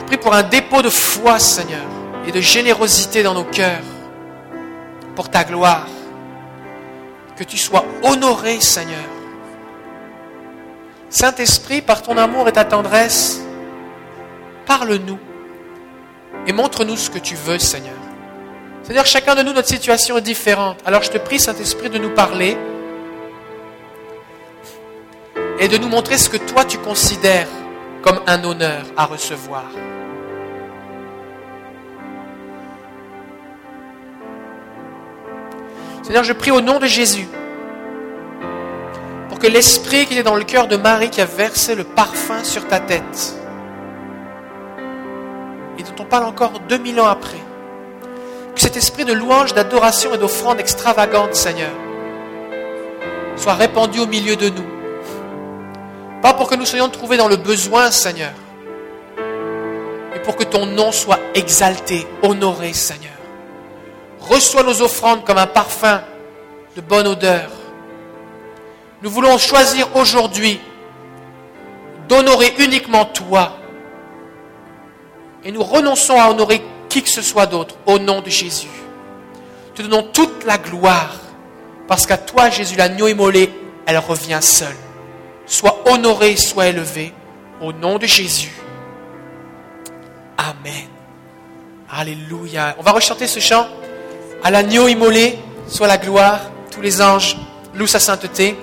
Je 0.00 0.04
prie 0.04 0.16
pour 0.16 0.34
un 0.34 0.42
dépôt 0.42 0.82
de 0.82 0.90
foi, 0.90 1.38
Seigneur, 1.38 1.84
et 2.26 2.32
de 2.32 2.40
générosité 2.40 3.22
dans 3.22 3.34
nos 3.34 3.44
cœurs, 3.44 3.84
pour 5.14 5.30
ta 5.30 5.44
gloire. 5.44 5.86
Que 7.36 7.44
tu 7.44 7.56
sois 7.56 7.84
honoré, 8.02 8.60
Seigneur. 8.60 8.98
Saint-Esprit, 11.08 11.80
par 11.80 12.02
ton 12.02 12.18
amour 12.18 12.48
et 12.48 12.52
ta 12.52 12.64
tendresse, 12.64 13.40
parle-nous 14.66 15.18
et 16.46 16.52
montre-nous 16.52 16.96
ce 16.96 17.10
que 17.10 17.18
tu 17.18 17.34
veux, 17.34 17.58
Seigneur. 17.58 17.97
C'est-à-dire, 18.88 19.04
chacun 19.04 19.34
de 19.34 19.42
nous, 19.42 19.52
notre 19.52 19.68
situation 19.68 20.16
est 20.16 20.22
différente. 20.22 20.78
Alors 20.86 21.02
je 21.02 21.10
te 21.10 21.18
prie, 21.18 21.38
Saint-Esprit, 21.38 21.90
de 21.90 21.98
nous 21.98 22.08
parler 22.08 22.56
et 25.58 25.68
de 25.68 25.76
nous 25.76 25.88
montrer 25.88 26.16
ce 26.16 26.30
que 26.30 26.38
toi 26.38 26.64
tu 26.64 26.78
considères 26.78 27.48
comme 28.00 28.18
un 28.26 28.42
honneur 28.44 28.86
à 28.96 29.04
recevoir. 29.04 29.64
Seigneur, 36.02 36.24
je 36.24 36.32
prie 36.32 36.50
au 36.50 36.62
nom 36.62 36.78
de 36.78 36.86
Jésus 36.86 37.28
pour 39.28 39.38
que 39.38 39.48
l'esprit 39.48 40.06
qui 40.06 40.16
est 40.16 40.22
dans 40.22 40.34
le 40.34 40.44
cœur 40.44 40.66
de 40.66 40.76
Marie 40.76 41.10
qui 41.10 41.20
a 41.20 41.26
versé 41.26 41.74
le 41.74 41.84
parfum 41.84 42.42
sur 42.42 42.66
ta 42.66 42.80
tête 42.80 43.36
et 45.78 45.82
dont 45.82 45.94
on 46.00 46.06
parle 46.06 46.24
encore 46.24 46.60
2000 46.60 46.98
ans 47.02 47.08
après, 47.08 47.36
que 48.58 48.64
cet 48.64 48.76
esprit 48.76 49.04
de 49.04 49.12
louange, 49.12 49.54
d'adoration 49.54 50.12
et 50.14 50.18
d'offrande 50.18 50.58
extravagante, 50.58 51.36
Seigneur, 51.36 51.70
soit 53.36 53.54
répandu 53.54 54.00
au 54.00 54.06
milieu 54.08 54.34
de 54.34 54.48
nous. 54.48 54.66
Pas 56.22 56.34
pour 56.34 56.50
que 56.50 56.56
nous 56.56 56.66
soyons 56.66 56.88
trouvés 56.88 57.16
dans 57.16 57.28
le 57.28 57.36
besoin, 57.36 57.92
Seigneur, 57.92 58.32
mais 59.16 60.18
pour 60.24 60.34
que 60.34 60.42
ton 60.42 60.66
nom 60.66 60.90
soit 60.90 61.20
exalté, 61.36 62.04
honoré, 62.22 62.72
Seigneur. 62.72 63.12
Reçois 64.18 64.64
nos 64.64 64.82
offrandes 64.82 65.24
comme 65.24 65.38
un 65.38 65.46
parfum 65.46 66.02
de 66.74 66.80
bonne 66.80 67.06
odeur. 67.06 67.50
Nous 69.02 69.10
voulons 69.10 69.38
choisir 69.38 69.94
aujourd'hui 69.94 70.60
d'honorer 72.08 72.52
uniquement 72.58 73.04
toi. 73.04 73.52
Et 75.44 75.52
nous 75.52 75.62
renonçons 75.62 76.20
à 76.20 76.28
honorer 76.28 76.60
qui 76.88 77.02
que 77.02 77.08
ce 77.08 77.22
soit 77.22 77.46
d'autre 77.46 77.76
au 77.86 77.98
nom 77.98 78.20
de 78.20 78.30
Jésus. 78.30 78.68
Te 79.74 79.82
donnons 79.82 80.02
toute 80.12 80.44
la 80.44 80.58
gloire 80.58 81.14
parce 81.86 82.06
qu'à 82.06 82.18
toi, 82.18 82.50
Jésus, 82.50 82.76
l'agneau 82.76 83.08
immolé, 83.08 83.50
elle 83.86 83.98
revient 83.98 84.40
seule. 84.42 84.76
Sois 85.46 85.82
honoré, 85.86 86.36
sois 86.36 86.66
élevé 86.66 87.14
au 87.60 87.72
nom 87.72 87.98
de 87.98 88.06
Jésus. 88.06 88.52
Amen. 90.36 90.88
Alléluia. 91.90 92.76
On 92.78 92.82
va 92.82 92.92
rechanter 92.92 93.26
ce 93.26 93.40
chant. 93.40 93.66
À 94.42 94.50
l'agneau 94.50 94.88
immolé 94.88 95.38
soit 95.68 95.86
la 95.86 95.96
gloire, 95.96 96.40
tous 96.70 96.80
les 96.80 97.00
anges 97.00 97.36
louent 97.74 97.86
sa 97.86 97.98
sainteté. 97.98 98.56